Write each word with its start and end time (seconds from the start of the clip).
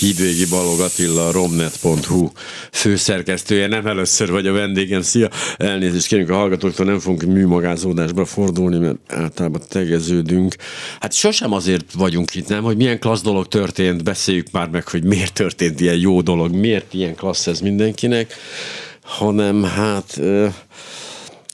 Hídvégi 0.00 0.46
Balog 0.46 0.80
Attila, 0.80 1.32
romnet.hu 1.32 2.28
főszerkesztője, 2.72 3.66
nem 3.66 3.86
először 3.86 4.30
vagy 4.30 4.46
a 4.46 4.52
vendégem. 4.52 5.02
Szia! 5.02 5.28
Elnézést 5.56 6.06
kérünk 6.06 6.30
a 6.30 6.34
hallgatóktól, 6.34 6.86
nem 6.86 6.98
fogunk 6.98 7.22
műmagázódásba 7.22 8.24
fordulni, 8.24 8.78
mert 8.78 8.96
általában 9.08 9.60
tegeződünk. 9.68 10.54
Hát 11.00 11.12
sosem 11.12 11.52
azért 11.52 11.92
vagyunk 11.92 12.34
itt, 12.34 12.48
nem, 12.48 12.62
hogy 12.62 12.76
milyen 12.76 12.98
klassz 12.98 13.22
dolog 13.22 13.48
történt, 13.48 14.04
beszéljük 14.04 14.50
már 14.50 14.68
meg, 14.68 14.88
hogy 14.88 15.04
miért 15.04 15.32
történt 15.32 15.80
ilyen 15.80 15.98
jó 15.98 16.20
dolog, 16.20 16.54
miért 16.54 16.94
ilyen 16.94 17.14
klassz 17.14 17.46
ez 17.46 17.60
mindenkinek, 17.60 18.34
hanem 19.02 19.62
hát... 19.62 20.20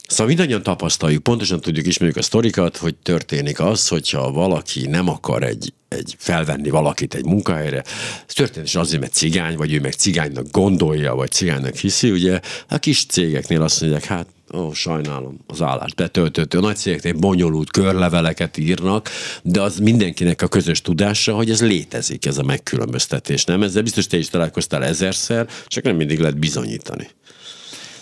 Szóval 0.06 0.26
mindannyian 0.26 0.62
tapasztaljuk, 0.62 1.22
pontosan 1.22 1.60
tudjuk, 1.60 1.86
ismerjük 1.86 2.16
a 2.16 2.22
sztorikat, 2.22 2.76
hogy 2.76 2.94
történik 2.94 3.60
az, 3.60 3.88
hogyha 3.88 4.32
valaki 4.32 4.86
nem 4.86 5.08
akar 5.08 5.42
egy, 5.42 5.72
egy 5.88 6.14
felvenni 6.18 6.70
valakit 6.70 7.14
egy 7.14 7.24
munkahelyre, 7.24 7.82
ez 8.26 8.34
történik 8.34 8.76
azért, 8.76 9.00
mert 9.00 9.12
cigány, 9.12 9.56
vagy 9.56 9.72
ő 9.72 9.80
meg 9.80 9.92
cigánynak 9.92 10.50
gondolja, 10.50 11.14
vagy 11.14 11.30
cigánynak 11.30 11.74
hiszi, 11.74 12.10
ugye 12.10 12.40
a 12.68 12.78
kis 12.78 13.06
cégeknél 13.06 13.62
azt 13.62 13.80
mondják, 13.80 14.04
hát 14.04 14.26
ó, 14.54 14.72
sajnálom, 14.72 15.38
az 15.46 15.62
állást 15.62 15.94
betöltött. 15.94 16.54
A 16.54 16.60
nagy 16.60 16.76
cégeknél 16.76 17.14
bonyolult 17.14 17.70
körleveleket 17.70 18.56
írnak, 18.56 19.08
de 19.42 19.62
az 19.62 19.78
mindenkinek 19.78 20.42
a 20.42 20.48
közös 20.48 20.80
tudása, 20.80 21.34
hogy 21.34 21.50
ez 21.50 21.62
létezik, 21.62 22.26
ez 22.26 22.38
a 22.38 22.42
megkülönböztetés, 22.42 23.44
nem? 23.44 23.62
Ezzel 23.62 23.82
biztos 23.82 24.06
te 24.06 24.16
is 24.16 24.28
találkoztál 24.28 24.84
ezerszer, 24.84 25.48
csak 25.66 25.84
nem 25.84 25.96
mindig 25.96 26.18
lehet 26.18 26.38
bizonyítani. 26.38 27.08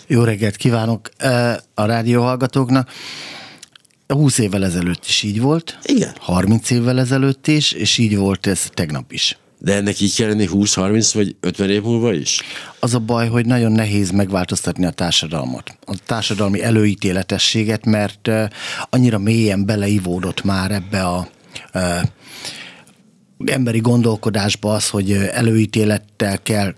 Jó 0.07 0.23
reggelt 0.23 0.55
kívánok 0.55 1.09
a 1.73 1.85
rádióhallgatóknak. 1.85 2.89
20 4.07 4.37
évvel 4.37 4.65
ezelőtt 4.65 5.05
is 5.05 5.23
így 5.23 5.41
volt. 5.41 5.77
Igen. 5.83 6.15
30 6.19 6.69
évvel 6.69 6.99
ezelőtt 6.99 7.47
is, 7.47 7.71
és 7.71 7.97
így 7.97 8.17
volt 8.17 8.47
ez 8.47 8.69
tegnap 8.73 9.11
is. 9.11 9.37
De 9.59 9.73
ennek 9.73 9.99
így 9.99 10.15
kell 10.15 10.27
lenni 10.27 10.47
20-30 10.51 11.09
vagy 11.13 11.35
50 11.39 11.69
év 11.69 11.81
múlva 11.81 12.13
is? 12.13 12.41
Az 12.79 12.93
a 12.93 12.99
baj, 12.99 13.27
hogy 13.27 13.45
nagyon 13.45 13.71
nehéz 13.71 14.11
megváltoztatni 14.11 14.85
a 14.85 14.89
társadalmat. 14.89 15.77
A 15.85 15.95
társadalmi 16.05 16.63
előítéletességet, 16.63 17.85
mert 17.85 18.29
annyira 18.89 19.17
mélyen 19.17 19.65
beleivódott 19.65 20.43
már 20.43 20.71
ebbe 20.71 21.03
a 21.03 21.27
emberi 23.45 23.79
gondolkodásba 23.79 24.73
az, 24.73 24.89
hogy 24.89 25.11
előítélettel 25.11 26.41
kell 26.41 26.75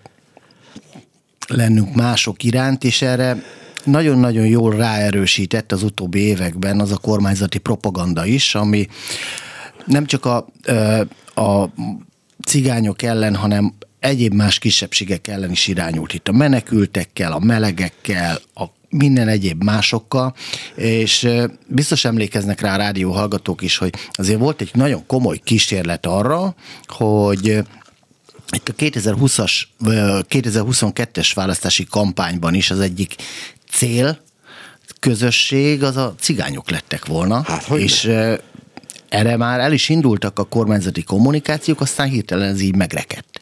lennünk 1.48 1.96
mások 1.96 2.44
iránt, 2.44 2.84
és 2.84 3.02
erre 3.02 3.44
nagyon-nagyon 3.84 4.46
jól 4.46 4.76
ráerősített 4.76 5.72
az 5.72 5.84
utóbbi 5.84 6.20
években 6.20 6.80
az 6.80 6.92
a 6.92 6.98
kormányzati 6.98 7.58
propaganda 7.58 8.26
is, 8.26 8.56
ami 8.56 8.88
nem 9.86 10.06
csak 10.06 10.26
a, 10.26 10.48
a 11.42 11.70
cigányok 12.46 13.02
ellen, 13.02 13.36
hanem 13.36 13.74
egyéb 14.00 14.34
más 14.34 14.60
kisebbségek 14.60 15.28
ellen 15.28 15.52
is 15.52 15.68
irányult 15.68 16.14
itt. 16.14 16.28
A 16.28 16.32
menekültekkel, 16.32 17.32
a 17.32 17.40
melegekkel, 17.40 18.40
a 18.54 18.66
minden 18.90 19.28
egyéb 19.28 19.64
másokkal, 19.64 20.36
és 20.76 21.28
biztos 21.68 22.06
emlékeznek 22.06 22.62
rá 22.62 22.74
a 22.74 22.78
rádió 22.78 23.12
hallgatók 23.12 23.62
is, 23.62 23.78
hogy 23.78 23.94
azért 24.12 24.40
volt 24.40 24.62
egy 24.62 24.72
nagyon 24.74 25.04
komoly 25.08 25.38
kísérlet 25.44 26.06
arra, 26.06 26.56
hogy 26.88 27.64
itt 28.56 28.70
a 28.70 28.74
2020-as, 28.74 29.64
2022-es 29.84 31.32
választási 31.36 31.86
kampányban 31.86 32.54
is 32.54 32.72
az 32.72 32.80
egyik 32.80 33.16
cél, 33.72 34.20
közösség 35.00 35.84
az 35.84 35.98
a 35.98 36.16
cigányok 36.20 36.70
lettek 36.70 37.06
volna. 37.06 37.42
Hát, 37.42 37.64
hogy 37.64 37.82
és 37.82 38.02
ne? 38.04 38.36
erre 39.10 39.38
már 39.38 39.60
el 39.60 39.72
is 39.72 39.90
indultak 39.90 40.40
a 40.40 40.44
kormányzati 40.44 41.04
kommunikációk, 41.04 41.82
aztán 41.82 42.10
hirtelen 42.10 42.50
ez 42.50 42.62
így 42.62 42.76
megrekedt 42.76 43.37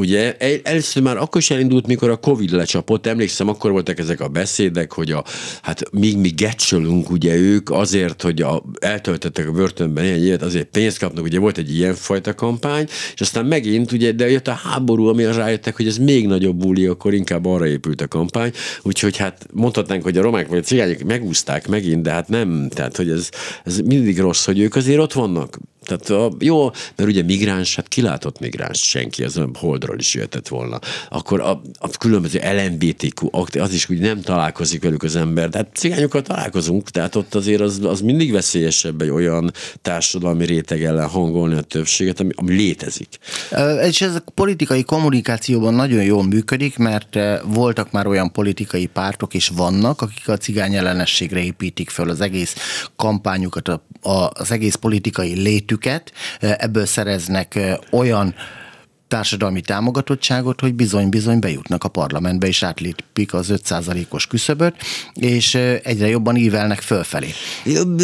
ugye 0.00 0.36
először 0.62 1.02
már 1.02 1.16
akkor 1.16 1.40
is 1.40 1.50
elindult, 1.50 1.86
mikor 1.86 2.10
a 2.10 2.16
Covid 2.16 2.50
lecsapott, 2.50 3.06
emlékszem, 3.06 3.48
akkor 3.48 3.70
voltak 3.70 3.98
ezek 3.98 4.20
a 4.20 4.28
beszédek, 4.28 4.92
hogy 4.92 5.10
a, 5.10 5.24
hát 5.62 5.90
míg 5.92 6.18
mi 6.18 6.28
gecsölünk, 6.28 7.10
ugye 7.10 7.34
ők 7.34 7.70
azért, 7.70 8.22
hogy 8.22 8.42
a, 8.42 8.62
eltöltettek 8.80 9.48
a 9.48 9.52
börtönben 9.52 10.04
ilyen 10.04 10.18
évet, 10.18 10.42
azért 10.42 10.66
pénzt 10.66 10.98
kapnak, 10.98 11.24
ugye 11.24 11.38
volt 11.38 11.58
egy 11.58 11.74
ilyen 11.74 11.94
fajta 11.94 12.34
kampány, 12.34 12.86
és 13.14 13.20
aztán 13.20 13.46
megint, 13.46 13.92
ugye, 13.92 14.12
de 14.12 14.30
jött 14.30 14.48
a 14.48 14.52
háború, 14.52 15.06
ami 15.06 15.24
rájöttek, 15.24 15.76
hogy 15.76 15.86
ez 15.86 15.98
még 15.98 16.26
nagyobb 16.26 16.56
buli, 16.56 16.86
akkor 16.86 17.14
inkább 17.14 17.46
arra 17.46 17.66
épült 17.66 18.00
a 18.00 18.08
kampány, 18.08 18.52
úgyhogy 18.82 19.16
hát 19.16 19.46
mondhatnánk, 19.52 20.02
hogy 20.02 20.18
a 20.18 20.22
romák 20.22 20.48
vagy 20.48 20.58
a 20.58 20.62
cigányok 20.62 21.02
megúzták 21.02 21.68
megint, 21.68 22.02
de 22.02 22.10
hát 22.10 22.28
nem, 22.28 22.68
tehát 22.68 22.96
hogy 22.96 23.10
ez, 23.10 23.28
ez 23.64 23.78
mindig 23.78 24.18
rossz, 24.18 24.44
hogy 24.44 24.60
ők 24.60 24.74
azért 24.74 25.00
ott 25.00 25.12
vannak, 25.12 25.58
tehát 25.86 26.34
jó, 26.38 26.64
mert 26.96 27.10
ugye 27.10 27.22
migráns, 27.22 27.76
hát 27.76 27.88
kilátott 27.88 28.40
migráns 28.40 28.78
senki, 28.78 29.24
az 29.24 29.40
holdról 29.58 29.98
is 29.98 30.14
jöhetett 30.14 30.48
volna. 30.48 30.78
Akkor 31.08 31.40
a, 31.40 31.60
a 31.78 31.88
különböző 31.88 32.40
LMBTQ, 32.56 33.28
az 33.60 33.72
is 33.72 33.88
úgy 33.88 33.98
nem 33.98 34.20
találkozik 34.20 34.82
velük 34.82 35.02
az 35.02 35.16
ember, 35.16 35.48
de 35.48 35.58
hát 35.58 35.68
cigányokkal 35.74 36.22
találkozunk, 36.22 36.90
tehát 36.90 37.14
ott 37.14 37.34
azért 37.34 37.60
az, 37.60 37.80
az 37.84 38.00
mindig 38.00 38.32
veszélyesebb 38.32 39.00
egy 39.00 39.10
olyan 39.10 39.52
társadalmi 39.82 40.46
réteg 40.46 40.84
ellen 40.84 41.08
hangolni 41.08 41.54
a 41.54 41.60
többséget, 41.60 42.20
ami, 42.20 42.30
ami 42.34 42.54
létezik. 42.54 43.18
És 43.82 44.00
ez 44.00 44.14
a 44.14 44.22
politikai 44.34 44.84
kommunikációban 44.84 45.74
nagyon 45.74 46.02
jól 46.02 46.24
működik, 46.24 46.76
mert 46.76 47.18
voltak 47.44 47.90
már 47.90 48.06
olyan 48.06 48.32
politikai 48.32 48.86
pártok, 48.86 49.34
és 49.34 49.48
vannak, 49.48 50.02
akik 50.02 50.28
a 50.28 50.36
cigány 50.36 50.74
ellenességre 50.74 51.40
építik 51.40 51.90
föl 51.90 52.10
az 52.10 52.20
egész 52.20 52.54
kampányukat, 52.96 53.68
a, 53.68 53.82
a, 54.02 54.30
az 54.34 54.50
egész 54.50 54.74
politikai 54.74 55.34
létük 55.34 55.75
létüket, 55.76 56.12
ebből 56.40 56.86
szereznek 56.86 57.58
olyan 57.90 58.34
társadalmi 59.08 59.60
támogatottságot, 59.60 60.60
hogy 60.60 60.74
bizony-bizony 60.74 61.38
bejutnak 61.38 61.84
a 61.84 61.88
parlamentbe, 61.88 62.46
és 62.46 62.62
átlépik 62.62 63.34
az 63.34 63.46
5%-os 63.50 64.26
küszöböt, 64.26 64.74
és 65.14 65.54
egyre 65.82 66.08
jobban 66.08 66.36
ívelnek 66.36 66.80
fölfelé. 66.80 67.30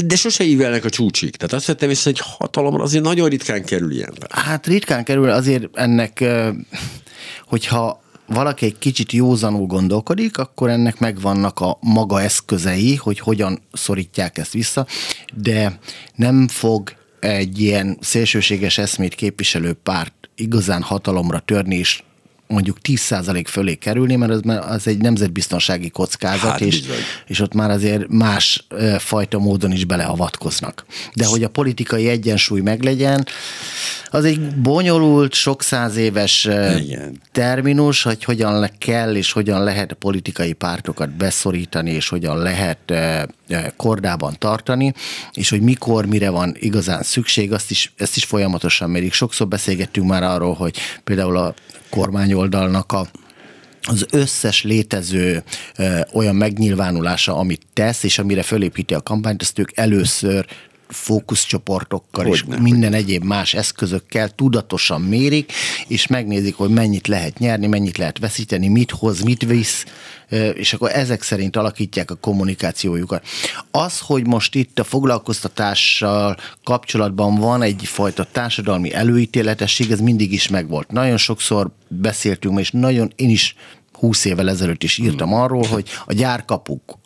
De 0.04 0.16
sose 0.16 0.44
ívelnek 0.44 0.84
a 0.84 0.90
csúcsig. 0.90 1.36
Tehát 1.36 1.54
azt 1.54 1.66
vettem 1.66 1.88
vissza, 1.88 2.10
hogy 2.10 2.20
hatalomra 2.38 2.82
azért 2.82 3.04
nagyon 3.04 3.28
ritkán 3.28 3.64
kerül 3.64 3.92
ilyen. 3.92 4.12
Hát 4.30 4.66
ritkán 4.66 5.04
kerül, 5.04 5.30
azért 5.30 5.68
ennek, 5.74 6.24
hogyha 7.46 8.02
valaki 8.26 8.64
egy 8.64 8.78
kicsit 8.78 9.12
józanul 9.12 9.66
gondolkodik, 9.66 10.38
akkor 10.38 10.70
ennek 10.70 10.98
megvannak 10.98 11.60
a 11.60 11.78
maga 11.80 12.22
eszközei, 12.22 12.96
hogy 12.96 13.18
hogyan 13.18 13.62
szorítják 13.72 14.38
ezt 14.38 14.52
vissza, 14.52 14.86
de 15.34 15.78
nem 16.14 16.48
fog 16.48 16.92
egy 17.24 17.60
ilyen 17.60 17.98
szélsőséges 18.00 18.78
eszmét 18.78 19.14
képviselő 19.14 19.72
párt 19.72 20.14
igazán 20.34 20.82
hatalomra 20.82 21.38
törni, 21.38 21.76
és 21.76 22.02
mondjuk 22.52 22.78
10% 22.82 23.44
fölé 23.48 23.74
kerülni, 23.74 24.16
mert 24.16 24.32
az, 24.32 24.40
az 24.68 24.86
egy 24.86 24.98
nemzetbiztonsági 24.98 25.90
kockázat, 25.90 26.50
hát, 26.50 26.60
és, 26.60 26.82
és 27.26 27.40
ott 27.40 27.54
már 27.54 27.70
azért 27.70 28.08
más 28.08 28.66
fajta 28.98 29.38
módon 29.38 29.72
is 29.72 29.84
beleavatkoznak. 29.84 30.84
De 31.14 31.26
hogy 31.26 31.44
a 31.44 31.48
politikai 31.48 32.08
egyensúly 32.08 32.60
meglegyen, 32.60 33.26
az 34.14 34.24
egy 34.24 34.54
bonyolult, 34.56 35.34
sok 35.34 35.62
száz 35.62 35.96
éves 35.96 36.44
Igen. 36.44 37.20
terminus, 37.32 38.02
hogy 38.02 38.24
hogyan 38.24 38.70
kell 38.78 39.14
és 39.14 39.32
hogyan 39.32 39.64
lehet 39.64 39.90
a 39.92 39.94
politikai 39.94 40.52
pártokat 40.52 41.10
beszorítani, 41.10 41.90
és 41.90 42.08
hogyan 42.08 42.38
lehet 42.38 42.92
kordában 43.76 44.34
tartani, 44.38 44.94
és 45.32 45.50
hogy 45.50 45.60
mikor, 45.60 46.06
mire 46.06 46.30
van 46.30 46.56
igazán 46.58 47.02
szükség, 47.02 47.52
azt 47.52 47.70
is, 47.70 47.92
ezt 47.96 48.16
is 48.16 48.24
folyamatosan 48.24 48.90
mérik. 48.90 49.12
Sokszor 49.12 49.48
beszélgettünk 49.48 50.06
már 50.08 50.22
arról, 50.22 50.54
hogy 50.54 50.76
például 51.04 51.36
a 51.36 51.54
kormányoldalnak 51.92 52.92
a 52.92 53.06
az 53.84 54.06
összes 54.10 54.62
létező 54.62 55.42
ö, 55.76 56.00
olyan 56.12 56.36
megnyilvánulása, 56.36 57.36
amit 57.36 57.66
tesz, 57.72 58.02
és 58.02 58.18
amire 58.18 58.42
fölépíti 58.42 58.94
a 58.94 59.02
kampányt, 59.02 59.42
azt 59.42 59.58
ők 59.58 59.70
először 59.74 60.46
fókuszcsoportokkal 60.92 62.24
hogy 62.24 62.32
és 62.32 62.42
ne, 62.42 62.58
minden 62.58 62.92
hogy 62.92 63.00
egyéb 63.00 63.24
más 63.24 63.54
eszközökkel 63.54 64.28
tudatosan 64.28 65.00
mérik, 65.00 65.52
és 65.88 66.06
megnézik, 66.06 66.54
hogy 66.54 66.70
mennyit 66.70 67.06
lehet 67.06 67.38
nyerni, 67.38 67.66
mennyit 67.66 67.98
lehet 67.98 68.18
veszíteni, 68.18 68.68
mit 68.68 68.90
hoz, 68.90 69.20
mit 69.20 69.44
visz, 69.44 69.84
és 70.54 70.72
akkor 70.72 70.90
ezek 70.90 71.22
szerint 71.22 71.56
alakítják 71.56 72.10
a 72.10 72.14
kommunikációjukat. 72.14 73.26
Az, 73.70 73.98
hogy 73.98 74.26
most 74.26 74.54
itt 74.54 74.78
a 74.78 74.84
foglalkoztatással 74.84 76.36
kapcsolatban 76.64 77.34
van 77.34 77.62
egyfajta 77.62 78.24
társadalmi 78.32 78.94
előítéletesség, 78.94 79.90
ez 79.90 80.00
mindig 80.00 80.32
is 80.32 80.48
megvolt. 80.48 80.90
Nagyon 80.90 81.16
sokszor 81.16 81.70
beszéltünk, 81.88 82.58
és 82.58 82.70
nagyon 82.70 83.12
én 83.16 83.30
is 83.30 83.56
20 83.92 84.24
évvel 84.24 84.48
ezelőtt 84.50 84.82
is 84.82 84.98
írtam 84.98 85.28
hmm. 85.28 85.40
arról, 85.40 85.66
hogy 85.66 85.88
a 86.06 86.12
gyárkapuk 86.12 87.00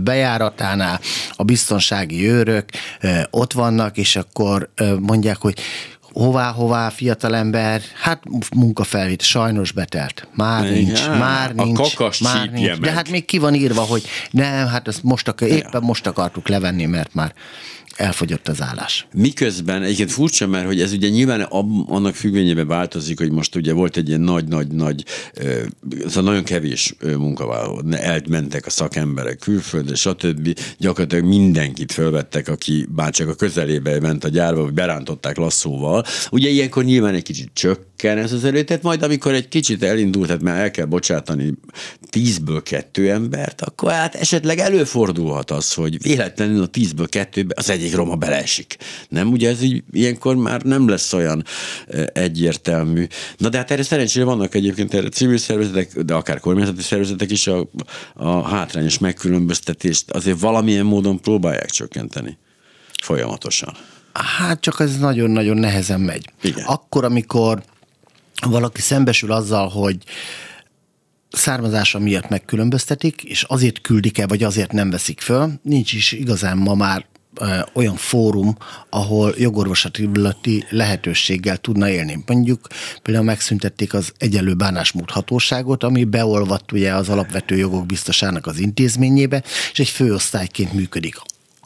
bejáratánál 0.00 1.00
a 1.36 1.42
biztonsági 1.42 2.28
őrök 2.28 2.64
ott 3.30 3.52
vannak, 3.52 3.96
és 3.96 4.16
akkor 4.16 4.70
mondják, 5.00 5.36
hogy 5.36 5.58
hová-hová 6.12 6.88
fiatalember, 6.88 7.80
hát 8.00 8.22
munkafelvét 8.54 9.22
sajnos 9.22 9.72
betelt. 9.72 10.28
Már 10.34 10.64
Igen, 10.64 10.74
nincs, 10.84 11.08
már 11.08 11.52
a 11.56 11.64
nincs. 11.64 11.94
kakas 11.94 12.18
már 12.18 12.50
nincs. 12.50 12.68
meg. 12.68 12.80
De 12.80 12.90
hát 12.90 13.10
még 13.10 13.24
ki 13.24 13.38
van 13.38 13.54
írva, 13.54 13.80
hogy 13.80 14.02
nem, 14.30 14.66
hát 14.66 14.88
ezt 14.88 15.02
most 15.02 15.28
akar, 15.28 15.48
éppen 15.48 15.82
most 15.82 16.06
akartuk 16.06 16.48
levenni, 16.48 16.84
mert 16.84 17.14
már 17.14 17.34
elfogyott 17.96 18.48
az 18.48 18.62
állás. 18.62 19.06
Miközben 19.14 19.82
egyébként 19.82 20.10
furcsa, 20.10 20.46
mert 20.46 20.66
hogy 20.66 20.80
ez 20.80 20.92
ugye 20.92 21.08
nyilván 21.08 21.40
ab- 21.40 21.90
annak 21.90 22.14
függvényében 22.14 22.66
változik, 22.66 23.18
hogy 23.18 23.30
most 23.30 23.56
ugye 23.56 23.72
volt 23.72 23.96
egy 23.96 24.08
ilyen 24.08 24.20
nagy-nagy-nagy, 24.20 25.04
a 26.14 26.20
nagyon 26.20 26.44
kevés 26.44 26.94
munkavállaló, 27.16 27.82
elmentek 27.90 28.66
a 28.66 28.70
szakemberek 28.70 29.38
külföldre, 29.38 29.94
stb. 29.94 30.58
Gyakorlatilag 30.78 31.24
mindenkit 31.24 31.92
fölvettek, 31.92 32.48
aki 32.48 32.86
bárcsak 32.88 33.28
a 33.28 33.34
közelébe 33.34 34.00
ment 34.00 34.24
a 34.24 34.28
gyárba, 34.28 34.62
vagy 34.62 34.72
berántották 34.72 35.36
lasszóval. 35.36 36.04
Ugye 36.30 36.48
ilyenkor 36.48 36.84
nyilván 36.84 37.14
egy 37.14 37.22
kicsit 37.22 37.50
csökken 37.52 38.18
ez 38.18 38.32
az 38.32 38.44
előtet, 38.44 38.82
majd 38.82 39.02
amikor 39.02 39.34
egy 39.34 39.48
kicsit 39.48 39.82
elindult, 39.82 40.28
hát 40.28 40.42
már 40.42 40.60
el 40.60 40.70
kell 40.70 40.86
bocsátani 40.86 41.54
tízből 42.16 42.62
kettő 42.62 43.10
embert, 43.10 43.60
akkor 43.60 43.92
hát 43.92 44.14
esetleg 44.14 44.58
előfordulhat 44.58 45.50
az, 45.50 45.72
hogy 45.72 46.02
véletlenül 46.02 46.62
a 46.62 46.66
tízből 46.66 47.08
kettőbe 47.08 47.54
az 47.56 47.70
egyik 47.70 47.94
roma 47.94 48.14
beleesik. 48.14 48.76
Nem? 49.08 49.32
Ugye 49.32 49.48
ez 49.48 49.62
így, 49.62 49.82
ilyenkor 49.92 50.36
már 50.36 50.62
nem 50.62 50.88
lesz 50.88 51.12
olyan 51.12 51.44
eh, 51.88 52.04
egyértelmű. 52.12 53.06
Na 53.36 53.48
de 53.48 53.56
hát 53.56 53.70
erre 53.70 53.82
szerencsére 53.82 54.24
vannak 54.24 54.54
egyébként 54.54 54.94
erre 54.94 55.08
civil 55.08 55.38
szervezetek, 55.38 56.00
de 56.00 56.14
akár 56.14 56.40
kormányzati 56.40 56.82
szervezetek 56.82 57.30
is 57.30 57.46
a, 57.46 57.68
a 58.14 58.42
hátrányos 58.42 58.98
megkülönböztetést 58.98 60.10
azért 60.10 60.40
valamilyen 60.40 60.86
módon 60.86 61.20
próbálják 61.20 61.70
csökkenteni. 61.70 62.38
Folyamatosan. 63.02 63.76
Hát 64.12 64.60
csak 64.60 64.80
ez 64.80 64.98
nagyon-nagyon 64.98 65.56
nehezen 65.56 66.00
megy. 66.00 66.30
Igen. 66.42 66.64
Akkor, 66.64 67.04
amikor 67.04 67.62
valaki 68.46 68.80
szembesül 68.80 69.32
azzal, 69.32 69.68
hogy 69.68 69.96
származása 71.30 71.98
miatt 71.98 72.28
megkülönböztetik, 72.28 73.22
és 73.22 73.42
azért 73.42 73.80
küldik 73.80 74.18
el, 74.18 74.26
vagy 74.26 74.42
azért 74.42 74.72
nem 74.72 74.90
veszik 74.90 75.20
föl, 75.20 75.52
nincs 75.62 75.92
is 75.92 76.12
igazán 76.12 76.58
ma 76.58 76.74
már 76.74 77.06
olyan 77.72 77.96
fórum, 77.96 78.56
ahol 78.90 79.34
jogorvoslati 79.38 80.08
lehetőséggel 80.70 81.56
tudna 81.56 81.88
élni. 81.88 82.22
Mondjuk 82.26 82.66
például 83.02 83.24
megszüntették 83.24 83.94
az 83.94 84.12
egyenlő 84.18 84.54
bánásmód 84.54 85.10
hatóságot, 85.10 85.84
ami 85.84 86.04
beolvadt 86.04 86.72
ugye 86.72 86.94
az 86.94 87.08
alapvető 87.08 87.56
jogok 87.56 87.86
biztosának 87.86 88.46
az 88.46 88.58
intézményébe, 88.58 89.42
és 89.72 89.78
egy 89.78 89.88
főosztályként 89.88 90.72
működik 90.72 91.16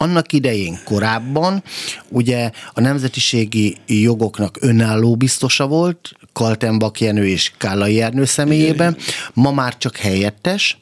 annak 0.01 0.33
idején 0.33 0.79
korábban 0.85 1.63
ugye 2.09 2.51
a 2.73 2.81
nemzetiségi 2.81 3.77
jogoknak 3.85 4.57
önálló 4.61 5.15
biztosa 5.15 5.67
volt, 5.67 6.11
Kaltenbach 6.33 7.01
Jenő 7.01 7.27
és 7.27 7.51
Kállai 7.57 8.01
Ernő 8.01 8.25
személyében, 8.25 8.97
ma 9.33 9.51
már 9.51 9.77
csak 9.77 9.97
helyettes. 9.97 10.77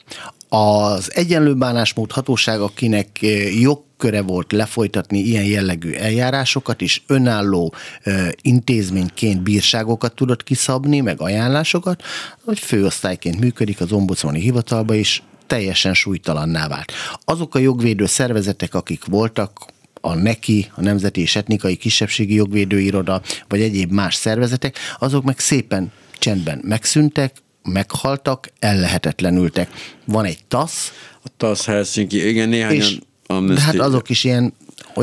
Az 0.49 1.15
egyenlő 1.15 1.55
bánásmód 1.55 2.11
hatóság, 2.11 2.61
akinek 2.61 3.07
eh, 3.21 3.61
jogköre 3.61 4.21
volt 4.21 4.51
lefolytatni 4.51 5.19
ilyen 5.19 5.43
jellegű 5.43 5.91
eljárásokat, 5.91 6.81
és 6.81 7.01
önálló 7.07 7.73
ö, 8.03 8.27
intézményként 8.41 9.41
bírságokat 9.41 10.15
tudott 10.15 10.43
kiszabni, 10.43 10.99
meg 10.99 11.21
ajánlásokat, 11.21 12.03
hogy 12.43 12.59
főosztályként 12.59 13.39
működik 13.39 13.81
az 13.81 13.91
ombudsmani 13.91 14.39
hivatalba 14.39 14.93
is, 14.93 15.23
teljesen 15.47 15.93
súlytalanná 15.93 16.67
vált. 16.67 16.91
Azok 17.25 17.55
a 17.55 17.59
jogvédő 17.59 18.05
szervezetek, 18.05 18.73
akik 18.73 19.05
voltak, 19.05 19.65
a 20.01 20.13
NEKI, 20.13 20.71
a 20.75 20.81
Nemzeti 20.81 21.21
és 21.21 21.35
Etnikai 21.35 21.75
Kisebbségi 21.75 22.33
Jogvédő 22.33 22.79
Iroda, 22.79 23.21
vagy 23.47 23.61
egyéb 23.61 23.91
más 23.91 24.15
szervezetek, 24.15 24.77
azok 24.99 25.23
meg 25.23 25.39
szépen 25.39 25.91
csendben 26.19 26.61
megszűntek, 26.63 27.35
meghaltak, 27.63 28.51
ellehetetlenültek. 28.59 29.69
Van 30.05 30.25
egy 30.25 30.39
TASZ, 30.47 30.91
A 31.23 31.29
TASZ 31.37 31.65
Helsinki, 31.65 32.27
igen, 32.27 32.49
néhányan 32.49 32.81
és 32.81 32.99
de 33.27 33.59
hát 33.59 33.79
azok 33.79 34.09
is 34.09 34.23
ilyen, 34.23 34.53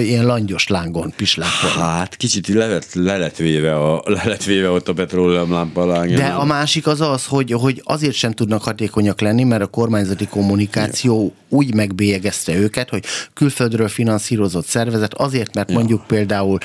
ilyen 0.02 0.26
langyos 0.26 0.68
lángon 0.68 1.12
pislákolnak. 1.16 1.78
Hát 1.78 2.16
kicsit 2.16 2.48
le 2.48 2.66
lett, 2.66 2.94
le 2.94 3.16
lett 3.16 3.36
véve, 3.36 3.76
a, 3.76 4.02
le 4.04 4.22
lett 4.24 4.44
véve 4.44 4.70
ott 4.70 4.88
a 4.88 4.92
petróleumlámpa 4.92 5.86
lángja. 5.86 6.16
De 6.16 6.26
a 6.26 6.44
másik 6.44 6.86
az 6.86 7.00
az, 7.00 7.26
hogy, 7.26 7.52
hogy 7.52 7.82
azért 7.84 8.14
sem 8.14 8.32
tudnak 8.32 8.62
hatékonyak 8.62 9.20
lenni, 9.20 9.44
mert 9.44 9.62
a 9.62 9.66
kormányzati 9.66 10.26
kommunikáció 10.26 11.34
úgy 11.48 11.74
megbélyegezte 11.74 12.54
őket, 12.54 12.88
hogy 12.88 13.04
külföldről 13.34 13.88
finanszírozott 13.88 14.66
szervezet, 14.66 15.14
azért, 15.14 15.54
mert 15.54 15.72
mondjuk 15.72 16.06
például 16.06 16.58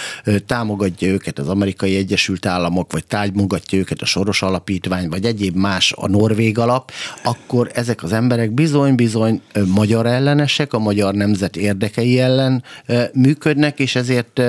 támogatja 0.46 1.08
őket 1.08 1.40
az 1.40 1.48
amerikai 1.48 1.96
Egyesült 1.96 2.46
Államok, 2.46 2.92
vagy 2.92 3.06
támogatja 3.06 3.78
őket 3.78 4.02
a 4.02 4.06
Soros 4.06 4.42
Alapítvány, 4.42 5.10
vagy 5.10 5.26
egyéb 5.26 5.56
más 5.56 5.94
a 5.98 6.08
Norvég 6.08 6.58
alap, 6.58 6.92
akkor 7.24 7.72
ezek 7.74 8.04
az 8.04 8.12
emberek 8.12 8.52
bizony-bizony 8.52 9.42
magyar 9.66 10.06
ellenesek, 10.06 10.74
a 10.74 10.80
magyar 10.80 11.14
nemzet 11.14 11.56
érdekei 11.56 12.20
ellen 12.20 12.64
működnek, 13.22 13.80
és 13.80 13.96
ezért 13.96 14.42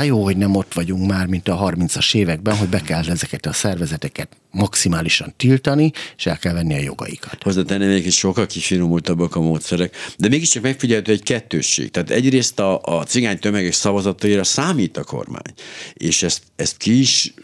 Hát 0.00 0.06
jó, 0.06 0.24
hogy 0.24 0.36
nem 0.36 0.56
ott 0.56 0.74
vagyunk 0.74 1.06
már, 1.06 1.26
mint 1.26 1.48
a 1.48 1.72
30-as 1.76 2.14
években, 2.14 2.56
hogy 2.56 2.68
be 2.68 2.80
kell 2.80 3.02
ezeket 3.08 3.46
a 3.46 3.52
szervezeteket 3.52 4.28
maximálisan 4.50 5.32
tiltani, 5.36 5.92
és 6.16 6.26
el 6.26 6.38
kell 6.38 6.52
venni 6.52 6.74
a 6.74 6.78
jogaikat. 6.78 7.42
Hozzátenni 7.42 7.86
még 7.86 8.06
is 8.06 8.16
sokkal 8.16 8.46
kifinomultabbak 8.46 9.36
a 9.36 9.40
módszerek, 9.40 9.96
de 10.18 10.28
mégiscsak 10.28 10.62
megfigyelhető 10.62 11.12
egy 11.12 11.22
kettősség. 11.22 11.90
Tehát 11.90 12.10
egyrészt 12.10 12.60
a, 12.60 12.80
a 12.82 13.04
cigány 13.04 13.38
tömegek 13.38 13.72
szavazataira 13.72 14.44
számít 14.44 14.96
a 14.96 15.04
kormány, 15.04 15.54
és 15.94 16.22
ezt, 16.22 16.42
ezt 16.56 16.76
ki 16.76 16.98
is 16.98 17.34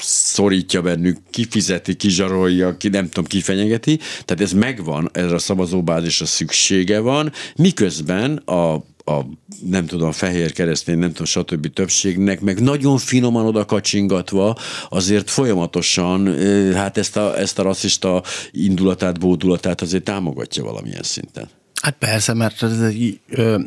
szorítja 0.00 0.82
bennük, 0.82 1.18
kifizeti, 1.30 1.94
kizsarolja, 1.94 2.76
ki 2.76 2.88
nem 2.88 3.04
tudom, 3.08 3.24
kifenyegeti, 3.24 3.96
tehát 3.96 4.40
ez 4.40 4.52
megvan, 4.52 5.10
ez 5.12 5.32
a 5.32 5.38
szavazóbázisra 5.38 6.26
szüksége 6.26 6.98
van, 6.98 7.32
miközben 7.56 8.36
a 8.36 8.84
a 9.08 9.26
nem 9.64 9.86
tudom, 9.86 10.12
fehér 10.12 10.52
keresztény, 10.52 10.98
nem 10.98 11.08
tudom, 11.08 11.26
stb. 11.26 11.72
többségnek, 11.72 12.40
meg 12.40 12.60
nagyon 12.60 12.98
finoman 12.98 13.46
oda 13.46 13.64
kacsingatva, 13.64 14.56
azért 14.88 15.30
folyamatosan 15.30 16.26
hát 16.74 16.98
ezt 16.98 17.16
a, 17.16 17.38
ezt 17.38 17.58
a 17.58 17.62
rasszista 17.62 18.22
indulatát, 18.50 19.18
bódulatát 19.18 19.80
azért 19.80 20.04
támogatja 20.04 20.64
valamilyen 20.64 21.02
szinten. 21.02 21.48
Hát 21.82 21.96
persze, 21.98 22.34
mert 22.34 22.62
ez 22.62 22.80
egy, 22.80 23.20
ö, 23.28 23.60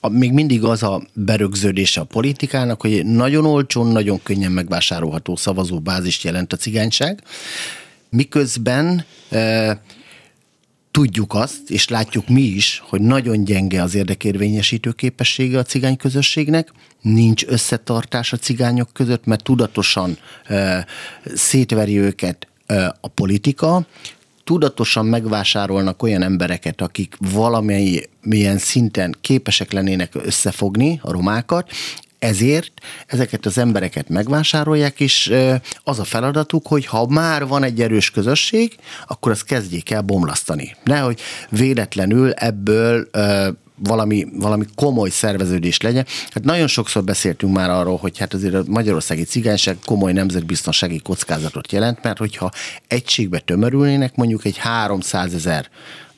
a, 0.00 0.08
még 0.08 0.32
mindig 0.32 0.64
az 0.64 0.82
a 0.82 1.02
berögződése 1.12 2.00
a 2.00 2.04
politikának, 2.04 2.80
hogy 2.80 3.06
nagyon 3.06 3.44
olcsón, 3.46 3.86
nagyon 3.86 4.22
könnyen 4.22 4.52
megvásárolható 4.52 5.36
szavazóbázist 5.36 6.24
jelent 6.24 6.52
a 6.52 6.56
cigányság, 6.56 7.22
miközben 8.10 9.04
ö, 9.30 9.70
tudjuk 10.90 11.34
azt, 11.34 11.70
és 11.70 11.88
látjuk 11.88 12.28
mi 12.28 12.42
is, 12.42 12.82
hogy 12.88 13.00
nagyon 13.00 13.44
gyenge 13.44 13.82
az 13.82 13.94
érdekérvényesítő 13.94 14.90
képessége 14.90 15.58
a 15.58 15.62
cigány 15.62 15.96
közösségnek, 15.96 16.72
nincs 17.00 17.44
összetartás 17.46 18.32
a 18.32 18.36
cigányok 18.36 18.88
között, 18.92 19.24
mert 19.24 19.42
tudatosan 19.42 20.18
ö, 20.48 20.78
szétveri 21.34 21.98
őket 21.98 22.46
ö, 22.66 22.86
a 23.00 23.08
politika, 23.08 23.86
tudatosan 24.44 25.06
megvásárolnak 25.06 26.02
olyan 26.02 26.22
embereket, 26.22 26.80
akik 26.80 27.16
valamilyen 27.18 28.58
szinten 28.58 29.16
képesek 29.20 29.72
lennének 29.72 30.14
összefogni 30.14 31.00
a 31.02 31.12
romákat, 31.12 31.70
ezért 32.20 32.72
ezeket 33.06 33.46
az 33.46 33.58
embereket 33.58 34.08
megvásárolják, 34.08 35.00
és 35.00 35.32
az 35.82 35.98
a 35.98 36.04
feladatuk, 36.04 36.66
hogy 36.66 36.86
ha 36.86 37.06
már 37.06 37.46
van 37.46 37.62
egy 37.62 37.80
erős 37.80 38.10
közösség, 38.10 38.76
akkor 39.06 39.32
azt 39.32 39.44
kezdjék 39.44 39.90
el 39.90 40.02
bomlasztani. 40.02 40.76
Nehogy 40.84 41.20
véletlenül 41.48 42.32
ebből 42.32 43.08
valami, 43.82 44.26
valami 44.32 44.64
komoly 44.74 45.10
szerveződés 45.10 45.80
legyen. 45.80 46.06
Hát 46.30 46.44
nagyon 46.44 46.66
sokszor 46.66 47.04
beszéltünk 47.04 47.54
már 47.54 47.70
arról, 47.70 47.96
hogy 47.96 48.18
hát 48.18 48.34
azért 48.34 48.54
a 48.54 48.62
magyarországi 48.66 49.22
cigányság 49.22 49.76
komoly 49.84 50.12
nemzetbiztonsági 50.12 50.98
kockázatot 50.98 51.72
jelent, 51.72 52.02
mert 52.02 52.18
hogyha 52.18 52.50
egységbe 52.86 53.38
tömörülnének 53.38 54.14
mondjuk 54.14 54.44
egy 54.44 54.56
300 54.56 55.34
ezer 55.34 55.68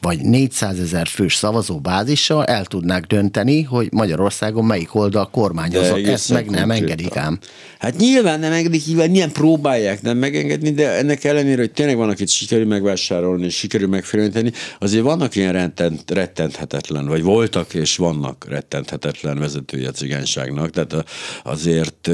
vagy 0.02 0.20
400 0.20 0.78
ezer 0.78 1.06
fős 1.06 1.34
szavazóbázissal 1.34 2.44
el 2.44 2.64
tudnák 2.64 3.04
dönteni, 3.04 3.62
hogy 3.62 3.88
Magyarországon 3.92 4.64
melyik 4.64 4.94
oldal 4.94 5.30
kormányozza. 5.30 5.98
Ezt 5.98 6.32
meg 6.32 6.50
nem 6.50 6.68
konkrétan. 6.68 6.90
engedik 6.90 7.16
ám. 7.16 7.38
Hát 7.78 7.96
nyilván 7.96 8.40
nem 8.40 8.52
engedik, 8.52 8.86
nyilván 8.86 9.10
milyen 9.10 9.32
próbálják 9.32 10.02
nem 10.02 10.16
megengedni, 10.16 10.70
de 10.70 10.90
ennek 10.90 11.24
ellenére, 11.24 11.60
hogy 11.60 11.72
tényleg 11.72 11.96
vannak 11.96 12.20
itt 12.20 12.28
sikerül 12.28 12.66
megvásárolni, 12.66 13.44
és 13.44 13.54
sikerül 13.54 13.88
megfélőnteni, 13.88 14.52
azért 14.78 15.02
vannak 15.02 15.36
ilyen 15.36 15.52
rettent, 15.52 16.10
rettenthetetlen, 16.10 17.06
vagy 17.06 17.22
voltak 17.22 17.74
és 17.74 17.96
vannak 17.96 18.46
rettenthetetlen 18.48 19.38
vezetője 19.38 19.88
a 19.88 19.92
cigányságnak, 19.92 20.70
tehát 20.70 21.04
azért, 21.44 22.10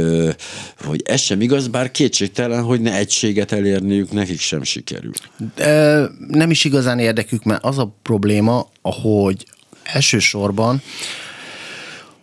hogy 0.84 1.02
ez 1.04 1.20
sem 1.20 1.40
igaz, 1.40 1.68
bár 1.68 1.90
kétségtelen, 1.90 2.62
hogy 2.62 2.80
ne 2.80 2.96
egységet 2.96 3.52
elérniük, 3.52 4.12
nekik 4.12 4.40
sem 4.40 4.62
sikerül. 4.62 5.12
Ö, 5.56 6.04
nem 6.28 6.50
is 6.50 6.64
igazán 6.64 6.98
érdekük, 6.98 7.44
mert 7.44 7.64
az 7.64 7.77
a 7.78 7.94
probléma, 8.02 8.68
hogy 8.82 9.46
elsősorban 9.82 10.82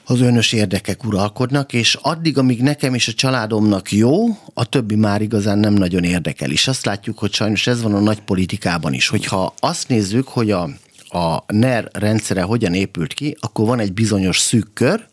az 0.05 0.21
önös 0.21 0.53
érdekek 0.53 1.03
uralkodnak, 1.03 1.73
és 1.73 1.97
addig, 2.01 2.37
amíg 2.37 2.61
nekem 2.61 2.93
és 2.93 3.07
a 3.07 3.13
családomnak 3.13 3.91
jó, 3.91 4.25
a 4.53 4.65
többi 4.65 4.95
már 4.95 5.21
igazán 5.21 5.57
nem 5.57 5.73
nagyon 5.73 6.03
érdekel. 6.03 6.51
És 6.51 6.67
azt 6.67 6.85
látjuk, 6.85 7.19
hogy 7.19 7.33
sajnos 7.33 7.67
ez 7.67 7.81
van 7.81 7.93
a 7.93 7.99
nagy 7.99 8.21
politikában 8.21 8.93
is, 8.93 9.07
hogyha 9.07 9.53
azt 9.59 9.87
nézzük, 9.87 10.27
hogy 10.27 10.51
a, 10.51 10.69
a 11.09 11.43
NER 11.47 11.89
rendszere 11.93 12.41
hogyan 12.41 12.73
épült 12.73 13.13
ki, 13.13 13.37
akkor 13.39 13.65
van 13.65 13.79
egy 13.79 13.93
bizonyos 13.93 14.39
szűk 14.39 14.73
kör, 14.73 15.07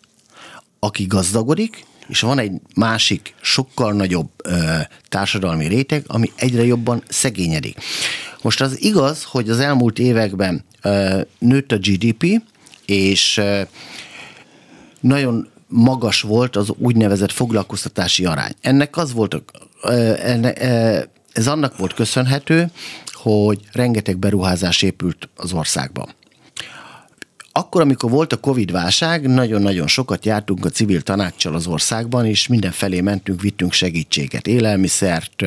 aki 0.79 1.07
gazdagodik, 1.07 1.85
és 2.09 2.21
van 2.21 2.39
egy 2.39 2.53
másik, 2.75 3.35
sokkal 3.41 3.93
nagyobb 3.93 4.31
ö, 4.45 4.79
társadalmi 5.09 5.67
réteg, 5.67 6.05
ami 6.07 6.33
egyre 6.37 6.65
jobban 6.65 7.03
szegényedik. 7.09 7.79
Most 8.43 8.61
az 8.61 8.83
igaz, 8.83 9.23
hogy 9.23 9.51
az 9.51 9.59
elmúlt 9.59 9.99
években 9.99 10.65
ö, 10.83 11.21
nőtt 11.39 11.73
a 11.73 11.79
GDP, 11.79 12.43
és 12.87 13.37
ö, 13.37 13.63
nagyon 15.01 15.49
magas 15.69 16.21
volt 16.21 16.57
az 16.57 16.73
úgynevezett 16.79 17.33
foglalkoztatási 17.33 18.25
arány. 18.25 18.53
Ennek 18.61 18.97
az 18.97 19.13
volt, 19.13 19.43
ez 21.33 21.47
annak 21.47 21.79
volt 21.79 21.95
köszönhető, 21.95 22.71
hogy 23.13 23.61
rengeteg 23.73 24.19
beruházás 24.19 24.83
épült 24.83 25.29
az 25.37 25.53
országban. 25.53 26.15
Akkor, 27.53 27.81
amikor 27.81 28.11
volt 28.11 28.33
a 28.33 28.37
Covid-válság, 28.41 29.27
nagyon-nagyon 29.27 29.87
sokat 29.87 30.25
jártunk 30.25 30.65
a 30.65 30.69
civil 30.69 31.03
tanácssal 31.03 31.55
az 31.55 31.67
országban, 31.67 32.27
és 32.27 32.47
mindenfelé 32.47 33.01
mentünk, 33.01 33.41
vittünk 33.41 33.73
segítséget, 33.73 34.47
élelmiszert, 34.47 35.43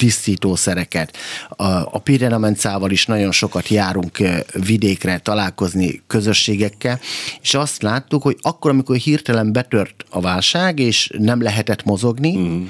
tisztítószereket. 0.00 1.16
A, 1.48 1.64
a 1.64 1.98
Pirenamencával 1.98 2.90
is 2.90 3.06
nagyon 3.06 3.32
sokat 3.32 3.68
járunk 3.68 4.18
vidékre 4.52 5.18
találkozni 5.18 6.02
közösségekkel, 6.06 7.00
és 7.42 7.54
azt 7.54 7.82
láttuk, 7.82 8.22
hogy 8.22 8.38
akkor, 8.40 8.70
amikor 8.70 8.96
hirtelen 8.96 9.52
betört 9.52 10.04
a 10.10 10.20
válság, 10.20 10.78
és 10.78 11.10
nem 11.18 11.42
lehetett 11.42 11.84
mozogni 11.84 12.36
mm. 12.36 12.64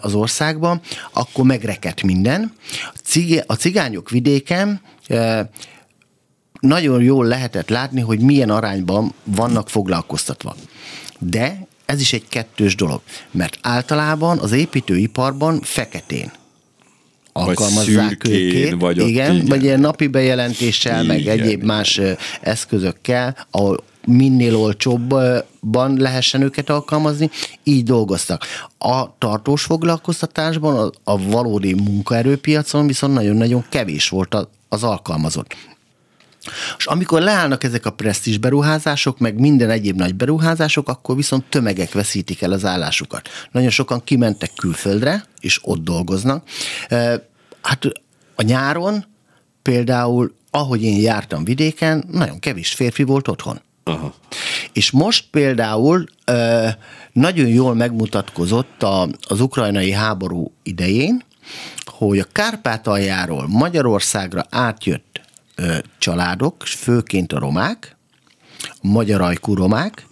az 0.00 0.14
országban, 0.14 0.80
akkor 1.12 1.44
megrekedt 1.44 2.02
minden. 2.02 2.52
A 3.46 3.54
cigányok 3.54 4.10
vidéken 4.10 4.80
nagyon 6.66 7.02
jól 7.02 7.26
lehetett 7.26 7.68
látni, 7.68 8.00
hogy 8.00 8.20
milyen 8.20 8.50
arányban 8.50 9.12
vannak 9.24 9.68
foglalkoztatva. 9.68 10.56
De 11.18 11.66
ez 11.86 12.00
is 12.00 12.12
egy 12.12 12.28
kettős 12.28 12.74
dolog, 12.74 13.00
mert 13.30 13.58
általában 13.62 14.38
az 14.38 14.52
építőiparban 14.52 15.60
feketén 15.60 16.32
alkalmazzák 17.32 18.22
vagy 18.22 18.32
őket. 18.32 18.80
Vagy 18.80 19.00
ott, 19.00 19.08
igen, 19.08 19.34
igen, 19.34 19.46
vagy 19.46 19.62
ilyen 19.62 19.80
napi 19.80 20.06
bejelentéssel, 20.06 21.04
igen, 21.04 21.16
meg 21.16 21.26
egyéb 21.26 21.62
igen. 21.62 21.66
más 21.66 22.00
eszközökkel, 22.40 23.46
ahol 23.50 23.84
minél 24.06 24.56
olcsóbban 24.56 25.96
lehessen 25.96 26.42
őket 26.42 26.70
alkalmazni, 26.70 27.30
így 27.62 27.84
dolgoztak. 27.84 28.44
A 28.78 29.18
tartós 29.18 29.62
foglalkoztatásban, 29.64 30.76
a, 30.76 31.12
a 31.12 31.18
valódi 31.18 31.74
munkaerőpiacon 31.74 32.86
viszont 32.86 33.14
nagyon-nagyon 33.14 33.64
kevés 33.68 34.08
volt 34.08 34.36
az 34.68 34.82
alkalmazott. 34.82 35.56
És 36.78 36.86
amikor 36.86 37.22
leállnak 37.22 37.64
ezek 37.64 37.86
a 37.86 37.90
presztis 37.90 38.38
beruházások, 38.38 39.18
meg 39.18 39.40
minden 39.40 39.70
egyéb 39.70 39.96
nagy 39.96 40.14
beruházások, 40.14 40.88
akkor 40.88 41.16
viszont 41.16 41.44
tömegek 41.44 41.92
veszítik 41.92 42.42
el 42.42 42.52
az 42.52 42.64
állásukat. 42.64 43.28
Nagyon 43.52 43.70
sokan 43.70 44.04
kimentek 44.04 44.50
külföldre, 44.56 45.24
és 45.40 45.60
ott 45.62 45.82
dolgoznak. 45.82 46.48
Hát 47.62 47.84
a 48.34 48.42
nyáron 48.42 49.04
például, 49.62 50.34
ahogy 50.50 50.82
én 50.82 51.00
jártam 51.00 51.44
vidéken, 51.44 52.04
nagyon 52.10 52.38
kevés 52.38 52.72
férfi 52.72 53.02
volt 53.02 53.28
otthon. 53.28 53.60
Aha. 53.84 54.14
És 54.72 54.90
most 54.90 55.24
például 55.30 56.06
nagyon 57.12 57.46
jól 57.46 57.74
megmutatkozott 57.74 58.82
az 59.28 59.40
ukrajnai 59.40 59.92
háború 59.92 60.52
idején, 60.62 61.24
hogy 61.84 62.18
a 62.18 62.26
Kárpátaljáról 62.32 63.46
Magyarországra 63.48 64.46
átjött 64.50 65.15
családok, 65.98 66.62
főként 66.66 67.32
a 67.32 67.38
romák, 67.38 67.96
magyar 68.80 69.20
ajkú 69.20 69.54
romák, 69.54 70.06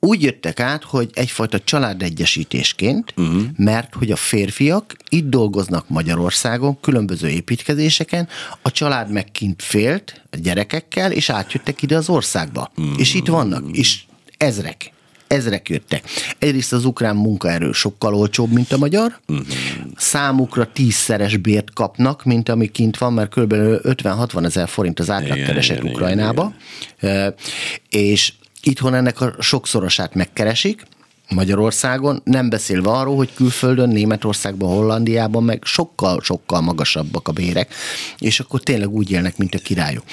úgy 0.00 0.22
jöttek 0.22 0.60
át, 0.60 0.84
hogy 0.84 1.10
egyfajta 1.14 1.60
családegyesítésként, 1.60 3.14
uh-huh. 3.16 3.42
mert 3.56 3.94
hogy 3.94 4.10
a 4.10 4.16
férfiak 4.16 4.96
itt 5.08 5.28
dolgoznak 5.28 5.88
Magyarországon, 5.88 6.80
különböző 6.80 7.28
építkezéseken, 7.28 8.28
a 8.62 8.70
család 8.70 9.10
meg 9.10 9.30
kint 9.30 9.62
félt 9.62 10.22
a 10.30 10.36
gyerekekkel, 10.36 11.12
és 11.12 11.30
átjöttek 11.30 11.82
ide 11.82 11.96
az 11.96 12.08
országba. 12.08 12.72
Uh-huh. 12.76 13.00
És 13.00 13.14
itt 13.14 13.26
vannak, 13.26 13.76
és 13.76 14.02
ezrek 14.36 14.90
ezrek 15.26 15.68
jöttek. 15.68 16.04
Egyrészt 16.38 16.72
az 16.72 16.84
ukrán 16.84 17.16
munkaerő 17.16 17.72
sokkal 17.72 18.14
olcsóbb, 18.14 18.52
mint 18.52 18.72
a 18.72 18.76
magyar. 18.76 19.20
Uh-huh. 19.28 19.46
Számukra 19.96 20.72
tízszeres 20.72 21.36
bért 21.36 21.72
kapnak, 21.72 22.24
mint 22.24 22.48
ami 22.48 22.66
kint 22.66 22.98
van, 22.98 23.12
mert 23.12 23.34
kb. 23.34 23.52
50-60 23.52 24.44
ezer 24.44 24.68
forint 24.68 24.98
az 24.98 25.10
átlagkereset 25.10 25.82
Ukrajnába. 25.82 26.52
Igen, 27.00 27.14
igen. 27.14 27.34
És 27.88 28.32
itthon 28.62 28.94
ennek 28.94 29.20
a 29.20 29.34
sokszorosát 29.38 30.14
megkeresik, 30.14 30.82
Magyarországon, 31.28 32.20
nem 32.24 32.48
beszélve 32.48 32.90
arról, 32.90 33.16
hogy 33.16 33.34
külföldön, 33.34 33.88
Németországban, 33.88 34.68
Hollandiában 34.68 35.44
meg 35.44 35.62
sokkal-sokkal 35.64 36.60
magasabbak 36.60 37.28
a 37.28 37.32
bérek, 37.32 37.74
és 38.18 38.40
akkor 38.40 38.60
tényleg 38.60 38.88
úgy 38.88 39.10
élnek, 39.10 39.36
mint 39.36 39.54
a 39.54 39.58
királyok. 39.58 40.04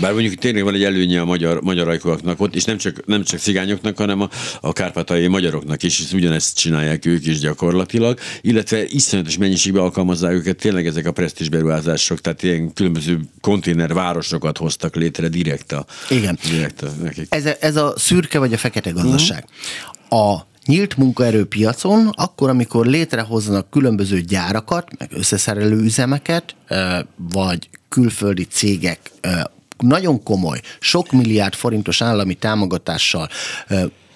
Bár 0.00 0.12
mondjuk 0.12 0.34
tényleg 0.34 0.64
van 0.64 0.74
egy 0.74 0.84
előnye 0.84 1.20
a 1.20 1.24
magyar, 1.24 1.62
magyar 1.62 1.88
ajkúaknak 1.88 2.40
ott, 2.40 2.54
és 2.54 2.64
nem 2.64 2.76
csak, 2.76 3.06
nem 3.06 3.22
csak 3.22 3.40
cigányoknak, 3.40 3.96
hanem 3.98 4.20
a, 4.20 4.28
a 4.60 4.72
kárpátai 4.72 5.26
magyaroknak 5.26 5.82
is, 5.82 6.00
és 6.00 6.12
ugyanezt 6.12 6.56
csinálják 6.58 7.06
ők 7.06 7.26
is 7.26 7.38
gyakorlatilag, 7.38 8.18
illetve 8.40 8.84
iszonyatos 8.84 9.36
mennyiségben 9.38 9.82
alkalmazzák 9.82 10.32
őket 10.32 10.56
tényleg 10.56 10.86
ezek 10.86 11.06
a 11.06 11.12
presztis 11.12 11.48
beruházások, 11.48 12.20
tehát 12.20 12.42
ilyen 12.42 12.72
különböző 12.72 13.20
konténervárosokat 13.40 14.58
hoztak 14.58 14.96
létre 14.96 15.28
direkt 15.28 15.72
a, 15.72 15.86
Igen. 16.08 16.38
Direkt 16.50 16.82
a, 16.82 16.90
nekik. 17.02 17.26
Ez, 17.28 17.46
a, 17.46 17.52
ez 17.60 17.76
a 17.76 17.94
szürke 17.96 18.38
vagy 18.38 18.52
a 18.52 18.56
fekete 18.56 18.90
gazdaság. 18.90 19.44
Uh-huh. 19.44 20.36
A 20.36 20.52
nyílt 20.66 20.96
munkaerőpiacon, 20.96 22.10
akkor, 22.12 22.48
amikor 22.48 22.86
létrehoznak 22.86 23.70
különböző 23.70 24.20
gyárakat, 24.20 24.98
meg 24.98 25.10
összeszerelő 25.12 25.76
üzemeket, 25.80 26.54
vagy 27.32 27.68
külföldi 27.88 28.44
cégek 28.44 29.10
nagyon 29.78 30.22
komoly, 30.22 30.60
sok 30.80 31.12
milliárd 31.12 31.54
forintos 31.54 32.02
állami 32.02 32.34
támogatással 32.34 33.28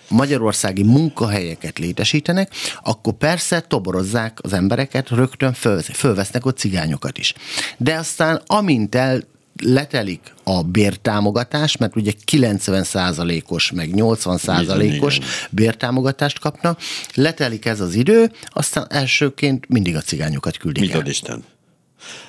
magyarországi 0.08 0.82
munkahelyeket 0.82 1.78
létesítenek, 1.78 2.52
akkor 2.82 3.12
persze 3.12 3.60
toborozzák 3.60 4.38
az 4.42 4.52
embereket, 4.52 5.08
rögtön 5.08 5.52
fölvesznek 5.92 6.46
ott 6.46 6.58
cigányokat 6.58 7.18
is. 7.18 7.34
De 7.76 7.94
aztán 7.94 8.42
amint 8.46 8.94
el 8.94 9.22
letelik 9.62 10.34
a 10.44 10.62
bértámogatás, 10.62 11.76
mert 11.76 11.96
ugye 11.96 12.12
90%-os, 12.32 13.70
meg 13.70 13.90
80%-os 13.94 15.18
bértámogatást 15.50 16.38
kapnak, 16.38 16.80
letelik 17.14 17.64
ez 17.64 17.80
az 17.80 17.94
idő, 17.94 18.32
aztán 18.48 18.86
elsőként 18.90 19.68
mindig 19.68 19.96
a 19.96 20.00
cigányokat 20.00 20.56
küldik 20.56 20.82
Mit 20.82 20.94
el. 20.94 21.06
Isten? 21.06 21.44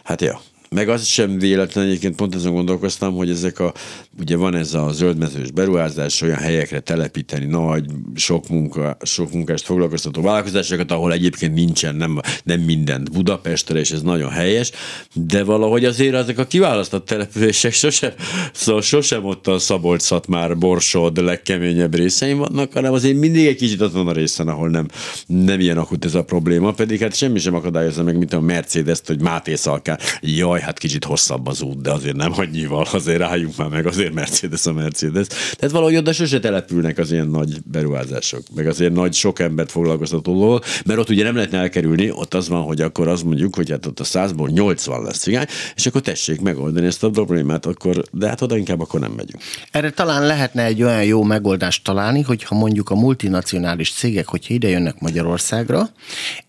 Hát 0.03 0.21
jó. 0.21 0.33
Meg 0.69 0.89
az 0.89 1.05
sem 1.05 1.39
véletlen, 1.39 1.85
egyébként 1.85 2.15
pont 2.15 2.35
azon 2.35 2.53
gondolkoztam, 2.53 3.15
hogy 3.15 3.29
ezek 3.29 3.59
a, 3.59 3.73
ugye 4.19 4.35
van 4.35 4.55
ez 4.55 4.73
a 4.73 4.91
zöldmezős 4.91 5.51
beruházás, 5.51 6.21
olyan 6.21 6.37
helyekre 6.37 6.79
telepíteni 6.79 7.45
nagy, 7.45 7.85
sok, 8.15 8.49
munka, 8.49 8.97
sok 9.01 9.31
munkást 9.31 9.65
foglalkoztató 9.65 10.21
vállalkozásokat, 10.21 10.91
ahol 10.91 11.13
egyébként 11.13 11.53
nincsen 11.53 11.95
nem, 11.95 12.19
nem 12.43 12.59
mindent 12.59 13.11
Budapestre, 13.11 13.79
és 13.79 13.91
ez 13.91 14.01
nagyon 14.01 14.29
helyes, 14.29 14.71
de 15.13 15.43
valahogy 15.43 15.85
azért 15.85 16.13
ezek 16.13 16.37
a 16.37 16.45
kiválasztott 16.45 17.05
települések 17.05 17.73
sosem, 17.73 18.11
szóval 18.53 18.81
sosem 18.81 19.25
ott 19.25 19.47
a 19.47 19.59
szabolcs 19.59 20.09
már 20.27 20.57
Borsod 20.57 21.17
legkeményebb 21.17 21.95
részein 21.95 22.37
vannak, 22.37 22.73
hanem 22.73 22.93
azért 22.93 23.17
mindig 23.17 23.45
egy 23.45 23.55
kicsit 23.55 23.81
azon 23.81 24.07
a 24.07 24.11
részen, 24.11 24.47
ahol 24.47 24.69
nem, 24.69 24.87
nem 25.25 25.59
ilyen 25.59 25.77
akut 25.77 26.05
ez 26.05 26.15
a 26.15 26.23
probléma, 26.23 26.71
pedig 26.71 26.99
hát 27.01 27.15
semmi 27.15 27.39
sem 27.39 27.55
akadályozza 27.55 28.03
meg, 28.03 28.17
mint 28.17 28.33
a 28.33 28.39
Mercedes-t, 28.39 29.07
hogy 29.07 29.21
Máté 29.21 29.55
Szalkán, 29.55 29.99
jaj, 30.21 30.58
jaj, 30.59 30.67
hát 30.67 30.79
kicsit 30.79 31.03
hosszabb 31.03 31.47
az 31.47 31.61
út, 31.61 31.81
de 31.81 31.91
azért 31.91 32.15
nem 32.15 32.33
annyival, 32.35 32.87
azért 32.91 33.17
rájuk 33.17 33.57
már 33.57 33.67
meg, 33.67 33.85
azért 33.85 34.13
Mercedes 34.13 34.65
a 34.65 34.73
Mercedes. 34.73 35.27
Tehát 35.27 35.71
valahogy 35.71 35.95
oda 35.95 36.13
sose 36.13 36.39
települnek 36.39 36.97
az 36.97 37.11
ilyen 37.11 37.27
nagy 37.27 37.61
beruházások, 37.63 38.41
meg 38.55 38.67
azért 38.67 38.93
nagy 38.93 39.13
sok 39.13 39.39
embert 39.39 39.71
foglalkoztató, 39.71 40.61
mert 40.85 40.99
ott 40.99 41.09
ugye 41.09 41.23
nem 41.23 41.35
lehetne 41.35 41.57
elkerülni, 41.57 42.11
ott 42.11 42.33
az 42.33 42.49
van, 42.49 42.63
hogy 42.63 42.81
akkor 42.81 43.07
azt 43.07 43.23
mondjuk, 43.23 43.55
hogy 43.55 43.69
hát 43.69 43.85
ott 43.85 43.99
a 43.99 44.03
100-ból 44.03 44.49
80 44.51 45.03
lesz 45.03 45.17
cigány, 45.17 45.45
és 45.75 45.85
akkor 45.85 46.01
tessék 46.01 46.41
megoldani 46.41 46.85
ezt 46.85 47.03
a 47.03 47.09
problémát, 47.09 47.65
akkor, 47.65 48.03
de 48.11 48.27
hát 48.27 48.41
oda 48.41 48.57
inkább 48.57 48.81
akkor 48.81 48.99
nem 48.99 49.11
megyünk. 49.11 49.43
Erre 49.71 49.89
talán 49.89 50.25
lehetne 50.25 50.63
egy 50.63 50.83
olyan 50.83 51.03
jó 51.03 51.23
megoldást 51.23 51.83
találni, 51.83 52.21
hogyha 52.21 52.55
mondjuk 52.55 52.89
a 52.89 52.95
multinacionális 52.95 53.93
cégek, 53.93 54.27
hogyha 54.27 54.53
ide 54.53 54.67
jönnek 54.67 54.99
Magyarországra, 54.99 55.89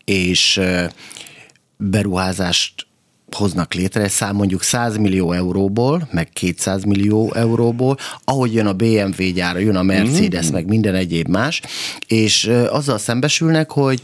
és 0.05 0.61
beruházást 1.77 2.87
hoznak 3.35 3.75
létre, 3.75 4.09
szám 4.09 4.37
mondjuk 4.37 4.63
100 4.63 4.97
millió 4.97 5.33
euróból, 5.33 6.09
meg 6.13 6.29
200 6.33 6.85
millió 6.85 7.33
euróból, 7.35 7.97
ahogy 8.25 8.55
jön 8.55 8.67
a 8.67 8.73
BMW 8.73 9.33
gyára, 9.35 9.59
jön 9.59 9.77
a 9.77 9.83
Mercedes, 9.83 10.49
mm. 10.49 10.53
meg 10.53 10.67
minden 10.67 10.95
egyéb 10.95 11.29
más, 11.29 11.63
és 12.07 12.51
azzal 12.71 12.99
szembesülnek, 12.99 13.71
hogy 13.71 14.01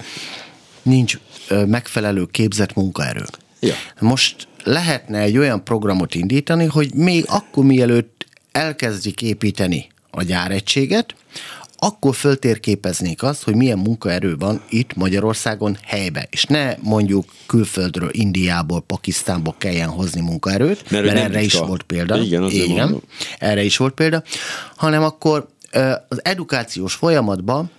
nincs 0.82 1.18
megfelelő 1.66 2.24
képzett 2.24 2.74
munkaerő. 2.74 3.24
Ja. 3.60 3.74
Most 4.00 4.48
lehetne 4.64 5.18
egy 5.18 5.38
olyan 5.38 5.64
programot 5.64 6.14
indítani, 6.14 6.64
hogy 6.64 6.94
még 6.94 7.24
akkor 7.28 7.64
mielőtt 7.64 8.26
elkezdik 8.52 9.22
építeni 9.22 9.86
a 10.10 10.22
gyáregységet, 10.22 11.14
akkor 11.78 12.14
föltérképeznék 12.14 13.22
azt, 13.22 13.42
hogy 13.42 13.54
milyen 13.54 13.78
munkaerő 13.78 14.36
van 14.36 14.62
itt 14.68 14.94
Magyarországon 14.94 15.78
helybe, 15.82 16.26
és 16.30 16.44
ne 16.44 16.74
mondjuk 16.80 17.24
külföldről, 17.46 18.08
Indiából, 18.12 18.80
Pakisztánból 18.80 19.54
kelljen 19.58 19.88
hozni 19.88 20.20
munkaerőt, 20.20 20.90
mert, 20.90 21.04
mert 21.04 21.18
erre 21.18 21.42
is 21.42 21.54
a... 21.54 21.66
volt 21.66 21.82
példa. 21.82 22.16
Igen, 22.18 22.50
Igen 22.50 23.02
erre 23.38 23.62
is 23.62 23.76
volt 23.76 23.94
példa, 23.94 24.22
hanem 24.76 25.02
akkor 25.02 25.48
az 26.08 26.24
edukációs 26.24 26.94
folyamatban 26.94 27.70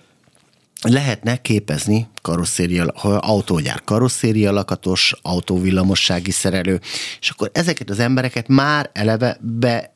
lehetne 0.82 1.36
képezni 1.36 2.08
karosszéria, 2.22 2.84
autógyár 3.20 3.84
karosszéria 3.84 4.52
lakatos, 4.52 5.14
autóvillamossági 5.22 6.30
szerelő, 6.30 6.80
és 7.20 7.30
akkor 7.30 7.50
ezeket 7.52 7.90
az 7.90 7.98
embereket 7.98 8.48
már 8.48 8.90
eleve 8.92 9.38
be 9.40 9.92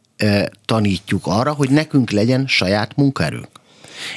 tanítjuk 0.65 1.27
arra, 1.27 1.53
hogy 1.53 1.71
nekünk 1.71 2.11
legyen 2.11 2.47
saját 2.47 2.97
munkaerőnk. 2.97 3.61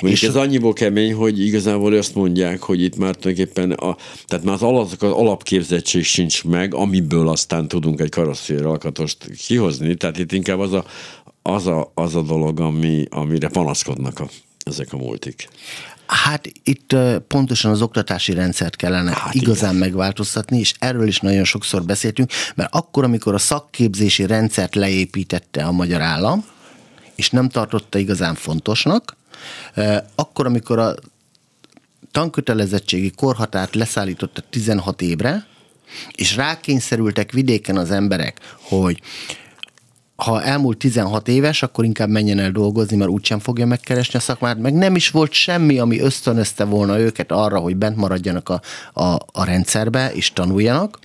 Mondjuk 0.02 0.22
és 0.22 0.28
ez 0.28 0.36
annyiból 0.36 0.74
kemény, 0.74 1.14
hogy 1.14 1.46
igazából 1.46 1.94
azt 1.94 2.16
mondják, 2.16 2.62
hogy 2.62 2.82
itt 2.82 2.98
már 2.98 3.16
tulajdonképpen 3.16 3.72
a, 3.72 3.98
tehát 4.26 4.46
már 4.46 4.56
az, 4.56 4.62
alap, 4.62 4.92
az 5.00 5.12
alapképzettség 5.12 6.04
sincs 6.04 6.44
meg, 6.44 6.74
amiből 6.74 7.28
aztán 7.30 7.68
tudunk 7.68 8.00
egy 8.00 8.10
karosszéria 8.10 8.70
alkatost 8.70 9.18
kihozni. 9.48 9.96
Tehát 9.96 10.18
itt 10.18 10.32
inkább 10.32 10.60
az 10.60 10.74
a, 10.74 10.86
az 11.42 11.68
a, 11.68 11.92
az 11.94 12.16
a 12.16 12.22
dolog, 12.22 12.60
ami, 12.60 13.06
amire 13.10 13.48
panaszkodnak 13.48 14.20
a, 14.20 14.28
ezek 14.64 14.94
a 14.94 14.98
multik. 14.98 15.48
Hát 16.06 16.52
itt 16.64 16.96
pontosan 17.28 17.72
az 17.72 17.82
oktatási 17.82 18.34
rendszert 18.34 18.76
kellene 18.76 19.12
hát 19.12 19.34
igazán 19.34 19.76
igen. 19.76 19.82
megváltoztatni, 19.88 20.60
és 20.60 20.74
erről 20.80 21.08
is 21.08 21.20
nagyon 21.20 21.44
sokszor 21.44 21.84
beszéltünk, 21.84 22.32
mert 22.56 22.76
akkor, 22.76 23.04
amikor 23.04 23.34
a 23.34 23.38
szakképzési 23.38 24.26
rendszert 24.26 24.76
leépítette 24.76 25.64
a 25.64 25.72
magyar 25.72 26.02
állam, 26.02 26.46
és 27.16 27.30
nem 27.30 27.50
tartotta 27.50 27.98
igazán 27.98 28.36
fontosnak, 28.36 29.16
akkor, 30.16 30.46
amikor 30.46 30.80
a 30.80 30.96
tankötelezettségi 32.12 33.12
korhatárt 33.12 33.76
leszállította 33.76 34.42
16 34.50 35.02
évre, 35.02 35.46
és 36.12 36.36
rákényszerültek 36.36 37.32
vidéken 37.32 37.78
az 37.78 37.92
emberek, 37.92 38.40
hogy 38.62 39.02
ha 40.16 40.44
elmúlt 40.44 40.78
16 40.78 41.28
éves, 41.28 41.64
akkor 41.64 41.86
inkább 41.86 42.10
menjen 42.10 42.40
el 42.40 42.52
dolgozni, 42.52 42.96
mert 42.98 43.10
úgysem 43.10 43.40
fogja 43.40 43.66
megkeresni 43.66 44.20
a 44.20 44.22
szakmát, 44.22 44.58
meg 44.58 44.74
nem 44.74 44.96
is 44.96 45.10
volt 45.10 45.32
semmi, 45.32 45.80
ami 45.80 46.00
ösztönözte 46.00 46.64
volna 46.64 47.00
őket 47.00 47.32
arra, 47.32 47.60
hogy 47.60 47.76
bent 47.76 47.96
maradjanak 47.96 48.50
a, 48.50 48.62
a, 48.94 49.14
a 49.32 49.44
rendszerbe 49.44 50.14
és 50.14 50.34
tanuljanak. 50.34 51.00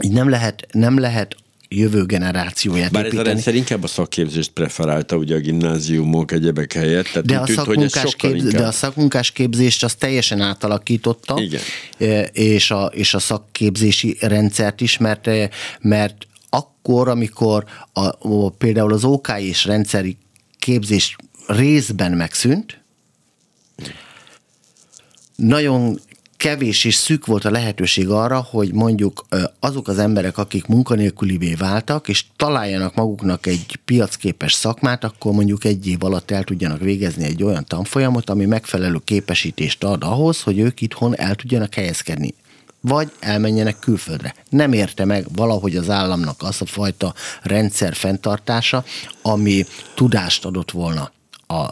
Így 0.00 0.12
nem 0.12 0.28
lehet, 0.28 0.66
nem 0.72 0.98
lehet 0.98 1.36
jövő 1.74 2.04
generációját 2.04 2.90
Bár 2.90 3.04
építeni. 3.04 3.20
ez 3.22 3.26
a 3.26 3.32
rendszer 3.32 3.54
inkább 3.54 3.82
a 3.82 3.86
szakképzést 3.86 4.50
preferálta, 4.50 5.16
ugye 5.16 5.34
a 5.34 5.38
gimnáziumok 5.38 6.32
egyebek 6.32 6.72
helyett. 6.72 7.06
Tehát 7.06 7.24
de, 7.24 7.38
a 7.38 7.44
tűnt, 7.44 7.58
hogy 7.58 7.92
képz, 8.16 8.44
inkább... 8.44 8.60
de 8.60 8.66
a 8.66 8.72
szakmunkás 8.72 9.30
képzést 9.30 9.84
az 9.84 9.94
teljesen 9.94 10.40
átalakította, 10.40 11.40
Igen. 11.40 11.60
E, 11.98 12.22
és 12.22 12.70
a, 12.70 12.84
és 12.84 13.14
a 13.14 13.18
szakképzési 13.18 14.16
rendszert 14.20 14.80
is, 14.80 14.98
mert, 14.98 15.26
e, 15.26 15.50
mert 15.80 16.26
akkor, 16.48 17.08
amikor 17.08 17.64
a, 17.92 18.28
a, 18.28 18.50
például 18.50 18.92
az 18.92 19.04
OK 19.04 19.28
és 19.38 19.64
rendszeri 19.64 20.16
képzés 20.58 21.16
részben 21.46 22.12
megszűnt, 22.12 22.80
nagyon 25.36 26.00
kevés 26.40 26.84
és 26.84 26.94
szűk 26.94 27.26
volt 27.26 27.44
a 27.44 27.50
lehetőség 27.50 28.08
arra, 28.08 28.46
hogy 28.50 28.72
mondjuk 28.72 29.26
azok 29.58 29.88
az 29.88 29.98
emberek, 29.98 30.38
akik 30.38 30.66
munkanélkülivé 30.66 31.54
váltak, 31.54 32.08
és 32.08 32.24
találjanak 32.36 32.94
maguknak 32.94 33.46
egy 33.46 33.78
piacképes 33.84 34.52
szakmát, 34.52 35.04
akkor 35.04 35.32
mondjuk 35.32 35.64
egy 35.64 35.86
év 35.86 36.04
alatt 36.04 36.30
el 36.30 36.44
tudjanak 36.44 36.80
végezni 36.80 37.24
egy 37.24 37.42
olyan 37.42 37.64
tanfolyamot, 37.64 38.30
ami 38.30 38.44
megfelelő 38.44 38.98
képesítést 39.04 39.84
ad 39.84 40.04
ahhoz, 40.04 40.42
hogy 40.42 40.58
ők 40.58 40.80
itthon 40.80 41.16
el 41.16 41.34
tudjanak 41.34 41.74
helyezkedni 41.74 42.34
vagy 42.80 43.12
elmenjenek 43.18 43.78
külföldre. 43.78 44.34
Nem 44.48 44.72
érte 44.72 45.04
meg 45.04 45.26
valahogy 45.34 45.76
az 45.76 45.90
államnak 45.90 46.42
az 46.42 46.62
a 46.62 46.66
fajta 46.66 47.14
rendszer 47.42 47.94
fenntartása, 47.94 48.84
ami 49.22 49.64
tudást 49.94 50.44
adott 50.44 50.70
volna 50.70 51.12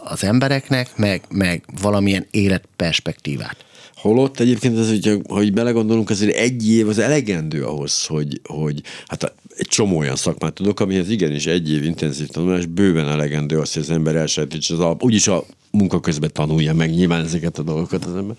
az 0.03 0.23
embereknek, 0.23 0.97
meg, 0.97 1.23
meg 1.29 1.63
valamilyen 1.81 2.27
életperspektívát. 2.31 3.67
Holott 4.01 4.39
egyébként 4.39 4.77
az, 4.77 4.89
hogy, 4.89 5.21
hogy 5.27 5.53
belegondolunk, 5.53 6.09
azért 6.09 6.35
egy 6.35 6.69
év 6.69 6.87
az 6.87 6.97
elegendő 6.97 7.65
ahhoz, 7.65 8.05
hogy, 8.05 8.41
hogy 8.43 8.81
hát 9.07 9.33
egy 9.57 9.67
csomó 9.67 9.97
olyan 9.97 10.15
szakmát 10.15 10.53
tudok, 10.53 10.79
amihez 10.79 11.09
igenis 11.09 11.45
egy 11.45 11.71
év 11.71 11.83
intenzív 11.83 12.27
tanulás 12.27 12.65
bőven 12.65 13.07
elegendő 13.07 13.59
az, 13.59 13.73
hogy 13.73 13.81
az 13.81 13.89
ember 13.89 14.15
elsajátítsa 14.15 14.73
az 14.73 14.79
alap. 14.79 15.03
Úgyis 15.03 15.27
a 15.27 15.45
munka 15.71 15.99
közben 15.99 16.29
tanulja 16.33 16.73
meg 16.73 16.89
nyilván 16.89 17.25
ezeket 17.25 17.57
a 17.57 17.63
dolgokat 17.63 18.05
az 18.05 18.15
ember. 18.15 18.35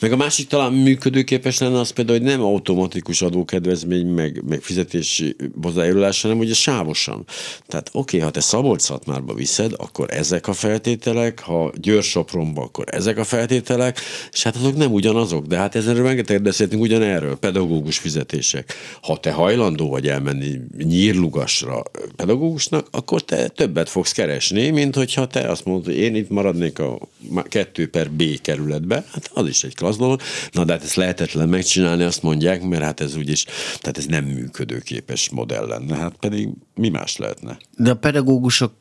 Meg 0.00 0.12
a 0.12 0.16
másik 0.16 0.46
talán 0.46 0.72
működőképes 0.72 1.58
lenne 1.58 1.78
az 1.78 1.90
például, 1.90 2.18
hogy 2.18 2.26
nem 2.26 2.42
automatikus 2.42 3.22
adókedvezmény, 3.22 4.06
meg, 4.06 4.42
meg 4.48 4.60
fizetési 4.60 5.36
hozzájárulás, 5.62 6.22
hanem 6.22 6.38
ugye 6.38 6.54
sávosan. 6.54 7.24
Tehát 7.66 7.88
oké, 7.92 8.16
okay, 8.16 8.20
ha 8.20 8.30
te 8.32 8.40
szabolcs 8.40 8.88
márba 9.06 9.34
viszed, 9.34 9.72
akkor 9.76 10.10
ezek 10.10 10.48
a 10.48 10.52
feltételek, 10.52 11.40
ha 11.40 11.72
Győr-Sopronba, 11.76 12.62
akkor 12.62 12.84
ezek 12.90 13.18
a 13.18 13.24
feltételek, 13.24 14.00
és 14.32 14.42
hát 14.42 14.56
azok 14.56 14.76
nem 14.76 14.92
ugyanazok, 14.92 15.46
de 15.46 15.56
hát 15.56 15.74
ezenről 15.74 16.06
rengeteg 16.06 16.42
beszéltünk 16.42 16.82
ugyanerről, 16.82 17.36
pedagógus 17.36 17.98
fizetések. 17.98 18.74
Ha 19.02 19.16
te 19.16 19.32
hajlandó 19.32 19.88
vagy 19.88 20.08
elmenni 20.08 20.60
nyírlugasra 20.78 21.82
pedagógusnak, 22.16 22.86
akkor 22.90 23.22
te 23.22 23.48
többet 23.48 23.88
fogsz 23.88 24.12
keresni, 24.12 24.70
mint 24.70 24.94
hogyha 24.94 25.26
te 25.26 25.40
azt 25.40 25.64
mondod, 25.64 25.84
hogy 25.84 25.96
én 25.96 26.14
itt 26.14 26.30
maradnék 26.30 26.78
a 26.78 26.98
kettő 27.44 27.88
per 27.88 28.10
B 28.10 28.40
kerületbe, 28.40 29.04
hát 29.12 29.30
az 29.34 29.48
is 29.48 29.64
egy 29.64 29.74
klassz 29.74 29.89
dolog. 29.96 30.20
Na 30.52 30.64
de 30.64 30.72
hát 30.72 30.82
ezt 30.82 30.94
lehetetlen 30.94 31.48
megcsinálni, 31.48 32.02
azt 32.02 32.22
mondják, 32.22 32.62
mert 32.62 32.82
hát 32.82 33.00
ez 33.00 33.16
úgyis, 33.16 33.44
tehát 33.78 33.98
ez 33.98 34.06
nem 34.06 34.24
működőképes 34.24 35.30
modell 35.30 35.66
lenne, 35.66 35.96
hát 35.96 36.14
pedig 36.20 36.48
mi 36.74 36.88
más 36.88 37.16
lehetne? 37.16 37.58
De 37.76 37.90
a 37.90 37.94
pedagógusok 37.94 38.72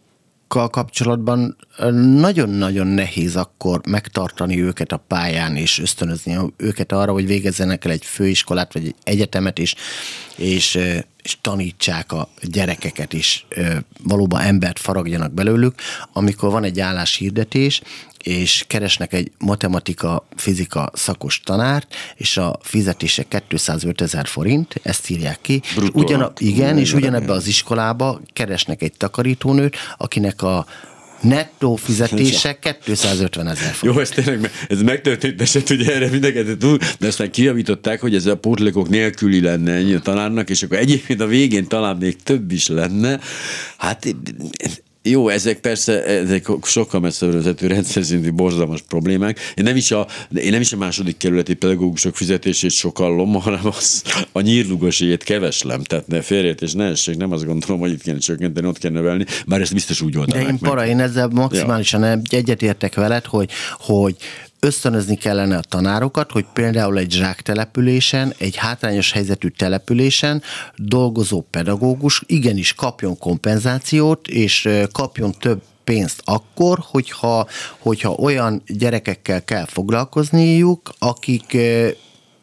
kapcsolatban 0.49 1.57
nagyon-nagyon 2.19 2.87
nehéz 2.87 3.35
akkor 3.35 3.81
megtartani 3.87 4.61
őket 4.61 4.91
a 4.91 5.03
pályán, 5.07 5.55
és 5.55 5.79
ösztönözni 5.79 6.37
őket 6.57 6.91
arra, 6.91 7.11
hogy 7.11 7.25
végezzenek 7.25 7.85
el 7.85 7.91
egy 7.91 8.05
főiskolát, 8.05 8.73
vagy 8.73 8.85
egy 8.85 8.95
egyetemet, 9.03 9.59
és, 9.59 9.75
és, 10.35 10.79
és 11.23 11.37
tanítsák 11.41 12.11
a 12.11 12.29
gyerekeket, 12.41 13.13
és 13.13 13.43
valóban 14.03 14.41
embert 14.41 14.79
faragjanak 14.79 15.33
belőlük, 15.33 15.75
amikor 16.13 16.51
van 16.51 16.63
egy 16.63 16.79
álláshirdetés, 16.79 17.81
és 18.23 18.63
keresnek 18.67 19.13
egy 19.13 19.31
matematika, 19.37 20.27
fizika 20.35 20.91
szakos 20.93 21.39
tanárt, 21.43 21.95
és 22.15 22.37
a 22.37 22.59
fizetése 22.61 23.25
205 23.47 24.01
ezer 24.01 24.27
forint, 24.27 24.75
ezt 24.83 25.09
írják 25.09 25.41
ki. 25.41 25.61
ugyan, 25.93 26.31
igen, 26.37 26.77
és 26.77 26.93
ugyanebbe 26.93 27.31
az 27.31 27.47
iskolába 27.47 28.21
keresnek 28.33 28.81
egy 28.81 28.93
takarítónőt, 28.97 29.75
akinek 29.97 30.41
a 30.41 30.65
nettó 31.21 31.75
fizetése 31.75 32.59
250 32.83 33.47
ezer 33.47 33.73
forint. 33.73 33.95
Jó, 33.95 34.01
ez 34.01 34.09
tényleg, 34.09 34.51
ez 34.67 34.81
megtörtént 34.81 35.41
eset, 35.41 35.69
ugye 35.69 35.93
erre 35.93 36.09
mindenket 36.09 36.57
túl, 36.57 36.77
de 36.99 37.07
aztán 37.07 37.31
kijavították, 37.31 38.01
hogy 38.01 38.15
ez 38.15 38.25
a 38.25 38.37
pótlékok 38.37 38.89
nélküli 38.89 39.41
lenne 39.41 39.73
ennyi 39.73 39.93
a 39.93 39.99
tanárnak, 39.99 40.49
és 40.49 40.63
akkor 40.63 40.77
egyébként 40.77 41.21
a 41.21 41.27
végén 41.27 41.67
talán 41.67 41.97
még 41.97 42.23
több 42.23 42.51
is 42.51 42.67
lenne. 42.67 43.19
Hát 43.77 44.15
jó, 45.03 45.29
ezek 45.29 45.59
persze, 45.59 46.05
ezek 46.05 46.47
sokkal 46.63 46.99
messzebbre 46.99 47.35
vezető 47.35 47.67
rendszer 47.67 48.03
szintű 48.03 48.31
borzalmas 48.31 48.81
problémák. 48.81 49.39
Én 49.55 49.63
nem 49.63 49.75
is 49.75 49.91
a, 49.91 50.07
én 50.35 50.51
nem 50.51 50.61
is 50.61 50.73
a 50.73 50.77
második 50.77 51.17
kerületi 51.17 51.53
pedagógusok 51.53 52.15
fizetését 52.15 52.71
sokallom, 52.71 53.33
hanem 53.33 53.59
az, 53.63 54.03
a 54.31 54.41
nyírlugoséjét 54.41 55.23
keveslem. 55.23 55.83
Tehát 55.83 56.07
ne 56.07 56.21
férjét 56.21 56.61
és 56.61 56.73
ne 56.73 56.85
essék, 56.85 57.17
nem 57.17 57.31
azt 57.31 57.45
gondolom, 57.45 57.79
hogy 57.79 57.91
itt 57.91 58.01
kéne 58.01 58.17
csökkenteni, 58.17 58.67
ott 58.67 58.77
kell 58.77 58.91
növelni, 58.91 59.25
bár 59.47 59.61
ezt 59.61 59.73
biztos 59.73 60.01
úgy 60.01 60.17
oldanák 60.17 60.43
De 60.43 60.49
én 60.49 60.57
para, 60.57 60.85
én 60.85 60.99
ezzel 60.99 61.27
maximálisan 61.27 62.03
ja. 62.03 62.21
egyetértek 62.29 62.95
veled, 62.95 63.25
hogy, 63.25 63.49
hogy 63.77 64.15
ösztönözni 64.59 65.15
kellene 65.15 65.57
a 65.57 65.61
tanárokat, 65.61 66.31
hogy 66.31 66.45
például 66.53 66.97
egy 66.97 67.11
zsáktelepülésen, 67.11 68.33
egy 68.37 68.55
hátrányos 68.55 69.11
helyzetű 69.11 69.47
településen 69.47 70.41
dolgozó 70.75 71.45
pedagógus 71.51 72.23
igenis 72.25 72.73
kapjon 72.73 73.17
kompenzációt, 73.17 74.27
és 74.27 74.69
kapjon 74.91 75.31
több 75.39 75.61
pénzt 75.83 76.21
akkor, 76.25 76.79
hogyha, 76.81 77.47
hogyha 77.79 78.11
olyan 78.11 78.61
gyerekekkel 78.67 79.43
kell 79.43 79.65
foglalkozniuk, 79.65 80.93
akik 80.99 81.57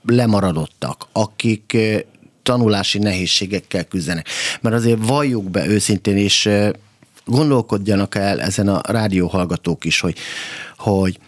lemaradottak, 0.07 1.07
akik 1.13 1.77
tanulási 2.43 2.99
nehézségekkel 2.99 3.85
küzdenek. 3.85 4.29
Mert 4.61 4.75
azért 4.75 5.07
valljuk 5.07 5.51
be 5.51 5.67
őszintén, 5.67 6.17
és 6.17 6.49
gondolkodjanak 7.25 8.15
el 8.15 8.41
ezen 8.41 8.69
a 8.69 8.81
rádióhallgatók 8.93 9.85
is, 9.85 10.01
hogy, 10.01 10.19
hogy 10.77 11.19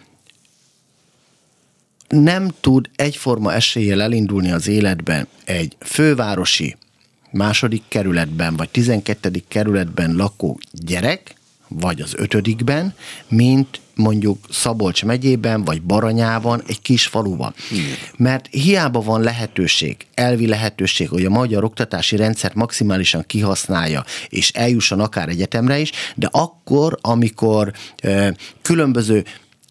nem 2.09 2.49
tud 2.61 2.89
egyforma 2.95 3.53
eséllyel 3.53 4.01
elindulni 4.01 4.51
az 4.51 4.67
életben 4.67 5.27
egy 5.43 5.75
fővárosi 5.79 6.75
második 7.31 7.83
kerületben 7.87 8.55
vagy 8.55 8.69
tizenkettedik 8.69 9.43
kerületben 9.47 10.15
lakó 10.15 10.59
gyerek, 10.71 11.37
vagy 11.67 12.01
az 12.01 12.13
ötödikben, 12.17 12.93
mint 13.27 13.79
mondjuk 13.95 14.37
Szabolcs 14.49 15.05
megyében, 15.05 15.63
vagy 15.63 15.81
Baranyában, 15.81 16.61
egy 16.67 16.81
kis 16.81 17.05
faluban. 17.05 17.53
Igen. 17.71 17.97
Mert 18.17 18.47
hiába 18.51 19.01
van 19.01 19.21
lehetőség, 19.21 19.97
elvi 20.13 20.47
lehetőség, 20.47 21.09
hogy 21.09 21.25
a 21.25 21.29
magyar 21.29 21.63
oktatási 21.63 22.15
rendszert 22.15 22.53
maximálisan 22.53 23.23
kihasználja, 23.27 24.03
és 24.29 24.51
eljusson 24.51 24.99
akár 24.99 25.29
egyetemre 25.29 25.79
is, 25.79 25.91
de 26.15 26.29
akkor, 26.31 26.97
amikor 27.01 27.73
e, 27.97 28.35
különböző 28.61 29.25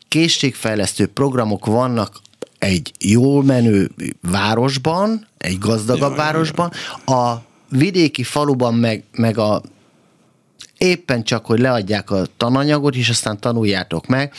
készségfejlesztő 0.09 1.07
programok 1.07 1.67
vannak 1.67 2.21
egy 2.59 2.93
jól 2.99 3.45
menő 3.45 3.91
városban, 4.21 5.27
egy 5.39 5.59
gazdagabb 5.59 6.11
ja, 6.11 6.17
városban, 6.17 6.71
a 7.07 7.35
vidéki 7.71 8.23
faluban 8.23 8.75
meg, 8.75 9.05
meg 9.13 9.39
a 9.39 9.63
éppen 10.79 11.25
csak, 11.25 11.47
hogy 11.47 11.59
leadják 11.59 12.11
a 12.11 12.27
tananyagot, 12.37 12.97
és 12.97 13.09
aztán 13.09 13.41
tanuljátok 13.41 14.07
meg, 14.07 14.33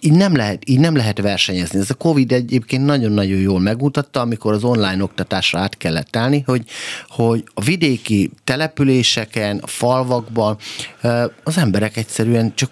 így 0.00 0.12
nem, 0.12 0.36
lehet, 0.36 0.68
így 0.68 0.80
nem 0.80 0.96
lehet 0.96 1.20
versenyezni. 1.20 1.78
Ez 1.78 1.90
a 1.90 1.94
Covid 1.94 2.32
egyébként 2.32 2.84
nagyon-nagyon 2.84 3.38
jól 3.38 3.60
megmutatta, 3.60 4.20
amikor 4.20 4.52
az 4.52 4.64
online 4.64 5.02
oktatásra 5.02 5.58
át 5.58 5.76
kellett 5.76 6.16
állni, 6.16 6.42
hogy, 6.46 6.64
hogy 7.08 7.44
a 7.54 7.60
vidéki 7.60 8.30
településeken, 8.44 9.58
a 9.58 9.66
falvakban 9.66 10.56
az 11.44 11.56
emberek 11.56 11.96
egyszerűen 11.96 12.54
csak 12.54 12.70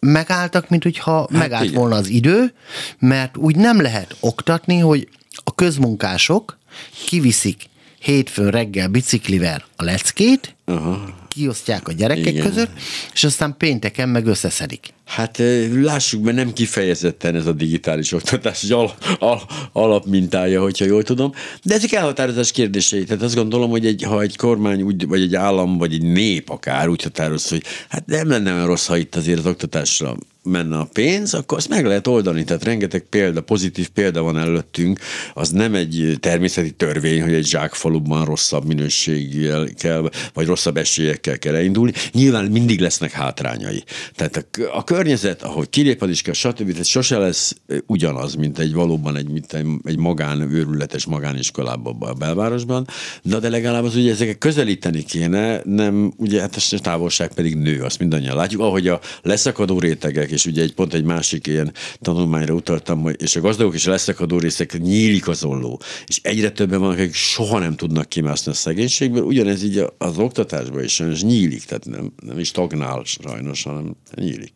megálltak, 0.00 0.68
mint 0.68 0.82
hogyha 0.82 1.18
hát 1.18 1.30
megállt 1.30 1.64
igen. 1.64 1.80
volna 1.80 1.96
az 1.96 2.08
idő, 2.08 2.52
mert 2.98 3.36
úgy 3.36 3.56
nem 3.56 3.80
lehet 3.80 4.16
oktatni, 4.20 4.78
hogy 4.78 5.08
a 5.44 5.54
közmunkások 5.54 6.58
kiviszik 7.06 7.68
hétfőn 7.98 8.50
reggel 8.50 8.88
biciklivel 8.88 9.64
a 9.76 9.84
leckét, 9.84 10.54
uh-huh. 10.66 10.96
kiosztják 11.28 11.88
a 11.88 11.92
gyerekek 11.92 12.26
Igen. 12.26 12.46
között, 12.46 12.70
és 13.12 13.24
aztán 13.24 13.54
pénteken 13.58 14.08
meg 14.08 14.26
összeszedik. 14.26 14.92
Hát 15.08 15.42
lássuk 15.74 16.20
be, 16.20 16.32
nem 16.32 16.52
kifejezetten 16.52 17.34
ez 17.34 17.46
a 17.46 17.52
digitális 17.52 18.12
oktatás 18.12 18.62
egy 18.62 18.72
al, 18.72 18.94
al, 19.18 19.42
alapmintája, 19.72 20.62
hogyha 20.62 20.84
jól 20.84 21.02
tudom, 21.02 21.32
de 21.62 21.74
ezek 21.74 21.92
elhatározás 21.92 22.50
kérdései. 22.50 23.04
Tehát 23.04 23.22
azt 23.22 23.34
gondolom, 23.34 23.70
hogy 23.70 23.86
egy, 23.86 24.02
ha 24.02 24.20
egy 24.20 24.36
kormány, 24.36 24.82
úgy, 24.82 25.06
vagy 25.06 25.22
egy 25.22 25.34
állam, 25.34 25.78
vagy 25.78 25.92
egy 25.92 26.02
nép 26.02 26.50
akár 26.50 26.88
úgy 26.88 27.02
határoz, 27.02 27.48
hogy 27.48 27.62
hát 27.88 28.06
nem 28.06 28.28
lenne 28.28 28.52
olyan 28.52 28.66
rossz, 28.66 28.86
ha 28.86 28.96
itt 28.96 29.14
azért 29.14 29.38
az 29.38 29.46
oktatásra 29.46 30.16
menne 30.48 30.78
a 30.78 30.88
pénz, 30.92 31.34
akkor 31.34 31.58
azt 31.58 31.68
meg 31.68 31.86
lehet 31.86 32.06
oldani. 32.06 32.44
Tehát 32.44 32.64
rengeteg 32.64 33.00
példa, 33.00 33.40
pozitív 33.40 33.88
példa 33.88 34.22
van 34.22 34.38
előttünk. 34.38 34.98
Az 35.34 35.50
nem 35.50 35.74
egy 35.74 36.16
természeti 36.20 36.70
törvény, 36.70 37.22
hogy 37.22 37.32
egy 37.32 37.46
zsákfaluban 37.46 38.24
rosszabb 38.24 38.66
minőséggel 38.66 39.68
kell, 39.78 40.10
vagy 40.34 40.46
rosszabb 40.46 40.76
esélyekkel 40.76 41.38
kell 41.38 41.54
elindulni. 41.54 41.92
Nyilván 42.12 42.44
mindig 42.44 42.80
lesznek 42.80 43.10
hátrányai. 43.10 43.84
Tehát 44.14 44.36
a, 44.36 44.76
a 44.76 44.84
környezet, 44.98 45.42
ahogy 45.42 45.70
kiléped 45.70 46.10
is 46.10 46.22
kell, 46.22 46.34
stb. 46.34 46.70
Tehát 46.70 46.84
sose 46.84 47.18
lesz 47.18 47.56
ugyanaz, 47.86 48.34
mint 48.34 48.58
egy 48.58 48.72
valóban 48.72 49.16
egy, 49.16 49.28
mint 49.28 49.52
egy, 49.52 49.66
egy 49.84 49.98
magán, 49.98 50.40
őrületes 50.40 51.06
magániskolában 51.06 51.96
a 52.00 52.12
belvárosban. 52.12 52.86
Na 53.22 53.38
de 53.38 53.48
legalább 53.48 53.84
az 53.84 53.96
ugye 53.96 54.10
ezeket 54.10 54.38
közelíteni 54.38 55.02
kéne, 55.02 55.60
nem, 55.64 56.12
ugye 56.16 56.40
hát 56.40 56.56
a 56.70 56.78
távolság 56.78 57.34
pedig 57.34 57.54
nő, 57.54 57.82
azt 57.82 57.98
mindannyian 57.98 58.36
látjuk, 58.36 58.60
ahogy 58.60 58.88
a 58.88 59.00
leszakadó 59.22 59.78
rétegek 59.78 60.30
és 60.30 60.46
ugye 60.46 60.62
egy 60.62 60.74
pont 60.74 60.94
egy 60.94 61.04
másik 61.04 61.46
ilyen 61.46 61.72
tanulmányra 62.00 62.54
utaltam, 62.54 63.00
hogy 63.00 63.16
és 63.22 63.36
a 63.36 63.40
gazdagok 63.40 63.74
és 63.74 63.86
a 63.86 63.90
leszakadó 63.90 64.38
részek 64.38 64.78
nyílik 64.78 65.28
az 65.28 65.44
olló, 65.44 65.80
és 66.06 66.20
egyre 66.22 66.50
többen 66.50 66.80
vannak, 66.80 66.98
akik 66.98 67.14
soha 67.14 67.58
nem 67.58 67.76
tudnak 67.76 68.08
kimászni 68.08 68.52
a 68.52 68.54
szegénységből, 68.54 69.22
ugyanez 69.22 69.62
így 69.62 69.84
az 69.98 70.18
oktatásban 70.18 70.84
is 70.84 70.94
sajnos 70.94 71.22
nyílik, 71.22 71.64
tehát 71.64 71.84
nem, 71.84 72.12
nem 72.22 72.38
is 72.38 72.50
tagnál 72.50 73.02
sajnos, 73.04 73.62
hanem 73.62 73.96
nyílik. 74.14 74.52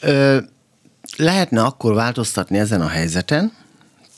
Ö, 0.00 0.38
lehetne 1.16 1.62
akkor 1.62 1.94
változtatni 1.94 2.58
ezen 2.58 2.80
a 2.80 2.88
helyzeten, 2.88 3.52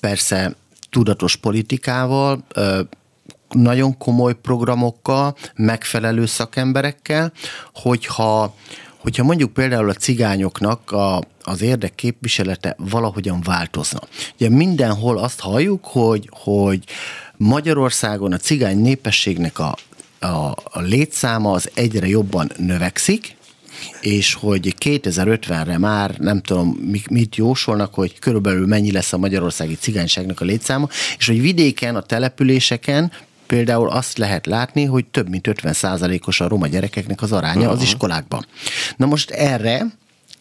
persze 0.00 0.54
tudatos 0.90 1.36
politikával, 1.36 2.44
ö, 2.54 2.80
nagyon 3.48 3.98
komoly 3.98 4.34
programokkal, 4.34 5.36
megfelelő 5.54 6.26
szakemberekkel, 6.26 7.32
hogyha 7.74 8.54
hogyha 9.02 9.24
mondjuk 9.24 9.52
például 9.52 9.88
a 9.88 9.94
cigányoknak 9.94 10.90
a, 10.90 11.22
az 11.42 11.62
érdekképviselete 11.62 12.74
valahogyan 12.78 13.40
változna. 13.44 14.00
Ugye 14.34 14.48
mindenhol 14.48 15.18
azt 15.18 15.40
halljuk, 15.40 15.84
hogy, 15.84 16.28
hogy 16.32 16.84
Magyarországon 17.36 18.32
a 18.32 18.36
cigány 18.36 18.78
népességnek 18.78 19.58
a, 19.58 19.76
a, 20.20 20.50
a 20.64 20.80
létszáma 20.80 21.50
az 21.50 21.70
egyre 21.74 22.06
jobban 22.06 22.50
növekszik, 22.56 23.36
és 24.00 24.34
hogy 24.34 24.74
2050-re 24.78 25.78
már 25.78 26.14
nem 26.18 26.40
tudom, 26.40 26.68
mit 27.10 27.36
jósolnak, 27.36 27.94
hogy 27.94 28.18
körülbelül 28.18 28.66
mennyi 28.66 28.92
lesz 28.92 29.12
a 29.12 29.18
magyarországi 29.18 29.74
cigányságnak 29.74 30.40
a 30.40 30.44
létszáma, 30.44 30.88
és 31.18 31.26
hogy 31.26 31.40
vidéken, 31.40 31.96
a 31.96 32.02
településeken 32.02 33.12
például 33.46 33.90
azt 33.90 34.18
lehet 34.18 34.46
látni, 34.46 34.84
hogy 34.84 35.04
több 35.04 35.28
mint 35.28 35.46
50 35.46 36.20
os 36.26 36.40
a 36.40 36.48
roma 36.48 36.66
gyerekeknek 36.66 37.22
az 37.22 37.32
aránya 37.32 37.60
uh-huh. 37.60 37.74
az 37.74 37.82
iskolákban. 37.82 38.46
Na 38.96 39.06
most 39.06 39.30
erre 39.30 39.86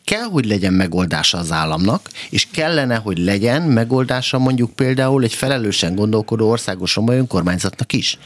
kell, 0.03 0.23
hogy 0.23 0.45
legyen 0.45 0.73
megoldása 0.73 1.37
az 1.37 1.51
államnak, 1.51 2.09
és 2.29 2.47
kellene, 2.51 2.95
hogy 2.95 3.17
legyen 3.17 3.61
megoldása 3.61 4.39
mondjuk 4.39 4.71
például 4.71 5.23
egy 5.23 5.33
felelősen 5.33 5.95
gondolkodó 5.95 6.49
országos 6.49 6.95
roma 6.95 7.13
önkormányzatnak 7.13 7.93
is. 7.93 8.17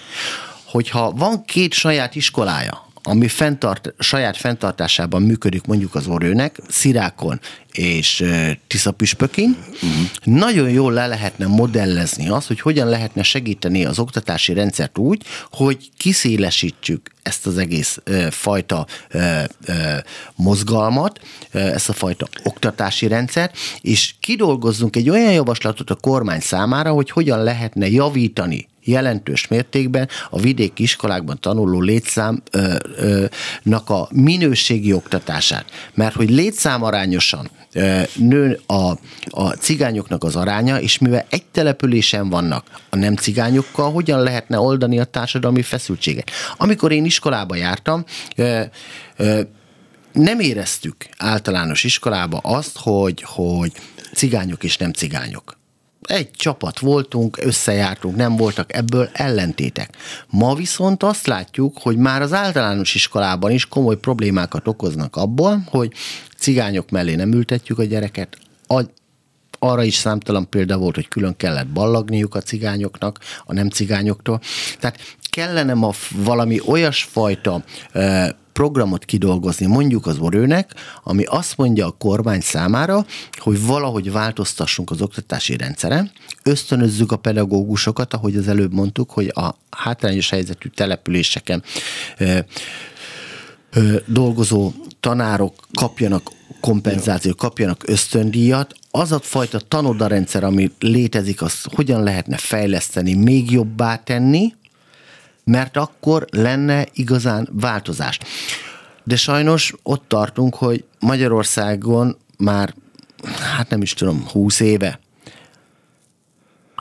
Hogyha 0.63 1.11
van 1.11 1.45
két 1.45 1.73
saját 1.73 2.15
iskolája, 2.15 2.84
ami 3.07 3.27
fenntart, 3.27 3.93
saját 3.99 4.37
fenntartásában 4.37 5.21
működik 5.21 5.65
mondjuk 5.65 5.95
az 5.95 6.07
orőnek, 6.07 6.59
Szirákon 6.67 7.39
és 7.71 8.23
Tiszapüspökin, 8.67 9.57
uh-huh. 9.73 9.91
nagyon 10.23 10.69
jól 10.69 10.93
le 10.93 11.07
lehetne 11.07 11.47
modellezni 11.47 12.29
azt, 12.29 12.47
hogy 12.47 12.59
hogyan 12.59 12.89
lehetne 12.89 13.23
segíteni 13.23 13.85
az 13.85 13.99
oktatási 13.99 14.53
rendszert 14.53 14.97
úgy, 14.97 15.23
hogy 15.51 15.89
kiszélesítsük 15.97 17.11
ezt 17.23 17.45
az 17.45 17.57
egész 17.57 17.99
ö, 18.03 18.27
fajta 18.29 18.85
ö, 19.09 19.41
ö, 19.65 19.73
mozgalmat, 20.35 21.19
ö, 21.51 21.59
ezt 21.59 21.89
a 21.89 21.93
fajta 21.93 22.27
oktatási 22.43 23.07
rendszert, 23.07 23.57
és 23.81 24.15
kidolgozzunk 24.19 24.95
egy 24.95 25.09
olyan 25.09 25.31
javaslatot 25.31 25.89
a 25.89 25.95
kormány 25.95 26.39
számára, 26.39 26.91
hogy 26.91 27.09
hogyan 27.09 27.43
lehetne 27.43 27.89
javítani 27.89 28.67
jelentős 28.85 29.47
mértékben 29.47 30.09
a 30.29 30.39
vidéki 30.39 30.83
iskolákban 30.83 31.39
tanuló 31.39 31.81
létszámnak 31.81 32.39
a 33.85 34.07
minőségi 34.11 34.93
oktatását. 34.93 35.65
Mert 35.93 36.15
hogy 36.15 36.29
létszámarányosan 36.29 37.49
nő 38.15 38.59
a, 38.65 38.91
a 39.29 39.49
cigányoknak 39.49 40.23
az 40.23 40.35
aránya, 40.35 40.79
és 40.79 40.97
mivel 40.97 41.25
egy 41.29 41.45
településen 41.45 42.29
vannak 42.29 42.65
a 42.89 42.95
nem 42.95 43.15
cigányokkal, 43.15 43.91
hogyan 43.91 44.19
lehetne 44.19 44.59
oldani 44.59 44.99
a 44.99 45.03
társadalmi 45.03 45.61
feszültséget. 45.61 46.31
Amikor 46.57 46.91
én 46.91 47.05
iskolába 47.05 47.55
jártam, 47.55 48.05
nem 50.11 50.39
éreztük 50.39 50.95
általános 51.17 51.83
iskolába 51.83 52.37
azt, 52.37 52.77
hogy, 52.77 53.23
hogy 53.25 53.71
cigányok 54.13 54.63
és 54.63 54.77
nem 54.77 54.91
cigányok 54.91 55.57
egy 56.07 56.31
csapat 56.31 56.79
voltunk, 56.79 57.37
összejártunk, 57.41 58.15
nem 58.15 58.35
voltak 58.35 58.75
ebből 58.75 59.09
ellentétek. 59.13 59.95
Ma 60.29 60.55
viszont 60.55 61.03
azt 61.03 61.27
látjuk, 61.27 61.77
hogy 61.81 61.97
már 61.97 62.21
az 62.21 62.33
általános 62.33 62.95
iskolában 62.95 63.51
is 63.51 63.65
komoly 63.65 63.97
problémákat 63.97 64.67
okoznak 64.67 65.15
abból, 65.15 65.63
hogy 65.65 65.93
cigányok 66.37 66.89
mellé 66.89 67.15
nem 67.15 67.33
ültetjük 67.33 67.79
a 67.79 67.83
gyereket, 67.83 68.37
a, 68.67 68.81
arra 69.59 69.83
is 69.83 69.95
számtalan 69.95 70.49
példa 70.49 70.77
volt, 70.77 70.95
hogy 70.95 71.07
külön 71.07 71.35
kellett 71.37 71.67
ballagniuk 71.67 72.35
a 72.35 72.41
cigányoknak, 72.41 73.19
a 73.45 73.53
nem 73.53 73.69
cigányoktól. 73.69 74.41
Tehát 74.79 74.99
kellene 75.29 75.73
ma 75.73 75.91
valami 76.11 76.59
olyasfajta 76.65 77.63
programot 78.55 79.05
kidolgozni 79.05 79.65
mondjuk 79.65 80.05
az 80.05 80.17
orőnek, 80.17 80.73
ami 81.03 81.23
azt 81.23 81.57
mondja 81.57 81.85
a 81.87 81.95
kormány 81.97 82.41
számára, 82.41 83.05
hogy 83.37 83.65
valahogy 83.65 84.11
változtassunk 84.11 84.91
az 84.91 85.01
oktatási 85.01 85.57
rendszeren, 85.57 86.11
ösztönözzük 86.43 87.11
a 87.11 87.17
pedagógusokat, 87.17 88.13
ahogy 88.13 88.35
az 88.35 88.47
előbb 88.47 88.73
mondtuk, 88.73 89.11
hogy 89.11 89.31
a 89.35 89.55
hátrányos 89.69 90.29
helyzetű 90.29 90.69
településeken 90.69 91.63
ö, 92.17 92.37
ö, 93.73 93.95
dolgozó 94.05 94.71
tanárok 94.99 95.53
kapjanak 95.73 96.31
kompenzációt, 96.59 97.37
kapjanak 97.37 97.83
ösztöndíjat, 97.87 98.73
az 98.91 99.11
a 99.11 99.19
fajta 99.19 99.59
tanodarendszer, 99.59 100.43
ami 100.43 100.71
létezik, 100.79 101.41
az 101.41 101.63
hogyan 101.75 102.03
lehetne 102.03 102.37
fejleszteni, 102.37 103.13
még 103.13 103.51
jobbá 103.51 103.95
tenni, 103.95 104.53
mert 105.45 105.77
akkor 105.77 106.25
lenne 106.31 106.85
igazán 106.93 107.49
változás. 107.51 108.19
De 109.03 109.15
sajnos 109.15 109.73
ott 109.83 110.07
tartunk, 110.07 110.55
hogy 110.55 110.83
Magyarországon 110.99 112.17
már, 112.37 112.73
hát 113.55 113.69
nem 113.69 113.81
is 113.81 113.93
tudom, 113.93 114.27
húsz 114.31 114.59
éve 114.59 114.99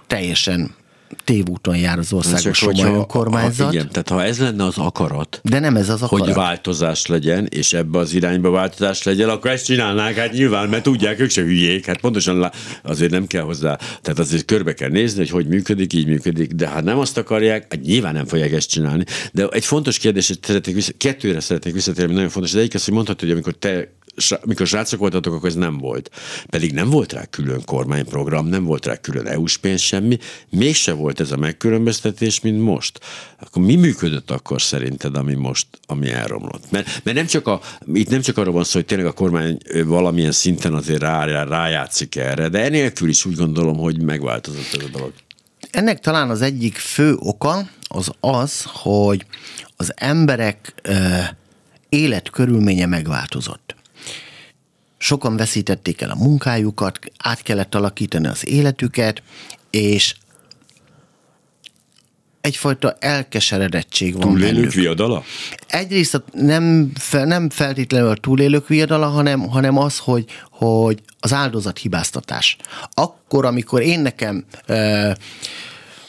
teljesen 0.07 0.75
tévúton 1.25 1.77
jár 1.77 1.99
az 1.99 2.13
országos 2.13 2.59
Soma 2.59 2.85
önkormányzat. 2.85 3.67
Ha, 3.67 3.73
igen, 3.73 3.89
tehát 3.89 4.09
ha 4.09 4.23
ez 4.23 4.39
lenne 4.39 4.65
az 4.65 4.79
akarat, 4.79 5.41
de 5.43 5.59
nem 5.59 5.77
ez 5.77 5.89
az 5.89 6.03
akarat. 6.03 6.27
hogy 6.27 6.35
változás 6.35 7.07
legyen, 7.07 7.47
és 7.51 7.73
ebbe 7.73 7.99
az 7.99 8.15
irányba 8.15 8.51
változás 8.51 9.03
legyen, 9.03 9.29
akkor 9.29 9.51
ezt 9.51 9.65
csinálnák, 9.65 10.17
hát 10.17 10.33
nyilván, 10.33 10.69
mert 10.69 10.83
tudják, 10.83 11.21
ők 11.21 11.31
se 11.31 11.43
hülyék, 11.43 11.87
hát 11.87 12.01
pontosan 12.01 12.51
azért 12.83 13.11
nem 13.11 13.27
kell 13.27 13.43
hozzá, 13.43 13.79
tehát 14.03 14.19
azért 14.19 14.45
körbe 14.45 14.75
kell 14.75 14.91
nézni, 14.91 15.19
hogy 15.19 15.45
hogy 15.45 15.47
működik, 15.53 15.93
így 15.93 16.07
működik, 16.07 16.53
de 16.53 16.67
ha 16.69 16.81
nem 16.81 16.99
azt 16.99 17.19
akarják, 17.19 17.67
hát 17.73 17.83
nyilván 17.83 18.15
nem 18.15 18.27
fogják 18.27 18.53
ezt 18.53 18.69
csinálni. 18.69 19.05
De 19.33 19.47
egy 19.47 19.65
fontos 19.65 19.99
kérdés, 19.99 20.29
hogy 20.29 20.39
szeretnék 20.43 20.75
vissza, 20.75 20.93
kettőre 20.97 21.41
szeretnék 21.41 21.75
visszatérni, 21.75 22.15
nagyon 22.15 22.29
fontos. 22.29 22.53
Az 22.53 22.59
egyik 22.61 22.75
az, 22.75 22.85
hogy 22.85 22.95
mondhatod, 22.95 23.21
hogy 23.21 23.31
amikor 23.31 23.53
te 23.53 23.89
mikor 24.45 24.67
srácok 24.67 24.99
voltatok, 24.99 25.35
akkor 25.35 25.49
ez 25.49 25.55
nem 25.55 25.79
volt. 25.79 26.11
Pedig 26.47 26.73
nem 26.73 26.91
volt 26.91 27.13
rá 27.13 27.25
külön 27.25 27.65
kormányprogram, 27.65 28.47
nem 28.47 28.65
volt 28.65 28.87
rá 28.87 28.97
külön 28.97 29.27
EU-s 29.27 29.57
pénz, 29.57 29.81
semmi. 29.81 30.19
Mégse 30.51 30.93
volt 30.93 31.21
ez 31.21 31.31
a 31.31 31.37
megkülönböztetés, 31.37 32.41
mint 32.41 32.63
most. 32.63 33.01
Akkor 33.41 33.63
mi 33.63 33.77
működött 33.77 34.31
akkor 34.31 34.63
szerinted, 34.63 35.17
ami 35.17 35.35
most, 35.35 35.67
ami 35.87 36.11
elromlott? 36.11 36.71
Mert, 36.71 37.01
mert 37.05 37.17
nem 37.17 37.27
csak 37.27 37.47
a, 37.47 37.61
itt 37.93 38.09
nem 38.09 38.21
csak 38.21 38.39
arról 38.39 38.53
van 38.53 38.65
szó, 38.65 38.73
hogy 38.73 38.87
tényleg 38.87 39.07
a 39.07 39.13
kormány 39.13 39.59
valamilyen 39.85 40.33
szinten 40.33 40.75
azért 40.75 41.01
rá, 41.01 41.25
rá, 41.25 41.45
rájátszik 41.45 42.17
erre, 42.17 42.49
de 42.49 42.63
enélkül 42.65 43.09
is 43.09 43.25
úgy 43.25 43.37
gondolom, 43.37 43.77
hogy 43.77 44.03
megváltozott 44.03 44.75
ez 44.79 44.85
a 44.85 44.89
dolog. 44.89 45.13
Ennek 45.71 46.01
talán 46.01 46.31
az 46.31 46.43
egyik 46.43 46.77
fő 46.77 47.15
oka 47.19 47.69
az 47.83 48.11
az, 48.21 48.65
hogy 48.67 49.27
az 49.77 49.93
emberek 49.97 50.75
életkörülménye 51.89 52.87
megváltozott 52.87 53.75
sokan 55.05 55.37
veszítették 55.37 56.01
el 56.01 56.11
a 56.11 56.15
munkájukat, 56.15 56.99
át 57.19 57.43
kellett 57.43 57.75
alakítani 57.75 58.27
az 58.27 58.49
életüket, 58.49 59.23
és 59.71 60.15
egyfajta 62.41 62.97
elkeseredettség 62.99 64.13
van 64.13 64.29
Túlélők 64.29 64.55
bennük. 64.55 64.73
viadala? 64.73 65.23
Egyrészt 65.67 66.23
nem, 66.33 66.93
nem 67.13 67.51
feltétlenül 67.51 68.09
a 68.09 68.15
túlélők 68.15 68.69
viadala, 68.69 69.07
hanem, 69.07 69.41
hanem 69.41 69.79
az, 69.79 69.99
hogy, 69.99 70.25
hogy 70.51 71.03
az 71.21 71.33
áldozat 71.33 71.79
hibáztatás. 71.79 72.57
Akkor, 72.95 73.45
amikor 73.45 73.83
én 73.83 74.01
nekem 74.01 74.45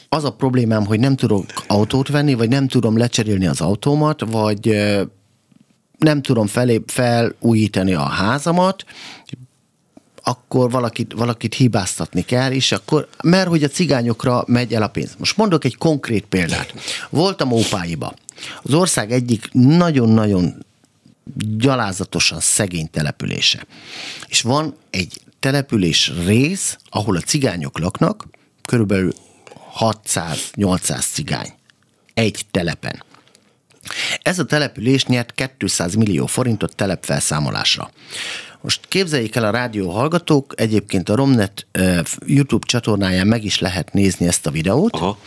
az 0.09 0.23
a 0.23 0.33
problémám, 0.37 0.85
hogy 0.85 0.99
nem 0.99 1.15
tudok 1.15 1.45
autót 1.67 2.07
venni, 2.07 2.33
vagy 2.33 2.49
nem 2.49 2.67
tudom 2.67 2.97
lecserélni 2.97 3.47
az 3.47 3.61
autómat, 3.61 4.21
vagy 4.31 4.77
nem 6.05 6.21
tudom 6.21 6.47
felé, 6.47 6.81
felújítani 6.87 7.93
a 7.93 8.03
házamat, 8.03 8.85
akkor 10.23 10.71
valakit, 10.71 11.13
valakit 11.13 11.53
hibáztatni 11.53 12.21
kell, 12.21 12.51
és 12.51 12.71
akkor, 12.71 13.07
mert 13.23 13.47
hogy 13.47 13.63
a 13.63 13.67
cigányokra 13.67 14.43
megy 14.47 14.73
el 14.73 14.83
a 14.83 14.87
pénz. 14.87 15.15
Most 15.17 15.37
mondok 15.37 15.65
egy 15.65 15.77
konkrét 15.77 16.25
példát. 16.25 16.73
Voltam 17.09 17.51
Ópáiba. 17.51 18.13
Az 18.61 18.73
ország 18.73 19.11
egyik 19.11 19.49
nagyon-nagyon 19.51 20.65
gyalázatosan 21.57 22.39
szegény 22.39 22.89
települése. 22.89 23.65
És 24.27 24.41
van 24.41 24.75
egy 24.89 25.21
település 25.39 26.11
rész, 26.25 26.77
ahol 26.89 27.15
a 27.15 27.21
cigányok 27.21 27.79
laknak, 27.79 28.27
körülbelül 28.65 29.13
600-800 29.79 31.11
cigány. 31.11 31.53
Egy 32.13 32.45
telepen. 32.51 33.03
Ez 34.21 34.39
a 34.39 34.45
település 34.45 35.05
nyert 35.05 35.33
200 35.57 35.95
millió 35.95 36.25
forintot 36.25 36.75
telepfelszámolásra. 36.75 37.91
Most 38.61 38.85
képzeljék 38.87 39.35
el 39.35 39.45
a 39.45 39.49
rádió 39.49 39.89
hallgatók, 39.89 40.53
egyébként 40.57 41.09
a 41.09 41.15
Romnet 41.15 41.67
YouTube 42.25 42.65
csatornáján 42.67 43.27
meg 43.27 43.43
is 43.43 43.59
lehet 43.59 43.93
nézni 43.93 44.27
ezt 44.27 44.45
a 44.45 44.51
videót. 44.51 44.93
Aha. 44.93 45.19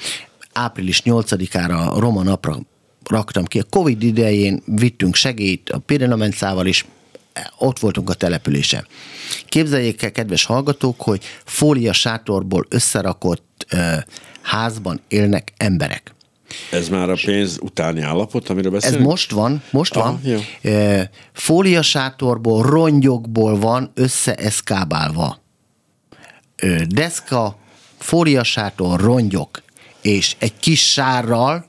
Április 0.52 1.02
8-ára 1.04 1.92
a 1.92 2.00
Roma 2.00 2.22
napra 2.22 2.58
raktam 3.04 3.44
ki. 3.44 3.58
A 3.58 3.64
Covid 3.70 4.02
idején 4.02 4.62
vittünk 4.66 5.14
segélyt 5.14 5.70
a 5.70 5.78
Pirenamencával 5.78 6.66
is, 6.66 6.86
ott 7.58 7.78
voltunk 7.78 8.10
a 8.10 8.14
településen. 8.14 8.86
Képzeljék 9.46 10.02
el, 10.02 10.12
kedves 10.12 10.44
hallgatók, 10.44 11.00
hogy 11.00 11.24
fólia 11.44 11.92
sátorból 11.92 12.66
összerakott 12.68 13.66
házban 14.42 15.00
élnek 15.08 15.52
emberek. 15.56 16.14
Ez 16.70 16.88
már 16.88 17.10
a 17.10 17.16
pénz 17.24 17.58
utáni 17.62 18.00
állapot, 18.00 18.48
amiről 18.48 18.70
beszélünk? 18.70 19.00
Ez 19.00 19.06
most 19.06 19.30
van, 19.30 19.62
most 19.70 19.96
Aha, 19.96 20.04
van. 20.10 20.20
Jó. 20.22 20.40
Fóliasátorból, 21.32 22.62
rongyokból 22.62 23.58
van 23.58 23.90
összeeszkábálva. 23.94 25.38
Deszka, 26.88 27.56
fóliasátor, 27.98 29.00
rongyok, 29.00 29.62
és 30.02 30.36
egy 30.38 30.58
kis 30.58 30.92
sárral 30.92 31.66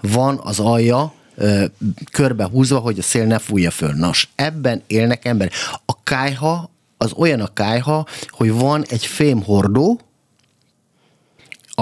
van 0.00 0.40
az 0.42 0.60
alja 0.60 1.12
e, 1.38 1.70
körbehúzva, 2.12 2.78
hogy 2.78 2.98
a 2.98 3.02
szél 3.02 3.24
ne 3.24 3.38
fújja 3.38 3.70
föl. 3.70 3.92
Nos, 3.92 4.28
ebben 4.34 4.82
élnek 4.86 5.24
emberek. 5.24 5.52
A 5.86 6.02
kájha 6.02 6.70
az 6.96 7.12
olyan 7.12 7.40
a 7.40 7.52
kájha, 7.52 8.06
hogy 8.28 8.52
van 8.52 8.84
egy 8.88 9.06
fémhordó, 9.06 10.00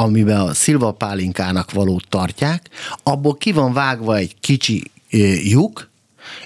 amiben 0.03 0.41
a 0.41 0.55
szilvapálinkának 0.55 1.73
valót 1.73 2.09
tartják, 2.09 2.69
abból 3.03 3.37
ki 3.37 3.53
van 3.53 3.73
vágva 3.73 4.17
egy 4.17 4.37
kicsi 4.41 4.91
lyuk, 5.43 5.91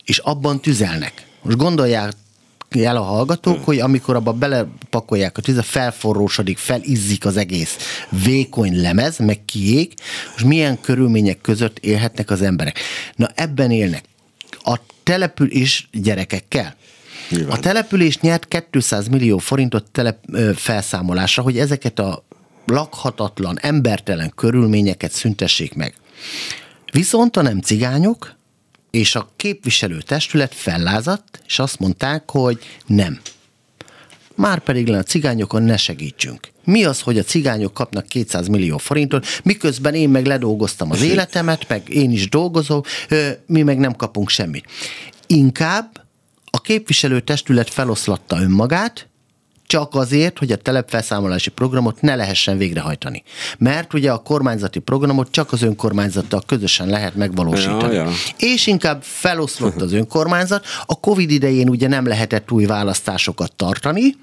és 0.05 0.19
abban 0.19 0.61
tüzelnek. 0.61 1.27
Most 1.43 1.57
gondolják 1.57 2.13
el 2.71 2.97
a 2.97 3.03
hallgatók, 3.03 3.65
hogy 3.65 3.79
amikor 3.79 4.17
abba 4.17 4.33
belepakolják 4.33 5.39
a 5.39 5.41
tüzet, 5.41 5.65
felforrósodik, 5.65 6.59
felizzik 6.59 7.27
az 7.27 7.37
egész 7.37 7.77
vékony 8.25 8.81
lemez, 8.81 9.19
meg 9.19 9.45
kiég, 9.45 9.93
és 10.37 10.43
milyen 10.43 10.81
körülmények 10.81 11.41
között 11.41 11.79
élhetnek 11.79 12.31
az 12.31 12.43
emberek. 12.43 12.79
Na 13.17 13.31
ebben 13.35 13.71
élnek. 13.71 14.05
A 14.65 14.79
település 15.03 15.89
gyerekekkel. 15.93 16.75
Nyilván. 17.29 17.57
A 17.57 17.61
település 17.61 18.19
nyert 18.21 18.67
200 18.71 19.09
millió 19.09 19.39
forintot 19.39 19.91
telep, 19.91 20.19
felszámolásra, 20.55 21.43
hogy 21.43 21.59
ezeket 21.59 21.99
a 21.99 22.25
lakhatatlan, 22.73 23.59
embertelen 23.61 24.33
körülményeket 24.35 25.13
szüntessék 25.13 25.75
meg. 25.75 25.95
Viszont 26.93 27.37
a 27.37 27.43
nem 27.43 27.61
cigányok 27.61 28.35
és 28.91 29.15
a 29.15 29.29
képviselő 29.37 30.01
testület 30.01 30.55
fellázadt, 30.55 31.43
és 31.47 31.59
azt 31.59 31.79
mondták, 31.79 32.31
hogy 32.31 32.59
nem. 32.87 33.21
Már 34.35 34.59
pedig 34.59 34.91
a 34.91 35.03
cigányokon 35.03 35.63
ne 35.63 35.77
segítsünk. 35.77 36.51
Mi 36.65 36.85
az, 36.85 37.01
hogy 37.01 37.19
a 37.19 37.23
cigányok 37.23 37.75
kapnak 37.75 38.07
200 38.07 38.49
millió 38.49 38.79
forintot, 38.79 39.27
miközben 39.45 39.95
én 39.95 40.09
meg 40.09 40.27
ledolgoztam 40.27 40.91
az 40.91 41.03
életemet, 41.03 41.69
meg 41.69 41.89
én 41.89 42.11
is 42.11 42.29
dolgozom, 42.29 42.83
mi 43.47 43.63
meg 43.63 43.79
nem 43.79 43.97
kapunk 43.97 44.29
semmit. 44.29 44.65
Inkább 45.27 46.07
a 46.51 46.61
képviselő 46.61 47.21
testület 47.21 47.71
feloszlatta 47.71 48.41
önmagát, 48.41 49.09
csak 49.73 49.95
azért, 49.95 50.39
hogy 50.39 50.53
a 50.53 50.57
telepfelszámolási 50.57 51.51
programot 51.51 52.01
ne 52.01 52.15
lehessen 52.15 52.59
végrehajtani. 52.59 53.23
Mert 53.59 53.95
ugye 53.95 54.13
a 54.13 54.19
kormányzati 54.19 54.79
programot 54.79 55.31
csak 55.31 55.53
az 55.53 55.63
önkormányzattal 55.63 56.43
közösen 56.47 56.89
lehet 56.89 57.15
megvalósítani. 57.15 57.95
Ja, 57.95 58.03
ja. 58.03 58.11
És 58.39 58.67
inkább 58.67 59.03
feloszlott 59.03 59.81
az 59.81 59.93
önkormányzat. 59.93 60.65
A 60.87 61.01
Covid 61.01 61.31
idején 61.31 61.69
ugye 61.69 61.89
nem 61.89 62.07
lehetett 62.07 62.51
új 62.51 62.65
választásokat 62.65 63.53
tartani, 63.57 64.17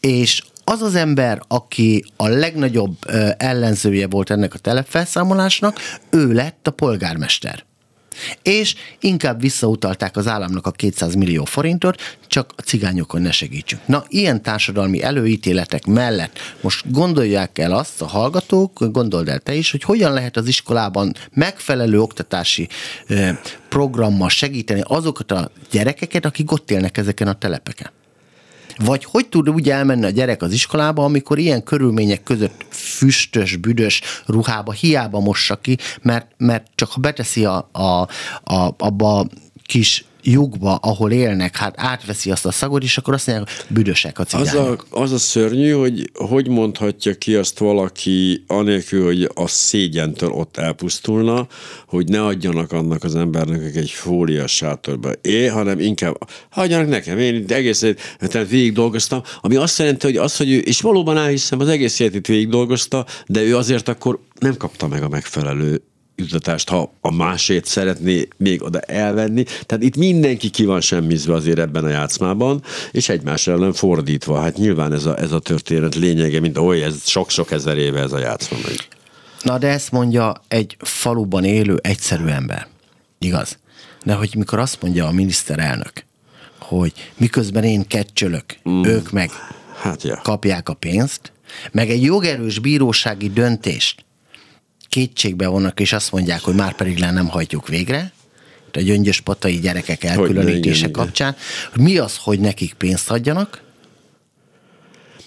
és 0.00 0.42
az 0.64 0.82
az 0.82 0.94
ember, 0.94 1.42
aki 1.48 2.04
a 2.16 2.28
legnagyobb 2.28 2.96
ellenzője 3.36 4.06
volt 4.06 4.30
ennek 4.30 4.54
a 4.54 4.58
telepfelszámolásnak, 4.58 5.78
ő 6.10 6.32
lett 6.32 6.66
a 6.66 6.70
polgármester 6.70 7.64
és 8.42 8.74
inkább 9.00 9.40
visszautalták 9.40 10.16
az 10.16 10.26
államnak 10.26 10.66
a 10.66 10.70
200 10.70 11.14
millió 11.14 11.44
forintot, 11.44 12.00
csak 12.26 12.52
a 12.56 12.62
cigányokon 12.62 13.22
ne 13.22 13.32
segítsünk. 13.32 13.86
Na, 13.86 14.04
ilyen 14.08 14.42
társadalmi 14.42 15.02
előítéletek 15.02 15.86
mellett 15.86 16.38
most 16.60 16.90
gondolják 16.90 17.58
el 17.58 17.72
azt 17.72 18.02
a 18.02 18.06
hallgatók, 18.06 18.90
gondold 18.92 19.28
el 19.28 19.38
te 19.38 19.54
is, 19.54 19.70
hogy 19.70 19.82
hogyan 19.82 20.12
lehet 20.12 20.36
az 20.36 20.46
iskolában 20.46 21.14
megfelelő 21.32 22.00
oktatási 22.00 22.68
programmal 23.68 24.28
segíteni 24.28 24.82
azokat 24.84 25.32
a 25.32 25.50
gyerekeket, 25.70 26.24
akik 26.24 26.52
ott 26.52 26.70
élnek 26.70 26.96
ezeken 26.96 27.28
a 27.28 27.32
telepeken. 27.32 27.90
Vagy 28.84 29.04
hogy 29.04 29.28
tud 29.28 29.50
úgy 29.50 29.70
elmenni 29.70 30.04
a 30.04 30.10
gyerek 30.10 30.42
az 30.42 30.52
iskolába, 30.52 31.04
amikor 31.04 31.38
ilyen 31.38 31.62
körülmények 31.62 32.22
között 32.22 32.64
füstös, 32.68 33.56
büdös 33.56 34.00
ruhába 34.26 34.72
hiába 34.72 35.20
mossa 35.20 35.56
ki, 35.56 35.78
mert, 36.02 36.26
mert 36.36 36.66
csak 36.74 36.90
ha 36.90 37.00
beteszi 37.00 37.44
a, 37.44 37.68
a, 37.72 38.08
a, 38.54 38.74
abba 38.78 39.18
a 39.18 39.26
kis 39.66 40.04
lyukba, 40.22 40.74
ahol 40.74 41.10
élnek, 41.10 41.56
hát 41.56 41.74
átveszi 41.76 42.30
azt 42.30 42.46
a 42.46 42.50
szagot, 42.50 42.82
és 42.82 42.98
akkor 42.98 43.14
azt 43.14 43.26
mondják, 43.26 43.64
büdösek 43.68 44.18
a 44.18 44.24
cigányok. 44.24 44.86
Az 44.90 44.98
a, 44.98 45.02
az 45.02 45.12
a 45.12 45.18
szörnyű, 45.18 45.70
hogy 45.70 46.10
hogy 46.14 46.48
mondhatja 46.48 47.14
ki 47.14 47.34
azt 47.34 47.58
valaki, 47.58 48.44
anélkül, 48.46 49.04
hogy 49.04 49.30
a 49.34 49.46
szégyentől 49.46 50.30
ott 50.30 50.56
elpusztulna, 50.56 51.46
hogy 51.86 52.08
ne 52.08 52.24
adjanak 52.24 52.72
annak 52.72 53.04
az 53.04 53.14
embernek 53.14 53.76
egy 53.76 53.90
fóliás 53.90 54.52
sátorba. 54.52 55.12
É, 55.22 55.46
hanem 55.46 55.78
inkább 55.80 56.14
hagyjanak 56.50 56.88
nekem, 56.88 57.18
én 57.18 57.44
egész 57.48 57.84
tehát 58.18 58.48
végig 58.48 58.72
dolgoztam, 58.72 59.22
ami 59.40 59.56
azt 59.56 59.78
jelenti, 59.78 60.06
hogy 60.06 60.16
az, 60.16 60.36
hogy 60.36 60.50
ő, 60.50 60.58
és 60.58 60.80
valóban 60.80 61.16
elhiszem, 61.16 61.60
az 61.60 61.68
egész 61.68 61.98
életét 61.98 62.26
végig 62.26 62.48
dolgozta, 62.48 63.06
de 63.26 63.42
ő 63.42 63.56
azért 63.56 63.88
akkor 63.88 64.18
nem 64.38 64.56
kapta 64.56 64.88
meg 64.88 65.02
a 65.02 65.08
megfelelő 65.08 65.82
juttatást, 66.20 66.68
ha 66.68 66.92
a 67.00 67.12
másét 67.12 67.64
szeretné 67.64 68.28
még 68.36 68.62
oda 68.62 68.80
elvenni. 68.80 69.42
Tehát 69.42 69.84
itt 69.84 69.96
mindenki 69.96 70.50
ki 70.50 70.64
van 70.64 70.80
semmizve 70.80 71.34
azért 71.34 71.58
ebben 71.58 71.84
a 71.84 71.88
játszmában, 71.88 72.62
és 72.90 73.08
egymás 73.08 73.46
ellen 73.46 73.72
fordítva. 73.72 74.40
Hát 74.40 74.56
nyilván 74.56 74.92
ez 74.92 75.06
a, 75.06 75.18
ez 75.18 75.32
a 75.32 75.38
történet 75.38 75.94
lényege, 75.94 76.40
mint 76.40 76.58
oly, 76.58 76.82
ez 76.82 77.08
sok-sok 77.08 77.50
ezer 77.50 77.76
éve 77.76 78.00
ez 78.00 78.12
a 78.12 78.18
játszma. 78.18 78.56
Na 79.42 79.58
de 79.58 79.68
ezt 79.68 79.90
mondja 79.90 80.42
egy 80.48 80.76
faluban 80.78 81.44
élő 81.44 81.78
egyszerű 81.82 82.26
ember. 82.26 82.66
Igaz? 83.18 83.58
De 84.04 84.14
hogy 84.14 84.34
mikor 84.36 84.58
azt 84.58 84.82
mondja 84.82 85.06
a 85.06 85.12
miniszterelnök, 85.12 85.92
hogy 86.58 86.92
miközben 87.16 87.64
én 87.64 87.86
kecsölök, 87.86 88.44
mm. 88.68 88.84
ők 88.84 89.10
meg 89.10 89.30
hát 89.80 90.02
ja. 90.02 90.20
kapják 90.22 90.68
a 90.68 90.74
pénzt, 90.74 91.32
meg 91.72 91.90
egy 91.90 92.02
jogerős 92.02 92.58
bírósági 92.58 93.30
döntést 93.30 94.04
kétségbe 94.90 95.46
vannak, 95.46 95.80
és 95.80 95.92
azt 95.92 96.12
mondják, 96.12 96.40
hogy 96.40 96.54
már 96.54 96.74
pedig 96.74 96.98
le 96.98 97.10
nem 97.10 97.28
hajtjuk 97.28 97.68
végre, 97.68 98.12
a 98.76 98.80
gyöngyös 98.80 99.20
patai 99.20 99.58
gyerekek 99.58 100.04
elkülönítése 100.04 100.84
hogy 100.84 100.90
kapcsán, 100.90 101.36
hogy 101.72 101.80
mi 101.80 101.98
az, 101.98 102.16
hogy 102.16 102.40
nekik 102.40 102.72
pénzt 102.72 103.10
adjanak, 103.10 103.62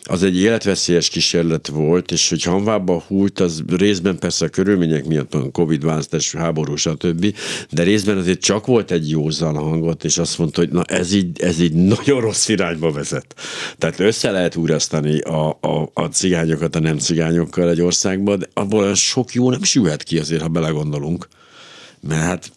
az 0.09 0.23
egy 0.23 0.37
életveszélyes 0.37 1.09
kísérlet 1.09 1.67
volt, 1.67 2.11
és 2.11 2.29
hogy 2.29 2.43
hanvába 2.43 3.03
húlt, 3.07 3.39
az 3.39 3.63
részben 3.67 4.19
persze 4.19 4.45
a 4.45 4.49
körülmények 4.49 5.05
miatt, 5.05 5.33
a 5.33 5.51
Covid 5.51 5.83
választás, 5.83 6.31
háború, 6.31 6.75
stb., 6.75 7.35
de 7.69 7.83
részben 7.83 8.17
azért 8.17 8.39
csak 8.39 8.65
volt 8.65 8.91
egy 8.91 9.09
józan 9.09 9.55
hangot, 9.55 10.03
és 10.03 10.17
azt 10.17 10.37
mondta, 10.37 10.61
hogy 10.61 10.69
na 10.69 10.83
ez 10.83 11.13
így, 11.13 11.41
ez 11.41 11.59
így 11.59 11.73
nagyon 11.73 12.21
rossz 12.21 12.47
irányba 12.47 12.91
vezet. 12.91 13.35
Tehát 13.77 13.99
össze 13.99 14.31
lehet 14.31 14.55
úrasztani 14.55 15.19
a, 15.19 15.49
a, 15.49 15.89
a 15.93 16.05
cigányokat 16.05 16.75
a 16.75 16.79
nem 16.79 16.97
cigányokkal 16.97 17.69
egy 17.69 17.81
országban, 17.81 18.39
de 18.39 18.47
abból 18.53 18.95
sok 18.95 19.33
jó 19.33 19.49
nem 19.49 19.63
sülhet 19.63 20.03
ki 20.03 20.19
azért, 20.19 20.41
ha 20.41 20.47
belegondolunk. 20.47 21.27
Mert 22.07 22.21
hát 22.21 22.51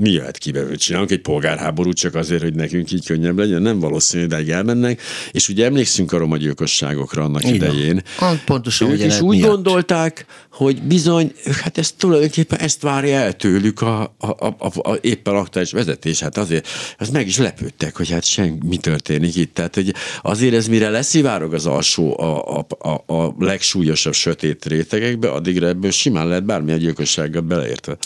mi 0.00 0.10
jöhet 0.10 0.38
ki 0.38 0.50
belőle? 0.50 0.74
Csinálunk 0.74 1.10
egy 1.10 1.20
polgárháborút 1.20 1.96
csak 1.96 2.14
azért, 2.14 2.42
hogy 2.42 2.54
nekünk 2.54 2.92
így 2.92 3.06
könnyebb 3.06 3.38
legyen? 3.38 3.62
Nem 3.62 3.78
valószínű, 3.78 4.26
de 4.26 4.44
elmennek. 4.52 5.00
És 5.30 5.48
ugye 5.48 5.64
emlékszünk 5.64 6.12
a 6.12 6.18
roma 6.18 6.36
gyilkosságokra 6.36 7.22
annak 7.22 7.42
Igen. 7.42 7.54
idején. 7.54 8.02
Pontosan 8.44 8.90
ők 8.90 9.04
is 9.04 9.20
úgy 9.20 9.36
miatt. 9.36 9.50
gondolták, 9.50 10.26
hogy 10.50 10.82
bizony, 10.82 11.32
hát 11.62 11.78
ezt 11.78 11.94
tulajdonképpen 11.96 12.58
ezt 12.58 12.82
várja 12.82 13.16
el 13.16 13.32
tőlük 13.32 13.80
a, 13.80 14.00
a, 14.18 14.26
a, 14.26 14.56
a, 14.58 14.90
a 14.90 14.98
éppen 15.00 15.34
aktuális 15.34 15.72
vezetés. 15.72 16.20
Hát 16.20 16.36
azért, 16.36 16.68
az 16.98 17.08
meg 17.08 17.26
is 17.26 17.38
lepődtek, 17.38 17.96
hogy 17.96 18.10
hát 18.10 18.24
sem 18.24 18.58
mi 18.64 18.76
történik 18.76 19.36
itt. 19.36 19.54
Tehát, 19.54 19.74
hogy 19.74 19.94
azért 20.22 20.54
ez 20.54 20.68
mire 20.68 20.90
leszivárog 20.90 21.54
az 21.54 21.66
alsó, 21.66 22.20
a, 22.20 22.58
a, 22.58 22.66
a, 22.88 23.14
a 23.14 23.34
legsúlyosabb 23.38 24.14
sötét 24.14 24.64
rétegekbe, 24.64 25.30
addigra 25.30 25.66
ebből 25.66 25.90
simán 25.90 26.28
lehet 26.28 26.44
bármilyen 26.44 26.78
gyilkossággal 26.78 27.42
beleértve 27.42 27.96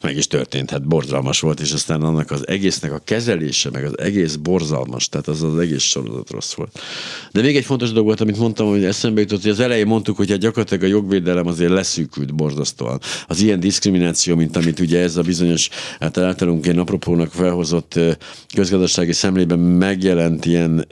meg 0.00 0.16
is 0.16 0.26
történt, 0.26 0.70
hát 0.70 0.86
borzalmas 0.86 1.40
volt, 1.40 1.60
és 1.60 1.72
aztán 1.72 2.02
annak 2.02 2.30
az 2.30 2.48
egésznek 2.48 2.92
a 2.92 3.00
kezelése, 3.04 3.70
meg 3.70 3.84
az 3.84 3.98
egész 3.98 4.36
borzalmas, 4.36 5.08
tehát 5.08 5.28
az 5.28 5.42
az 5.42 5.58
egész 5.58 5.82
sorozat 5.82 6.30
rossz 6.30 6.54
volt. 6.54 6.78
De 7.32 7.40
még 7.40 7.56
egy 7.56 7.64
fontos 7.64 7.88
dolog 7.88 8.04
volt, 8.04 8.20
amit 8.20 8.38
mondtam, 8.38 8.68
hogy 8.68 8.84
eszembe 8.84 9.20
jutott, 9.20 9.42
hogy 9.42 9.50
az 9.50 9.60
elején 9.60 9.86
mondtuk, 9.86 10.16
hogy 10.16 10.30
hát 10.30 10.38
gyakorlatilag 10.38 10.82
a 10.82 10.86
jogvédelem 10.86 11.46
azért 11.46 11.70
leszűkült 11.70 12.34
borzasztóan. 12.34 13.00
Az 13.26 13.40
ilyen 13.40 13.60
diszkrimináció, 13.60 14.36
mint 14.36 14.56
amit 14.56 14.80
ugye 14.80 15.00
ez 15.00 15.16
a 15.16 15.22
bizonyos, 15.22 15.68
hát 16.00 16.18
általunk 16.18 16.66
én 16.66 16.78
apropónak 16.78 17.32
felhozott 17.32 18.00
közgazdasági 18.54 19.12
szemlében 19.12 19.58
megjelent 19.58 20.44
ilyen 20.44 20.86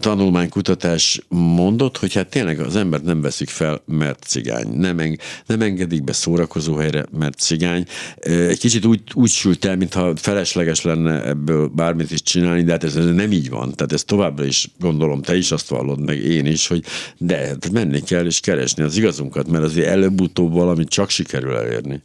tanulmánykutatás 0.00 1.20
mondott, 1.28 1.96
hogy 1.96 2.14
hát 2.14 2.28
tényleg 2.28 2.60
az 2.60 2.76
embert 2.76 3.04
nem 3.04 3.20
veszik 3.20 3.48
fel, 3.48 3.82
mert 3.86 4.22
cigány. 4.22 4.68
Nem, 4.68 4.98
eng- 4.98 5.22
nem 5.46 5.60
engedik 5.60 6.04
be 6.04 6.12
szórakozó 6.12 6.74
helyre, 6.74 7.06
mert 7.18 7.40
cigány. 7.42 7.86
Egy 8.16 8.58
kicsit 8.58 8.84
úgy, 8.84 9.00
úgy 9.14 9.30
sült 9.30 9.64
el, 9.64 9.76
mintha 9.76 10.16
felesleges 10.16 10.82
lenne 10.82 11.24
ebből 11.24 11.68
bármit 11.68 12.10
is 12.10 12.22
csinálni, 12.22 12.62
de 12.62 12.72
hát 12.72 12.84
ez, 12.84 12.96
ez 12.96 13.04
nem 13.04 13.32
így 13.32 13.50
van. 13.50 13.74
Tehát 13.74 13.92
ez 13.92 14.04
továbbra 14.04 14.44
is 14.44 14.70
gondolom, 14.78 15.22
te 15.22 15.36
is 15.36 15.52
azt 15.52 15.68
vallod, 15.68 16.00
meg 16.00 16.18
én 16.18 16.46
is, 16.46 16.66
hogy 16.66 16.84
de 17.18 17.36
hát 17.36 17.70
menni 17.70 18.00
kell 18.00 18.26
és 18.26 18.40
keresni 18.40 18.82
az 18.82 18.96
igazunkat, 18.96 19.48
mert 19.48 19.64
azért 19.64 19.88
előbb-utóbb 19.88 20.52
valamit 20.52 20.88
csak 20.88 21.10
sikerül 21.10 21.56
elérni. 21.56 22.02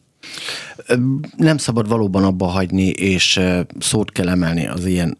Nem 1.38 1.58
szabad 1.58 1.88
valóban 1.88 2.24
abba 2.24 2.46
hagyni, 2.46 2.88
és 2.88 3.40
szót 3.80 4.12
kell 4.12 4.30
emelni 4.30 4.68
az 4.68 4.86
ilyen 4.86 5.18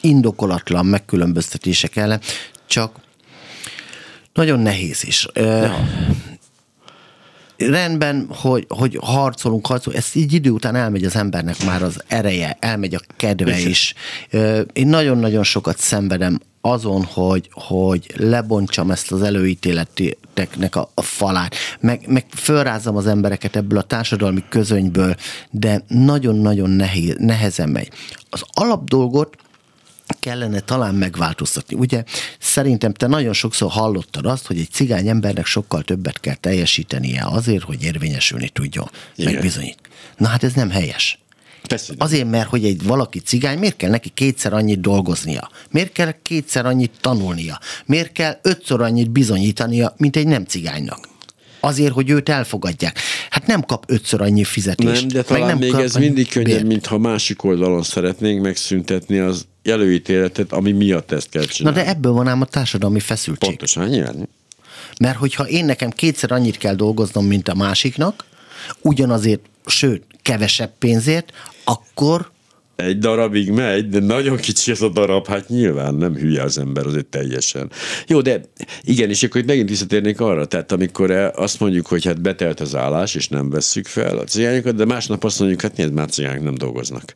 indokolatlan 0.00 0.86
megkülönböztetések 0.86 1.96
ellen, 1.96 2.20
csak 2.66 3.00
nagyon 4.32 4.60
nehéz 4.60 5.04
is. 5.04 5.26
Ja 5.34 5.88
rendben, 7.56 8.26
hogy, 8.28 8.66
hogy 8.68 8.98
harcolunk, 9.02 9.66
harcolunk, 9.66 9.98
ez 9.98 10.10
így 10.14 10.32
idő 10.32 10.50
után 10.50 10.74
elmegy 10.74 11.04
az 11.04 11.16
embernek 11.16 11.64
már 11.64 11.82
az 11.82 12.02
ereje, 12.06 12.56
elmegy 12.60 12.94
a 12.94 13.00
kedve 13.16 13.58
is. 13.58 13.94
Én 14.72 14.86
nagyon-nagyon 14.86 15.42
sokat 15.42 15.78
szenvedem 15.78 16.38
azon, 16.60 17.04
hogy, 17.04 17.48
hogy 17.52 18.12
lebontsam 18.16 18.90
ezt 18.90 19.12
az 19.12 19.22
előítéleteknek 19.22 20.76
a, 20.76 20.90
a 20.94 21.02
falát, 21.02 21.54
meg, 21.80 22.04
meg 22.06 22.26
fölrázom 22.34 22.96
az 22.96 23.06
embereket 23.06 23.56
ebből 23.56 23.78
a 23.78 23.82
társadalmi 23.82 24.44
közönyből, 24.48 25.14
de 25.50 25.82
nagyon-nagyon 25.88 26.70
nehéz, 26.70 27.14
nehezen 27.18 27.68
megy. 27.68 27.90
Az 28.30 28.42
alapdolgot 28.52 29.36
kellene 30.26 30.60
talán 30.60 30.94
megváltoztatni. 30.94 31.76
Ugye 31.76 32.04
szerintem 32.38 32.92
te 32.92 33.06
nagyon 33.06 33.32
sokszor 33.32 33.70
hallottad 33.70 34.26
azt, 34.26 34.46
hogy 34.46 34.58
egy 34.58 34.70
cigány 34.70 35.08
embernek 35.08 35.46
sokkal 35.46 35.82
többet 35.82 36.20
kell 36.20 36.34
teljesítenie 36.34 37.24
azért, 37.26 37.62
hogy 37.62 37.82
érvényesülni 37.82 38.48
tudjon, 38.48 38.90
Igen. 39.16 39.32
meg 39.32 39.42
bizonyít. 39.42 39.78
Na 40.16 40.28
hát 40.28 40.44
ez 40.44 40.52
nem 40.52 40.70
helyes. 40.70 41.18
Persze. 41.68 41.94
Azért, 41.98 42.30
mert 42.30 42.48
hogy 42.48 42.64
egy 42.64 42.82
valaki 42.82 43.18
cigány, 43.18 43.58
miért 43.58 43.76
kell 43.76 43.90
neki 43.90 44.08
kétszer 44.08 44.52
annyit 44.52 44.80
dolgoznia? 44.80 45.50
Miért 45.70 45.92
kell 45.92 46.14
kétszer 46.22 46.66
annyit 46.66 46.92
tanulnia? 47.00 47.60
Miért 47.84 48.12
kell 48.12 48.38
ötször 48.42 48.80
annyit 48.80 49.10
bizonyítania, 49.10 49.94
mint 49.96 50.16
egy 50.16 50.26
nem 50.26 50.44
cigánynak? 50.44 51.08
azért, 51.60 51.92
hogy 51.92 52.10
őt 52.10 52.28
elfogadják. 52.28 52.98
Hát 53.30 53.46
nem 53.46 53.62
kap 53.62 53.84
ötször 53.86 54.20
annyi 54.20 54.44
fizetést. 54.44 55.00
Nem, 55.00 55.08
de 55.08 55.22
talán 55.22 55.46
nem 55.46 55.58
még 55.58 55.74
ez 55.74 55.94
mindig 55.94 56.28
könnyebb, 56.28 56.66
mint 56.66 56.86
ha 56.86 56.98
másik 56.98 57.44
oldalon 57.44 57.82
szeretnénk 57.82 58.42
megszüntetni 58.42 59.18
az 59.18 59.46
előítéletet, 59.68 60.52
ami 60.52 60.72
miatt 60.72 61.12
ezt 61.12 61.28
kell 61.28 61.44
csinálni. 61.44 61.78
Na 61.78 61.84
de 61.84 61.90
ebből 61.90 62.12
van 62.12 62.28
ám 62.28 62.40
a 62.40 62.44
társadalmi 62.44 63.00
feszültség. 63.00 63.48
Pontosan, 63.48 63.88
nyilván. 63.88 64.28
Mert 65.00 65.16
hogyha 65.16 65.48
én 65.48 65.64
nekem 65.64 65.90
kétszer 65.90 66.32
annyit 66.32 66.58
kell 66.58 66.74
dolgoznom, 66.74 67.26
mint 67.26 67.48
a 67.48 67.54
másiknak, 67.54 68.24
ugyanazért, 68.80 69.40
sőt, 69.66 70.02
kevesebb 70.22 70.72
pénzért, 70.78 71.32
akkor 71.64 72.30
egy 72.76 72.98
darabig 72.98 73.50
megy, 73.50 73.88
de 73.88 74.00
nagyon 74.00 74.36
kicsi 74.36 74.70
ez 74.70 74.82
a 74.82 74.88
darab, 74.88 75.26
hát 75.26 75.48
nyilván 75.48 75.94
nem 75.94 76.14
hülye 76.14 76.42
az 76.42 76.58
ember 76.58 76.86
azért 76.86 77.06
teljesen. 77.06 77.70
Jó, 78.06 78.20
de 78.20 78.40
igen, 78.82 79.10
és 79.10 79.22
akkor 79.22 79.40
itt 79.40 79.46
megint 79.46 79.68
visszatérnék 79.68 80.20
arra, 80.20 80.46
tehát 80.46 80.72
amikor 80.72 81.10
azt 81.34 81.60
mondjuk, 81.60 81.86
hogy 81.86 82.04
hát 82.04 82.20
betelt 82.20 82.60
az 82.60 82.74
állás, 82.74 83.14
és 83.14 83.28
nem 83.28 83.50
vesszük 83.50 83.86
fel 83.86 84.18
a 84.18 84.24
cigányokat, 84.24 84.74
de 84.74 84.84
másnap 84.84 85.24
azt 85.24 85.38
mondjuk, 85.38 85.60
hát 85.60 85.76
nézd, 85.76 85.92
már 85.92 86.10
cigányok 86.10 86.44
nem 86.44 86.54
dolgoznak. 86.54 87.14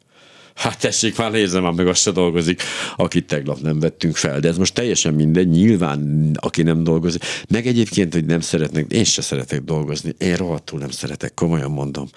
Hát 0.55 0.79
tessék, 0.79 1.17
már 1.17 1.31
nézem, 1.31 1.63
már 1.63 1.73
meg 1.73 1.87
azt 1.87 2.01
se 2.01 2.11
dolgozik, 2.11 2.63
akit 2.97 3.27
tegnap 3.27 3.61
nem 3.61 3.81
vettünk 3.81 4.17
fel. 4.17 4.41
De 4.41 4.49
ez 4.49 4.57
most 4.57 4.75
teljesen 4.75 5.15
mindegy, 5.15 5.49
nyilván, 5.49 6.31
aki 6.41 6.63
nem 6.63 6.85
dolgozik. 6.85 7.25
Meg 7.49 7.67
egyébként, 7.67 8.13
hogy 8.13 8.25
nem 8.25 8.41
szeretnek, 8.41 8.93
én 8.93 9.05
se 9.05 9.23
szeretek 9.23 9.61
dolgozni. 9.61 10.15
Én 10.19 10.37
rohadtul 10.37 10.79
nem 10.79 10.91
szeretek, 10.91 11.35
komolyan 11.35 11.71
mondom. 11.71 12.09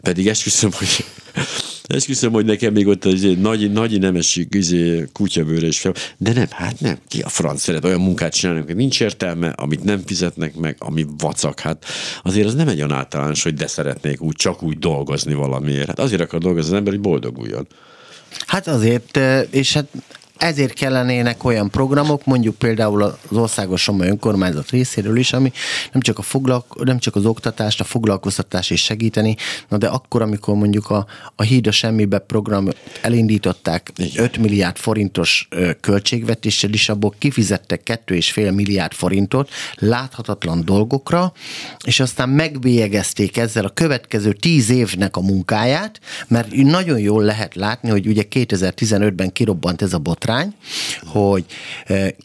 Pedig 0.00 0.28
esküszöm, 0.28 0.70
hogy 0.72 1.04
esküszöm, 1.96 2.32
hogy 2.32 2.44
nekem 2.44 2.72
még 2.72 2.86
ott 2.86 3.04
az 3.04 3.26
nagy, 3.40 3.72
nagy 3.72 3.98
nemesi 4.00 4.46
izé, 4.50 5.08
kutyabőre 5.12 5.66
is 5.66 5.80
fel. 5.80 5.94
De 6.16 6.32
nem, 6.32 6.46
hát 6.50 6.80
nem. 6.80 6.98
Ki 7.08 7.20
a 7.20 7.28
franc 7.28 7.62
szeret 7.62 7.84
olyan 7.84 8.00
munkát 8.00 8.34
csinálni, 8.34 8.62
hogy 8.66 8.76
nincs 8.76 9.00
értelme, 9.00 9.48
amit 9.48 9.84
nem 9.84 10.02
fizetnek 10.06 10.54
meg, 10.54 10.76
ami 10.78 11.06
vacak. 11.18 11.60
Hát 11.60 11.84
azért 12.22 12.46
az 12.46 12.54
nem 12.54 12.68
egy 12.68 12.76
olyan 12.76 12.92
általános, 12.92 13.42
hogy 13.42 13.54
de 13.54 13.66
szeretnék 13.66 14.20
úgy, 14.20 14.34
csak 14.34 14.62
úgy 14.62 14.78
dolgozni 14.78 15.34
valamiért. 15.34 15.86
Hát 15.86 15.98
azért 15.98 16.20
akar 16.20 16.40
dolgozni 16.40 16.70
az 16.70 16.76
ember, 16.76 16.92
hogy 16.92 17.02
boldoguljon. 17.02 17.66
Hát 18.46 18.66
azért, 18.66 19.16
és 19.50 19.72
hát 19.72 19.86
ezért 20.42 20.72
kellenének 20.72 21.44
olyan 21.44 21.70
programok, 21.70 22.24
mondjuk 22.24 22.54
például 22.54 23.02
az 23.02 23.36
országos 23.36 23.82
Somogy 23.82 24.06
önkormányzat 24.06 24.70
részéről 24.70 25.16
is, 25.16 25.32
ami 25.32 25.52
nem 25.92 26.02
csak, 26.02 26.18
a 26.18 26.22
foglalko- 26.22 26.84
nem 26.84 26.98
csak 26.98 27.16
az 27.16 27.24
oktatást, 27.24 27.80
a 27.80 27.84
foglalkoztatást 27.84 28.70
is 28.70 28.82
segíteni, 28.82 29.36
na 29.68 29.76
de 29.76 29.86
akkor, 29.86 30.22
amikor 30.22 30.54
mondjuk 30.54 30.90
a, 30.90 31.06
a 31.36 31.42
Híd 31.42 31.66
a 31.66 31.70
Semmibe 31.70 32.18
program 32.18 32.68
elindították 33.02 33.92
Igen. 33.96 34.24
5 34.24 34.38
milliárd 34.38 34.76
forintos 34.76 35.48
költségvetéssel 35.80 36.72
is, 36.72 36.88
abból 36.88 37.14
kifizettek 37.18 38.02
2,5 38.06 38.54
milliárd 38.54 38.92
forintot 38.92 39.50
láthatatlan 39.74 40.64
dolgokra, 40.64 41.32
és 41.84 42.00
aztán 42.00 42.28
megbélyegezték 42.28 43.36
ezzel 43.36 43.64
a 43.64 43.68
következő 43.68 44.32
10 44.32 44.70
évnek 44.70 45.16
a 45.16 45.20
munkáját, 45.20 46.00
mert 46.28 46.52
nagyon 46.52 46.98
jól 46.98 47.22
lehet 47.22 47.54
látni, 47.54 47.90
hogy 47.90 48.06
ugye 48.06 48.22
2015-ben 48.30 49.32
kirobbant 49.32 49.82
ez 49.82 49.92
a 49.92 49.98
botrány, 49.98 50.30
hogy 51.06 51.44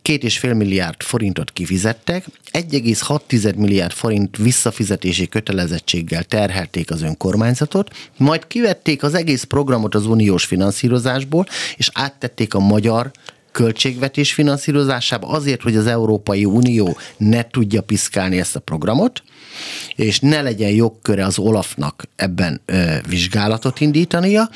két 0.01 0.23
és 0.23 0.37
fél 0.37 0.53
milliárd 0.53 1.01
forintot 1.01 1.51
kifizettek, 1.51 2.25
1,6 2.51 3.55
milliárd 3.55 3.91
forint 3.91 4.37
visszafizetési 4.37 5.27
kötelezettséggel 5.27 6.23
terhelték 6.23 6.91
az 6.91 7.01
önkormányzatot, 7.01 7.95
majd 8.17 8.47
kivették 8.47 9.03
az 9.03 9.13
egész 9.13 9.43
programot 9.43 9.95
az 9.95 10.05
uniós 10.05 10.45
finanszírozásból, 10.45 11.45
és 11.75 11.89
áttették 11.93 12.53
a 12.53 12.59
magyar 12.59 13.11
költségvetés 13.57 14.33
finanszírozásába 14.33 15.27
azért, 15.27 15.61
hogy 15.61 15.75
az 15.75 15.87
Európai 15.87 16.45
Unió 16.45 16.97
ne 17.17 17.47
tudja 17.47 17.81
piszkálni 17.81 18.39
ezt 18.39 18.55
a 18.55 18.59
programot, 18.59 19.23
és 19.95 20.19
ne 20.19 20.41
legyen 20.41 20.69
jogköre 20.69 21.25
az 21.25 21.39
Olafnak 21.39 22.03
ebben 22.15 22.61
ö, 22.65 22.95
vizsgálatot 23.07 23.79
indítania, 23.79 24.49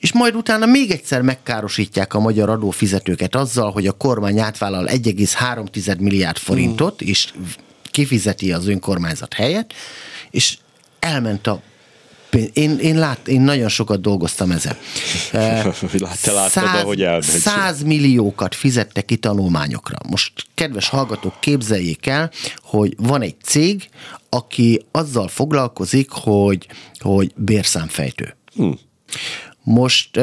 és 0.00 0.12
majd 0.12 0.34
utána 0.34 0.66
még 0.66 0.90
egyszer 0.90 1.22
megkárosítják 1.22 2.14
a 2.14 2.20
magyar 2.20 2.48
adófizetőket 2.50 3.34
azzal, 3.34 3.70
hogy 3.70 3.86
a 3.86 3.92
kormány 3.92 4.38
átvállal 4.38 4.86
1,3 4.88 5.98
milliárd 5.98 6.36
forintot, 6.36 7.02
és 7.02 7.32
kifizeti 7.90 8.52
az 8.52 8.66
önkormányzat 8.66 9.34
helyett, 9.34 9.72
és 10.30 10.58
elment 10.98 11.46
a 11.46 11.62
én, 12.52 12.78
én, 12.78 12.98
lát, 12.98 13.28
én 13.28 13.40
nagyon 13.40 13.68
sokat 13.68 14.00
dolgoztam 14.00 14.50
ezen. 14.50 14.76
Te 16.22 16.32
láttad, 16.32 16.64
ahogy 16.64 17.02
elmegy. 17.02 17.24
Száz 17.24 17.82
milliókat 17.82 18.54
fizettek 18.54 19.04
ki 19.04 19.16
tanulmányokra. 19.16 19.98
Most, 20.08 20.32
kedves 20.54 20.88
hallgatók, 20.88 21.40
képzeljék 21.40 22.06
el, 22.06 22.30
hogy 22.62 22.94
van 22.98 23.22
egy 23.22 23.34
cég, 23.42 23.88
aki 24.28 24.86
azzal 24.90 25.28
foglalkozik, 25.28 26.10
hogy, 26.10 26.66
hogy 26.98 27.32
bérszámfejtő. 27.36 28.36
Hm. 28.54 28.70
Most 29.62 30.20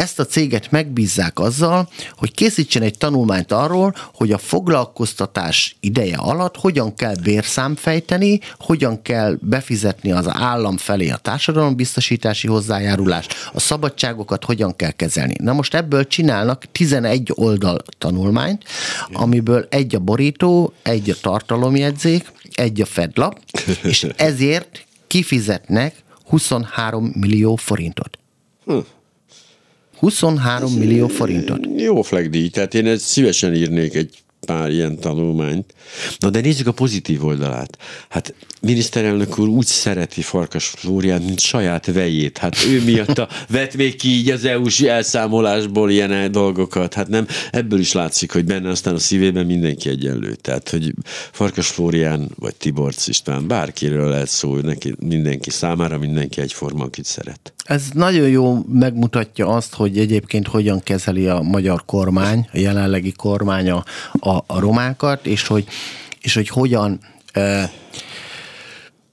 ezt 0.00 0.18
a 0.18 0.26
céget 0.26 0.70
megbízzák 0.70 1.38
azzal, 1.38 1.88
hogy 2.16 2.34
készítsen 2.34 2.82
egy 2.82 2.98
tanulmányt 2.98 3.52
arról, 3.52 3.94
hogy 4.14 4.32
a 4.32 4.38
foglalkoztatás 4.38 5.76
ideje 5.80 6.16
alatt 6.16 6.56
hogyan 6.56 6.94
kell 6.94 7.14
bérszámfejteni, 7.22 8.40
hogyan 8.58 9.02
kell 9.02 9.38
befizetni 9.40 10.12
az 10.12 10.28
állam 10.28 10.76
felé 10.76 11.10
a 11.10 11.16
társadalombiztosítási 11.16 12.46
hozzájárulást, 12.46 13.34
a 13.52 13.60
szabadságokat 13.60 14.44
hogyan 14.44 14.76
kell 14.76 14.90
kezelni. 14.90 15.34
Na 15.38 15.52
most 15.52 15.74
ebből 15.74 16.06
csinálnak 16.06 16.64
11 16.72 17.30
oldal 17.34 17.78
tanulmányt, 17.98 18.64
amiből 19.12 19.66
egy 19.70 19.94
a 19.94 19.98
borító, 19.98 20.72
egy 20.82 21.10
a 21.10 21.14
tartalomjegyzék, 21.20 22.32
egy 22.52 22.80
a 22.80 22.86
fedlap, 22.86 23.40
és 23.82 24.06
ezért 24.16 24.86
kifizetnek 25.06 25.94
23 26.24 27.12
millió 27.14 27.56
forintot. 27.56 28.19
Hm. 28.70 28.78
23 29.98 30.72
millió 30.72 31.08
forintot. 31.08 31.60
Jó 31.76 32.02
flagdíj, 32.02 32.48
tehát 32.48 32.74
én 32.74 32.86
ezt 32.86 33.04
szívesen 33.04 33.54
írnék 33.54 33.94
egy 33.94 34.22
pár 34.46 34.70
ilyen 34.70 34.98
tanulmányt. 34.98 35.74
Na 36.18 36.30
de 36.30 36.40
nézzük 36.40 36.66
a 36.66 36.72
pozitív 36.72 37.24
oldalát. 37.24 37.78
Hát 38.08 38.34
miniszterelnök 38.60 39.38
úr 39.38 39.48
úgy 39.48 39.66
szereti 39.66 40.22
Farkas 40.22 40.66
Flórián, 40.66 41.22
mint 41.22 41.40
saját 41.40 41.86
vejét. 41.86 42.38
Hát 42.38 42.56
ő 42.68 42.82
miatt 42.84 43.26
vett 43.48 43.76
még 43.76 43.96
ki 43.96 44.08
így 44.08 44.30
az 44.30 44.44
EU-s 44.44 44.80
elszámolásból 44.80 45.90
ilyen 45.90 46.32
dolgokat. 46.32 46.94
Hát 46.94 47.08
nem, 47.08 47.26
ebből 47.50 47.78
is 47.78 47.92
látszik, 47.92 48.32
hogy 48.32 48.44
benne 48.44 48.68
aztán 48.68 48.94
a 48.94 48.98
szívében 48.98 49.46
mindenki 49.46 49.88
egyenlő. 49.88 50.34
Tehát, 50.34 50.68
hogy 50.68 50.94
Farkas 51.32 51.68
Flórián 51.68 52.30
vagy 52.38 52.54
Tiborc 52.54 53.06
István, 53.06 53.46
bárkiről 53.46 54.08
lehet 54.08 54.28
szó, 54.28 54.56
neki, 54.56 54.94
mindenki 54.98 55.50
számára 55.50 55.98
mindenki 55.98 56.40
egyforma, 56.40 56.84
akit 56.84 57.04
szeret. 57.04 57.52
Ez 57.64 57.82
nagyon 57.92 58.28
jó 58.28 58.58
megmutatja 58.68 59.46
azt, 59.46 59.74
hogy 59.74 59.98
egyébként 59.98 60.46
hogyan 60.46 60.80
kezeli 60.80 61.28
a 61.28 61.40
magyar 61.40 61.84
kormány, 61.84 62.48
a 62.52 62.58
jelenlegi 62.58 63.12
kormány 63.12 63.70
a, 63.70 63.84
a, 64.12 64.44
a 64.46 64.60
romákat, 64.60 65.26
és 65.26 65.46
hogy, 65.46 65.66
és 66.20 66.34
hogy 66.34 66.48
hogyan 66.48 67.00
e, 67.32 67.70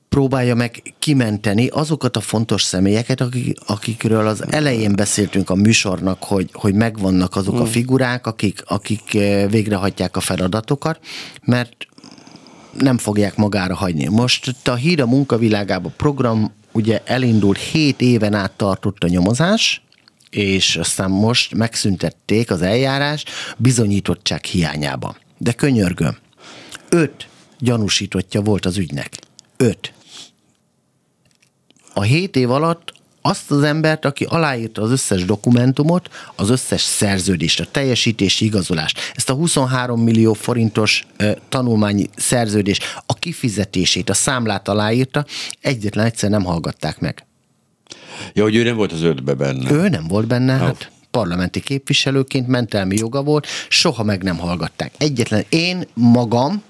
próbálja 0.10 0.56
meg 0.56 0.94
kimenteni 1.00 1.68
azokat 1.68 2.18
a 2.18 2.22
fontos 2.22 2.62
személyeket, 2.62 3.22
akik, 3.22 3.58
akikről 3.66 4.28
az 4.28 4.44
elején 4.50 4.96
beszéltünk 4.96 5.50
a 5.50 5.56
műsornak, 5.56 6.24
hogy, 6.24 6.50
hogy 6.54 6.74
megvannak 6.74 7.36
azok 7.36 7.54
a 7.54 7.58
hmm. 7.58 7.68
figurák, 7.68 8.28
akik, 8.28 8.64
akik 8.66 9.12
végrehajtják 9.50 10.16
a 10.16 10.20
feladatokat, 10.20 11.00
mert 11.46 11.88
nem 12.78 12.98
fogják 12.98 13.36
magára 13.36 13.76
hagyni. 13.76 14.08
Most 14.08 14.56
a 14.68 14.74
Hír 14.74 15.02
a 15.02 15.06
munkavilágában 15.06 15.94
program 15.98 16.52
ugye 16.78 17.02
elindult 17.06 17.58
7 17.58 18.02
éven 18.02 18.34
át 18.34 18.52
tartott 18.52 19.04
a 19.04 19.08
nyomozás, 19.08 19.82
és 20.30 20.76
aztán 20.76 21.12
most 21.12 21.56
megszüntették 21.56 22.52
az 22.52 22.62
eljárás 22.62 23.24
bizonyítottság 23.58 24.46
hiányában. 24.46 25.18
De 25.38 25.52
könyörgöm, 25.52 26.18
öt 26.90 27.28
gyanúsítottja 27.60 28.42
volt 28.42 28.66
az 28.66 28.78
ügynek. 28.78 29.18
Öt. 29.58 29.94
A 31.94 32.02
hét 32.02 32.36
év 32.36 32.52
alatt 32.52 32.94
azt 33.22 33.52
az 33.52 33.64
embert, 33.64 34.06
aki 34.06 34.24
aláírta 34.24 34.82
az 34.82 34.92
összes 34.92 35.26
dokumentumot, 35.26 36.10
az 36.36 36.50
összes 36.50 36.82
szerződést, 36.82 37.60
a 37.60 37.66
teljesítési 37.72 38.46
igazolást, 38.46 39.00
ezt 39.16 39.30
a 39.30 39.34
23 39.34 40.02
millió 40.02 40.34
forintos 40.34 41.06
ö, 41.18 41.32
tanulmányi 41.50 42.10
szerződést, 42.16 42.84
a 43.06 43.14
kifizetését, 43.14 44.10
a 44.10 44.14
számlát 44.14 44.68
aláírta, 44.68 45.26
egyetlen 45.62 46.06
egyszer 46.06 46.30
nem 46.30 46.44
hallgatták 46.44 47.00
meg. 47.00 47.26
Ja, 48.34 48.44
hogy 48.44 48.56
ő 48.56 48.64
nem 48.64 48.76
volt 48.76 48.92
az 48.92 49.02
ötbe 49.02 49.34
benne. 49.34 49.72
Ő 49.72 49.90
nem 49.90 50.08
volt 50.08 50.28
benne, 50.28 50.56
oh. 50.56 50.62
hát 50.62 50.92
parlamenti 51.12 51.60
képviselőként 51.60 52.48
mentelmi 52.48 52.96
joga 52.96 53.24
volt, 53.24 53.48
soha 53.70 54.04
meg 54.04 54.24
nem 54.24 54.38
hallgatták. 54.38 54.92
Egyetlen 54.98 55.46
én 55.50 55.88
magam, 55.94 56.64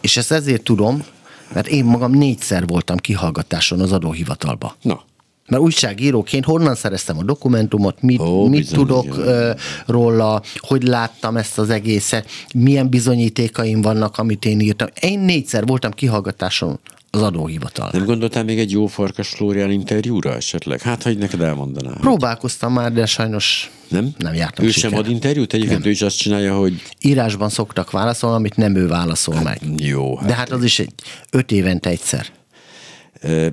és 0.00 0.16
ezt 0.16 0.32
ezért 0.32 0.62
tudom, 0.62 1.04
mert 1.52 1.66
én 1.66 1.84
magam 1.84 2.12
négyszer 2.12 2.66
voltam 2.66 2.96
kihallgatáson 2.96 3.80
az 3.80 3.92
adóhivatalba. 3.92 4.76
Na. 4.82 5.04
Mert 5.48 5.62
újságíróként 5.62 6.44
honnan 6.44 6.74
szereztem 6.74 7.18
a 7.18 7.22
dokumentumot, 7.22 8.02
mit, 8.02 8.20
Ó, 8.20 8.46
mit 8.46 8.60
bizony, 8.60 8.78
tudok 8.78 9.04
igen. 9.04 9.56
róla, 9.86 10.42
hogy 10.58 10.82
láttam 10.82 11.36
ezt 11.36 11.58
az 11.58 11.70
egészet, 11.70 12.28
milyen 12.54 12.88
bizonyítékaim 12.88 13.80
vannak, 13.80 14.18
amit 14.18 14.44
én 14.44 14.60
írtam. 14.60 14.88
Én 15.00 15.18
négyszer 15.18 15.66
voltam 15.66 15.90
kihallgatáson 15.90 16.78
az 17.10 17.22
adóhivatal. 17.22 17.90
Nem 17.92 18.04
gondoltál 18.04 18.44
még 18.44 18.58
egy 18.58 18.70
jó 18.70 18.86
Farkas 18.86 19.28
Flórián 19.28 19.70
interjúra 19.70 20.34
esetleg? 20.34 20.80
Hát, 20.80 21.02
hogy 21.02 21.18
neked 21.18 21.40
elmondaná. 21.40 21.92
Próbálkoztam 22.00 22.72
már, 22.72 22.92
de 22.92 23.06
sajnos 23.06 23.70
nem, 23.88 24.10
nem 24.18 24.34
jártam 24.34 24.64
Ő 24.64 24.70
siker. 24.70 24.90
sem 24.90 24.98
ad 24.98 25.08
interjút? 25.10 25.52
Egyébként 25.52 25.78
nem. 25.78 25.88
ő 25.88 25.92
is 25.92 26.02
azt 26.02 26.18
csinálja, 26.18 26.56
hogy... 26.56 26.82
Írásban 27.00 27.48
szoktak 27.48 27.90
válaszolni, 27.90 28.36
amit 28.36 28.56
nem 28.56 28.76
ő 28.76 28.86
válaszol 28.86 29.34
hát, 29.34 29.44
meg. 29.44 29.60
Jó. 29.76 30.16
Hát 30.16 30.26
de 30.26 30.34
hát 30.34 30.50
az 30.50 30.64
is 30.64 30.78
egy 30.78 30.92
öt 31.30 31.52
évente 31.52 31.90
egyszer. 31.90 32.26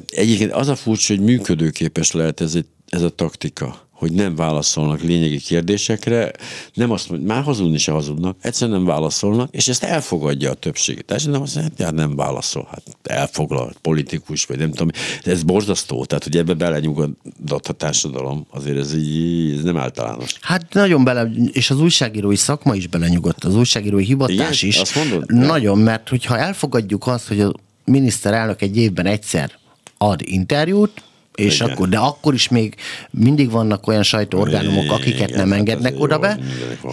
Egyébként 0.08 0.52
az 0.52 0.68
a 0.68 0.76
furcsa, 0.76 1.14
hogy 1.16 1.24
működőképes 1.24 2.12
lehet 2.12 2.42
ez, 2.42 2.56
egy, 2.56 2.66
ez 2.90 3.02
a 3.02 3.10
taktika 3.10 3.86
hogy 3.96 4.12
nem 4.12 4.36
válaszolnak 4.36 5.02
lényegi 5.02 5.40
kérdésekre, 5.40 6.32
nem 6.74 6.92
azt 6.92 7.10
mondja, 7.10 7.28
már 7.28 7.44
hazudni 7.44 7.78
se 7.78 7.92
hazudnak, 7.92 8.38
egyszerűen 8.42 8.78
nem 8.78 8.88
válaszolnak, 8.88 9.50
és 9.52 9.68
ezt 9.68 9.84
elfogadja 9.84 10.52
a 10.52 10.54
többség. 10.54 11.02
Tehát 11.02 11.28
nem 11.28 11.42
azt 11.42 11.56
mondja, 11.56 11.86
hát 11.86 11.94
nem 11.94 12.16
válaszol, 12.16 12.68
hát 12.72 12.84
elfoglalt 13.04 13.78
politikus, 13.82 14.46
vagy 14.46 14.58
nem 14.58 14.70
tudom. 14.70 14.90
Ez 15.24 15.44
borzasztó, 15.44 16.06
tehát 16.06 16.24
hogy 16.24 16.38
ebbe 16.38 16.54
belenyugodott 16.54 17.68
a 17.68 17.74
társadalom, 17.74 18.46
azért 18.50 18.78
ez, 18.78 18.94
így, 18.96 19.58
ez 19.58 19.64
nem 19.64 19.78
általános. 19.78 20.36
Hát 20.42 20.74
nagyon 20.74 21.04
bele, 21.04 21.32
és 21.52 21.70
az 21.70 21.80
újságírói 21.80 22.36
szakma 22.36 22.76
is 22.76 22.88
belenyugodt, 22.88 23.44
az 23.44 23.56
újságírói 23.56 24.04
hivatás 24.04 24.62
Igen? 24.62 24.70
is. 24.70 24.78
Azt 24.78 24.96
mondod? 24.96 25.32
Nagyon, 25.32 25.78
mert 25.78 26.10
hogyha 26.10 26.38
elfogadjuk 26.38 27.08
azt, 27.08 27.28
hogy 27.28 27.40
a 27.40 27.54
miniszterelnök 27.86 28.62
egy 28.62 28.78
évben 28.78 29.06
egyszer 29.06 29.52
ad 29.98 30.22
interjút, 30.24 31.04
és 31.36 31.56
Igen. 31.56 31.70
akkor, 31.70 31.90
de 31.90 31.98
akkor 31.98 32.34
is 32.34 32.48
még 32.48 32.76
mindig 33.10 33.52
vannak 33.52 33.88
olyan 33.88 34.04
sajtóorgánumok, 34.04 34.92
akiket 34.92 35.30
Igen, 35.30 35.40
nem 35.40 35.50
hát 35.50 35.58
engednek 35.58 35.94
oda 35.98 36.20
be, 36.20 36.40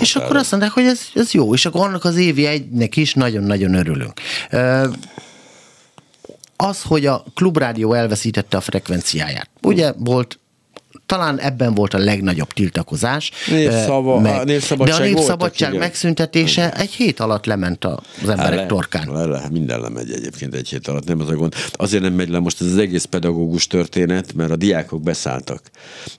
és 0.01 0.17
akkor 0.17 0.37
azt 0.37 0.51
mondták, 0.51 0.73
hogy 0.73 0.85
ez, 0.85 1.01
ez 1.15 1.33
jó, 1.33 1.55
és 1.55 1.67
akkor 1.67 1.87
annak 1.87 2.05
az 2.05 2.17
évi 2.17 2.47
egynek 2.47 2.97
is 2.97 3.15
nagyon-nagyon 3.15 3.75
örülünk. 3.75 4.13
Az, 6.57 6.83
hogy 6.83 7.07
a 7.07 7.25
klubrádió 7.35 7.93
elveszítette 7.93 8.57
a 8.57 8.61
frekvenciáját. 8.61 9.49
Ugye 9.63 9.93
volt 9.97 10.39
talán 11.07 11.41
ebben 11.41 11.75
volt 11.75 11.95
a 11.95 11.99
legnagyobb 11.99 12.53
tiltakozás. 12.53 13.31
Népszava, 13.49 14.21
meg, 14.21 14.41
a 14.41 14.45
népszabadság 14.45 14.97
de 14.97 15.03
a 15.03 15.07
népszabadság 15.07 15.39
voltak, 15.39 15.69
igen. 15.69 15.75
megszüntetése 15.75 16.73
egy 16.73 16.91
hét 16.91 17.21
alatt 17.21 17.45
lement 17.45 17.85
az 17.85 18.29
emberek 18.29 18.59
le, 18.59 18.67
torkán. 18.67 19.13
Le, 19.13 19.25
le, 19.25 19.49
minden 19.51 19.81
lemegy 19.81 20.11
egyébként 20.13 20.55
egy 20.55 20.69
hét 20.69 20.89
alatt, 20.89 21.07
nem 21.07 21.21
az 21.21 21.29
a 21.29 21.35
gond. 21.35 21.55
Azért 21.73 22.03
nem 22.03 22.13
megy 22.13 22.29
le 22.29 22.39
most 22.39 22.61
ez 22.61 22.67
az 22.67 22.79
egész 22.79 23.05
pedagógus 23.05 23.67
történet, 23.67 24.35
mert 24.35 24.51
a 24.51 24.57
diákok 24.57 25.03
beszálltak. 25.03 25.63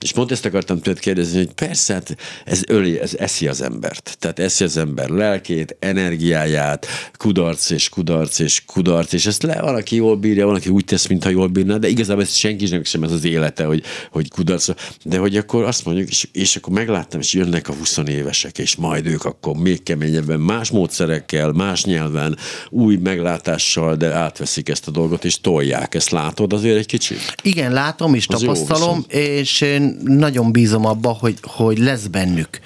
És 0.00 0.12
pont 0.12 0.30
ezt 0.30 0.44
akartam 0.44 0.80
tőled 0.80 1.00
kérdezni, 1.00 1.38
hogy 1.38 1.52
persze, 1.52 1.92
hát 1.92 2.16
ez 2.44 2.62
öli, 2.66 3.00
ez 3.00 3.14
eszi 3.18 3.48
az 3.48 3.62
embert. 3.62 4.16
Tehát 4.18 4.38
eszi 4.38 4.64
az 4.64 4.76
ember 4.76 5.08
lelkét, 5.08 5.76
energiáját, 5.78 6.86
kudarc 7.16 7.70
és 7.70 7.88
kudarc 7.88 8.38
és 8.38 8.64
kudarc, 8.64 9.12
és 9.12 9.26
ezt 9.26 9.42
le, 9.42 9.60
valaki 9.60 9.96
jól 9.96 10.16
bírja, 10.16 10.46
valaki 10.46 10.68
úgy 10.68 10.84
tesz, 10.84 11.06
mintha 11.06 11.30
jól 11.30 11.46
bírná, 11.46 11.76
de 11.76 11.88
igazából 11.88 12.22
ez 12.22 12.34
senkinek 12.34 12.84
sem 12.84 13.02
ez 13.02 13.12
az 13.12 13.24
élete, 13.24 13.64
hogy, 13.64 13.82
hogy 14.10 14.30
kudarc. 14.30 14.68
De 15.02 15.18
hogy 15.18 15.36
akkor 15.36 15.64
azt 15.64 15.84
mondjuk, 15.84 16.08
és, 16.08 16.28
és 16.32 16.56
akkor 16.56 16.72
megláttam, 16.72 17.20
és 17.20 17.32
jönnek 17.32 17.68
a 17.68 17.72
20 17.72 17.96
évesek, 17.96 18.58
és 18.58 18.76
majd 18.76 19.06
ők 19.06 19.24
akkor 19.24 19.56
még 19.56 19.82
keményebben, 19.82 20.40
más 20.40 20.70
módszerekkel, 20.70 21.52
más 21.52 21.84
nyelven, 21.84 22.36
új 22.70 22.96
meglátással, 22.96 23.96
de 23.96 24.12
átveszik 24.12 24.68
ezt 24.68 24.88
a 24.88 24.90
dolgot, 24.90 25.24
és 25.24 25.40
tolják. 25.40 25.94
Ezt 25.94 26.10
látod 26.10 26.52
azért 26.52 26.78
egy 26.78 26.86
kicsit? 26.86 27.34
Igen, 27.42 27.72
látom 27.72 28.14
és 28.14 28.26
tapasztalom, 28.26 29.04
és 29.08 29.60
én 29.60 29.98
nagyon 30.04 30.52
bízom 30.52 30.84
abba, 30.84 31.08
hogy, 31.08 31.38
hogy 31.42 31.78
lesz 31.78 32.06
bennük 32.06 32.60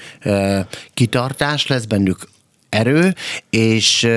kitartás, 0.95 1.67
lesz 1.67 1.85
bennük 1.85 2.29
erő, 2.69 3.15
és 3.51 4.09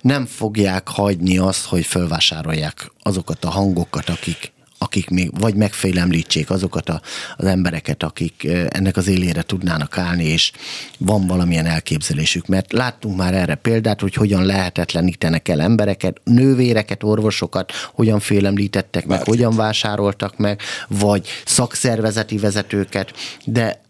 nem 0.00 0.26
fogják 0.26 0.88
hagyni 0.88 1.38
azt, 1.38 1.64
hogy 1.64 1.84
fölvásárolják 1.84 2.92
azokat 3.02 3.44
a 3.44 3.50
hangokat, 3.50 4.08
akik 4.08 4.52
akik 4.84 5.08
még 5.08 5.40
vagy 5.40 5.54
megfélemlítsék 5.54 6.50
azokat 6.50 6.88
a, 6.88 7.00
az 7.36 7.44
embereket, 7.44 8.02
akik 8.02 8.48
ennek 8.68 8.96
az 8.96 9.06
élére 9.06 9.42
tudnának 9.42 9.98
állni, 9.98 10.24
és 10.24 10.52
van 10.98 11.26
valamilyen 11.26 11.66
elképzelésük. 11.66 12.46
Mert 12.46 12.72
láttunk 12.72 13.16
már 13.16 13.34
erre 13.34 13.54
példát, 13.54 14.00
hogy 14.00 14.14
hogyan 14.14 14.44
lehetetlenítenek 14.44 15.48
el 15.48 15.60
embereket, 15.60 16.20
nővéreket, 16.24 17.02
orvosokat, 17.02 17.72
hogyan 17.92 18.20
félemlítettek 18.20 19.06
meg, 19.06 19.16
Bárkit. 19.18 19.34
hogyan 19.34 19.56
vásároltak 19.56 20.36
meg, 20.36 20.60
vagy 20.88 21.28
szakszervezeti 21.44 22.38
vezetőket, 22.38 23.12
de 23.44 23.82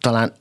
talán 0.00 0.32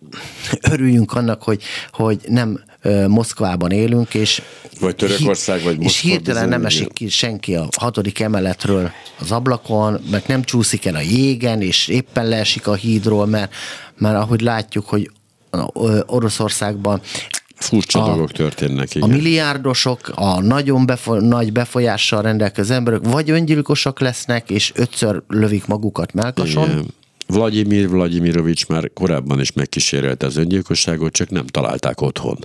örüljünk 0.71 1.13
annak, 1.13 1.43
hogy, 1.43 1.63
hogy 1.91 2.19
nem 2.27 2.59
Moszkvában 3.07 3.71
élünk, 3.71 4.13
és 4.13 4.41
Vagy 4.79 4.95
Törökország, 4.95 5.63
vagy 5.63 5.75
és 5.75 5.83
Moszkva 5.83 6.09
hirtelen 6.09 6.49
nem 6.49 6.65
esik 6.65 6.93
ki 6.93 7.09
senki 7.09 7.55
a 7.55 7.67
hatodik 7.77 8.19
emeletről 8.19 8.91
az 9.19 9.31
ablakon, 9.31 10.01
meg 10.11 10.23
nem 10.27 10.43
csúszik 10.43 10.85
el 10.85 10.95
a 10.95 11.01
jégen, 11.01 11.61
és 11.61 11.87
éppen 11.87 12.27
leesik 12.27 12.67
a 12.67 12.73
hídról, 12.73 13.25
mert, 13.25 13.53
mert 13.97 14.15
ahogy 14.15 14.41
látjuk, 14.41 14.85
hogy 14.85 15.11
Oroszországban 16.05 17.01
Furcsa 17.55 18.03
A- 18.03 18.05
dolgok 18.05 18.31
történnek, 18.31 18.87
a 18.93 18.97
igen. 18.97 19.09
milliárdosok, 19.09 20.11
a 20.15 20.41
nagyon 20.41 20.85
befo- 20.85 21.21
nagy 21.21 21.51
befolyással 21.51 22.21
rendelkező 22.21 22.73
emberek 22.73 22.99
vagy 23.03 23.29
öngyilkosak 23.29 23.99
lesznek, 23.99 24.49
és 24.49 24.71
ötször 24.75 25.21
lövik 25.27 25.65
magukat 25.65 26.13
melkason, 26.13 26.69
Igen. 26.69 26.85
Vladimir 27.27 27.89
Vladimirovics 27.89 28.67
már 28.67 28.91
korábban 28.93 29.39
is 29.39 29.51
megkísérelte 29.51 30.25
az 30.25 30.37
öngyilkosságot, 30.37 31.11
csak 31.11 31.29
nem 31.29 31.45
találták 31.47 32.01
otthon. 32.01 32.37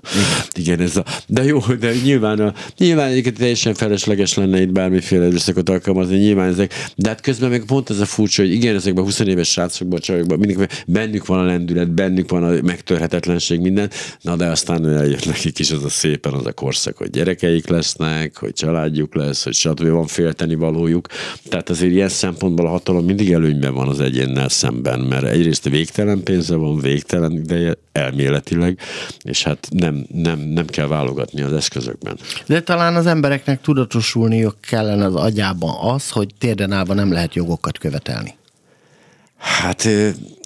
Igen, 0.54 0.80
ez 0.80 0.96
a, 0.96 1.04
de 1.26 1.44
jó, 1.44 1.60
de 1.80 1.92
nyilván, 2.04 2.38
a, 2.38 2.54
nyilván 2.78 3.10
egyébként 3.10 3.38
teljesen 3.38 3.74
felesleges 3.74 4.34
lenne 4.34 4.60
itt 4.60 4.72
bármiféle 4.72 5.24
erőszakot 5.24 5.68
alkalmazni, 5.68 6.16
nyilván 6.16 6.48
ezek, 6.48 6.74
de 6.96 7.08
hát 7.08 7.20
közben 7.20 7.50
meg 7.50 7.64
pont 7.64 7.90
ez 7.90 8.00
a 8.00 8.04
furcsa, 8.04 8.42
hogy 8.42 8.52
igen, 8.52 8.74
ezekben 8.74 9.02
a 9.02 9.06
20 9.06 9.18
éves 9.18 9.50
srácokban, 9.50 10.00
csajokban, 10.00 10.38
mindig 10.38 10.68
bennük 10.86 11.26
van 11.26 11.38
a 11.38 11.44
lendület, 11.44 11.90
bennük 11.90 12.30
van 12.30 12.44
a 12.44 12.62
megtörhetetlenség, 12.62 13.60
minden, 13.60 13.90
na 14.20 14.36
de 14.36 14.46
aztán 14.46 14.88
eljött 14.88 15.26
nekik 15.26 15.58
is 15.58 15.70
az 15.70 15.84
a 15.84 15.88
szépen 15.88 16.32
az 16.32 16.46
a 16.46 16.52
korszak, 16.52 16.96
hogy 16.96 17.10
gyerekeik 17.10 17.68
lesznek, 17.68 18.36
hogy 18.38 18.52
családjuk 18.52 19.14
lesz, 19.14 19.44
hogy 19.44 19.54
stb. 19.54 19.88
van 19.88 20.06
félteni 20.06 20.54
valójuk. 20.54 21.06
Tehát 21.48 21.70
azért 21.70 21.92
ilyen 21.92 22.08
szempontból 22.08 22.66
a 22.66 22.70
hatalom 22.70 23.04
mindig 23.04 23.32
előnyben 23.32 23.74
van 23.74 23.88
az 23.88 24.00
egyénnel 24.00 24.48
szemben, 24.48 24.71
mert 24.82 25.24
egyrészt 25.24 25.68
végtelen 25.68 26.22
pénze 26.22 26.54
van, 26.54 26.78
végtelen 26.78 27.32
ideje 27.32 27.74
elméletileg, 27.92 28.78
és 29.22 29.42
hát 29.42 29.68
nem, 29.70 30.06
nem, 30.14 30.38
nem 30.38 30.66
kell 30.66 30.86
válogatni 30.86 31.42
az 31.42 31.52
eszközökben. 31.52 32.18
De 32.46 32.62
talán 32.62 32.94
az 32.94 33.06
embereknek 33.06 33.60
tudatosulniuk 33.60 34.56
kellene 34.60 35.04
az 35.04 35.14
agyában 35.14 35.94
az, 35.94 36.10
hogy 36.10 36.28
térden 36.38 36.72
állva 36.72 36.94
nem 36.94 37.12
lehet 37.12 37.34
jogokat 37.34 37.78
követelni. 37.78 38.34
Hát 39.36 39.88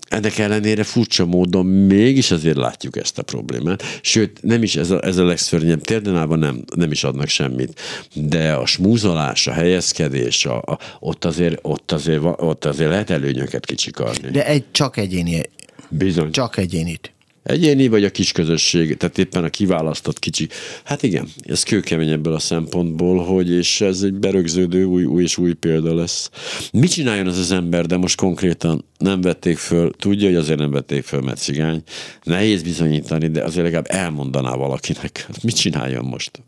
ennek 0.09 0.39
ellenére 0.39 0.85
furcsa 0.85 1.27
módon 1.27 1.67
mégis 1.67 2.31
azért 2.31 2.57
látjuk 2.57 2.97
ezt 2.97 3.19
a 3.19 3.23
problémát. 3.23 3.83
Sőt, 4.03 4.43
nem 4.43 4.63
is 4.63 4.77
ez 4.77 4.91
a, 4.91 5.05
ez 5.05 5.17
a 5.17 5.25
legszörnyebb, 5.25 5.81
térdenában 5.81 6.39
nem, 6.39 6.65
nem 6.75 6.91
is 6.91 7.05
adnak 7.05 7.29
semmit. 7.29 7.81
De 8.15 8.53
a 8.53 8.67
smúzolás, 8.67 9.47
a 9.47 9.53
helyezkedés, 9.53 10.47
a, 10.47 10.57
a, 10.57 10.79
ott, 11.01 11.25
azért, 11.25 11.59
ott, 11.63 11.93
azért, 11.93 12.23
ott 12.37 12.65
azért 12.65 12.91
lehet 12.91 13.11
előnyöket 13.11 13.67
kicsikarni. 13.67 14.31
De 14.31 14.47
egy 14.47 14.65
csak 14.71 14.97
egyéni, 14.97 15.43
Bizony. 15.89 16.31
csak 16.31 16.57
egyénit. 16.57 17.16
Egyéni 17.47 17.88
vagy 17.88 18.05
a 18.05 18.11
kis 18.11 18.32
közösség, 18.32 18.97
tehát 18.97 19.18
éppen 19.18 19.44
a 19.44 19.49
kiválasztott 19.49 20.18
kicsi. 20.18 20.49
Hát 20.84 21.03
igen, 21.03 21.28
ez 21.42 21.62
kőkemény 21.62 22.11
ebből 22.11 22.34
a 22.34 22.38
szempontból, 22.38 23.24
hogy 23.24 23.51
és 23.51 23.80
ez 23.80 24.03
egy 24.03 24.14
berögződő 24.14 24.84
új, 24.84 25.05
új 25.05 25.22
és 25.22 25.38
új 25.38 25.53
példa 25.53 25.94
lesz. 25.94 26.30
Mit 26.72 26.90
csináljon 26.90 27.26
az 27.26 27.38
az 27.38 27.53
ember, 27.53 27.86
de 27.86 27.97
most 27.97 28.16
konkrétan 28.16 28.84
nem 28.99 29.20
vették 29.20 29.59
föl, 29.59 29.90
tudja, 29.99 30.26
hogy 30.26 30.36
azért 30.36 30.59
nem 30.59 30.70
vették 30.70 31.05
föl, 31.05 31.20
mert 31.20 31.38
cigány. 31.38 31.82
Nehéz 32.22 32.62
bizonyítani, 32.62 33.28
de 33.28 33.42
azért 33.42 33.64
legalább 33.64 33.86
elmondaná 33.88 34.55
valakinek. 34.55 35.28
Mit 35.42 35.57
csináljon 35.57 36.05
most? 36.05 36.42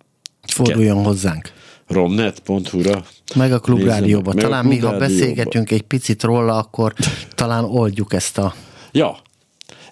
Forduljon 0.46 1.04
hozzánk. 1.04 1.52
Romnet.hu-ra? 1.86 3.04
Meg 3.34 3.52
a 3.52 3.58
klubrádióba. 3.58 4.32
Meg 4.34 4.44
a 4.44 4.48
Talán 4.48 4.64
mi, 4.64 4.78
ha 4.78 4.98
beszélgetünk 4.98 5.70
egy 5.70 5.82
picit 5.82 6.22
róla, 6.22 6.56
akkor 6.56 6.94
talán 7.34 7.64
oldjuk 7.64 8.12
ezt 8.12 8.38
a... 8.38 8.54
Ja. 8.92 9.18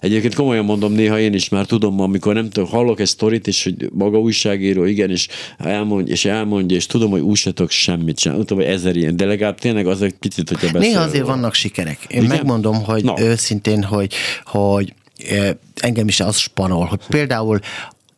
Egyébként 0.01 0.35
komolyan 0.35 0.65
mondom, 0.65 0.91
néha 0.91 1.19
én 1.19 1.33
is 1.33 1.49
már 1.49 1.65
tudom, 1.65 1.99
amikor 2.01 2.33
nem 2.33 2.49
tudom, 2.49 2.69
hallok 2.69 2.99
egy 2.99 3.07
sztorit, 3.07 3.47
és 3.47 3.63
hogy 3.63 3.89
maga 3.93 4.19
újságíró, 4.19 4.83
igen, 4.83 5.09
és 5.09 5.27
elmondja, 5.57 6.13
és 6.13 6.25
elmondja, 6.25 6.77
és 6.77 6.85
tudom, 6.85 7.11
hogy 7.11 7.21
úgy 7.21 7.41
tudok 7.43 7.71
semmit 7.71 8.19
sem. 8.19 8.33
Tudom, 8.33 8.57
hogy 8.57 8.67
ezer 8.67 8.95
ilyen, 8.95 9.15
de 9.15 9.25
legalább 9.25 9.59
tényleg 9.59 9.87
az 9.87 10.01
egy 10.01 10.13
picit, 10.13 10.49
hogyha 10.49 10.71
beszél 10.71 10.89
Néha 10.89 11.01
azért 11.01 11.25
vannak 11.25 11.53
sikerek. 11.53 11.99
Én 12.07 12.23
Igen? 12.23 12.35
megmondom, 12.35 12.83
hogy 12.83 13.03
Na. 13.03 13.13
őszintén, 13.19 13.83
hogy, 13.83 14.13
hogy 14.45 14.93
eh, 15.29 15.49
engem 15.75 16.07
is 16.07 16.19
az 16.19 16.37
spanol, 16.37 16.85
hogy 16.85 16.99
például 17.07 17.59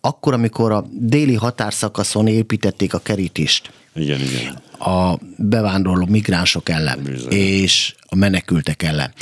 akkor, 0.02 0.34
amikor 0.34 0.72
a 0.72 0.86
déli 0.92 1.34
határszakaszon 1.36 2.28
építették 2.28 2.94
a 2.94 3.00
kerítést, 3.00 3.72
Igen, 3.96 4.20
igen. 4.20 4.62
a 4.94 5.18
bevándorló 5.38 6.06
migránsok 6.06 6.70
ellen, 6.70 7.00
Bizony. 7.04 7.32
és 7.32 7.96
a 8.08 8.16
menekültek 8.16 8.84
ellen. 8.84 9.14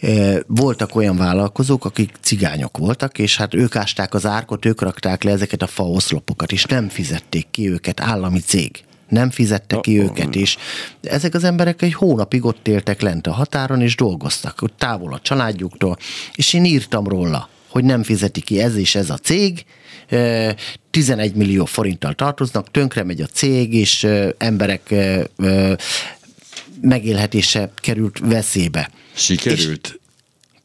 E, 0.00 0.42
Voltak 0.46 0.94
olyan 0.94 1.16
vállalkozók, 1.16 1.84
akik 1.84 2.12
cigányok 2.20 2.78
voltak, 2.78 3.18
és 3.18 3.36
hát 3.36 3.54
ők 3.54 3.76
ásták 3.76 4.14
az 4.14 4.26
árkot, 4.26 4.64
ők 4.64 4.80
rakták 4.80 5.22
le 5.22 5.30
ezeket 5.30 5.62
a 5.62 5.66
faoszlopokat, 5.66 6.52
és 6.52 6.64
nem 6.64 6.88
fizették 6.88 7.46
ki 7.50 7.70
őket, 7.70 8.00
állami 8.00 8.40
cég. 8.40 8.84
Nem 9.08 9.30
fizette 9.30 9.80
ki 9.80 9.98
Oh, 9.98 10.04
őket, 10.04 10.34
és 10.34 10.56
ezek 11.02 11.34
az 11.34 11.44
emberek 11.44 11.82
egy 11.82 11.94
hónapig 11.94 12.44
ott 12.44 12.68
éltek 12.68 13.00
lent 13.00 13.26
a 13.26 13.32
határon, 13.32 13.80
és 13.80 13.96
dolgoztak, 13.96 14.62
ott 14.62 14.74
távol 14.78 15.12
a 15.12 15.20
családjuktól, 15.20 15.96
és 16.34 16.52
én 16.52 16.64
írtam 16.64 17.08
róla, 17.08 17.48
hogy 17.76 17.84
nem 17.84 18.02
fizeti 18.02 18.40
ki 18.40 18.60
ez 18.60 18.76
és 18.76 18.94
ez 18.94 19.10
a 19.10 19.16
cég, 19.16 19.64
eh, 20.08 20.54
11 20.90 21.34
millió 21.34 21.64
forinttal 21.64 22.14
tartoznak, 22.14 22.70
tönkre 22.70 23.04
megy 23.04 23.20
a 23.20 23.26
cég, 23.26 23.74
és 23.74 24.06
emberek 24.38 24.94
megélhetése 26.80 27.70
került 27.74 28.18
veszélybe. 28.18 28.90
Sikerült? 29.14 30.00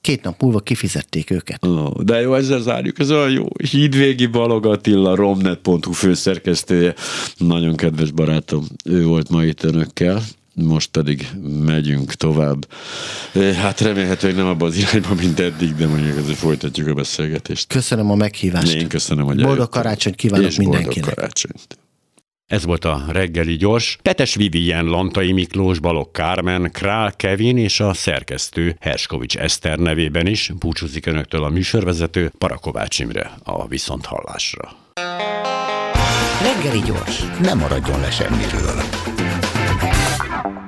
Két 0.01 0.23
nap 0.23 0.41
múlva 0.41 0.59
kifizették 0.59 1.29
őket. 1.29 1.65
De 2.03 2.21
jó, 2.21 2.35
ezzel 2.35 2.61
zárjuk, 2.61 2.99
ez 2.99 3.11
olyan 3.11 3.31
jó. 3.31 3.47
Hídvégi 3.69 4.25
Balog 4.25 4.65
Attila, 4.65 5.15
romnet.hu 5.15 5.91
főszerkesztője, 5.91 6.93
nagyon 7.37 7.75
kedves 7.75 8.11
barátom, 8.11 8.65
ő 8.85 9.05
volt 9.05 9.29
ma 9.29 9.43
itt 9.43 9.63
önökkel, 9.63 10.23
most 10.53 10.89
pedig 10.89 11.27
megyünk 11.65 12.13
tovább. 12.13 12.67
Eh, 13.33 13.55
Hát 13.55 13.81
remélhetőleg 13.81 14.35
nem 14.35 14.47
abban 14.47 14.67
az 14.69 14.77
irányban, 14.77 15.15
mint 15.17 15.39
eddig, 15.39 15.75
de 15.75 15.87
mondjuk 15.87 16.17
azért 16.17 16.37
folytatjuk 16.37 16.87
a 16.87 16.93
beszélgetést. 16.93 17.67
Köszönöm 17.67 18.11
a 18.11 18.15
meghívást. 18.15 18.73
Én 18.73 18.87
köszönöm, 18.87 19.25
hogy 19.25 19.35
Boldog 19.35 19.53
eljöttem. 19.57 19.81
karácsonyt 19.81 20.15
kívánok 20.15 20.45
És 20.47 20.55
boldog 20.55 20.73
mindenkinek. 20.73 21.13
karácsonyt. 21.15 21.77
Ez 22.47 22.65
volt 22.65 22.85
a 22.85 23.03
reggeli 23.07 23.55
gyors. 23.55 23.97
Petes 24.01 24.35
Vivien, 24.35 24.85
Lantai 24.85 25.31
Miklós, 25.31 25.79
Balog 25.79 26.11
Kármen, 26.11 26.71
Král 26.71 27.15
Kevin 27.15 27.57
és 27.57 27.79
a 27.79 27.93
szerkesztő 27.93 28.75
Herskovics 28.79 29.37
Eszter 29.37 29.77
nevében 29.77 30.27
is 30.27 30.51
búcsúzik 30.59 31.05
önöktől 31.05 31.43
a 31.43 31.49
műsorvezető 31.49 32.31
Parakovács 32.37 32.99
Imre 32.99 33.31
a 33.43 33.67
viszonthallásra. 33.67 34.75
Reggeli 36.41 36.81
gyors, 36.85 37.23
nem 37.41 37.57
maradjon 37.57 37.99
le 37.99 38.11
semmiről. 38.11 38.81
Thank 40.21 40.45
you. 40.45 40.60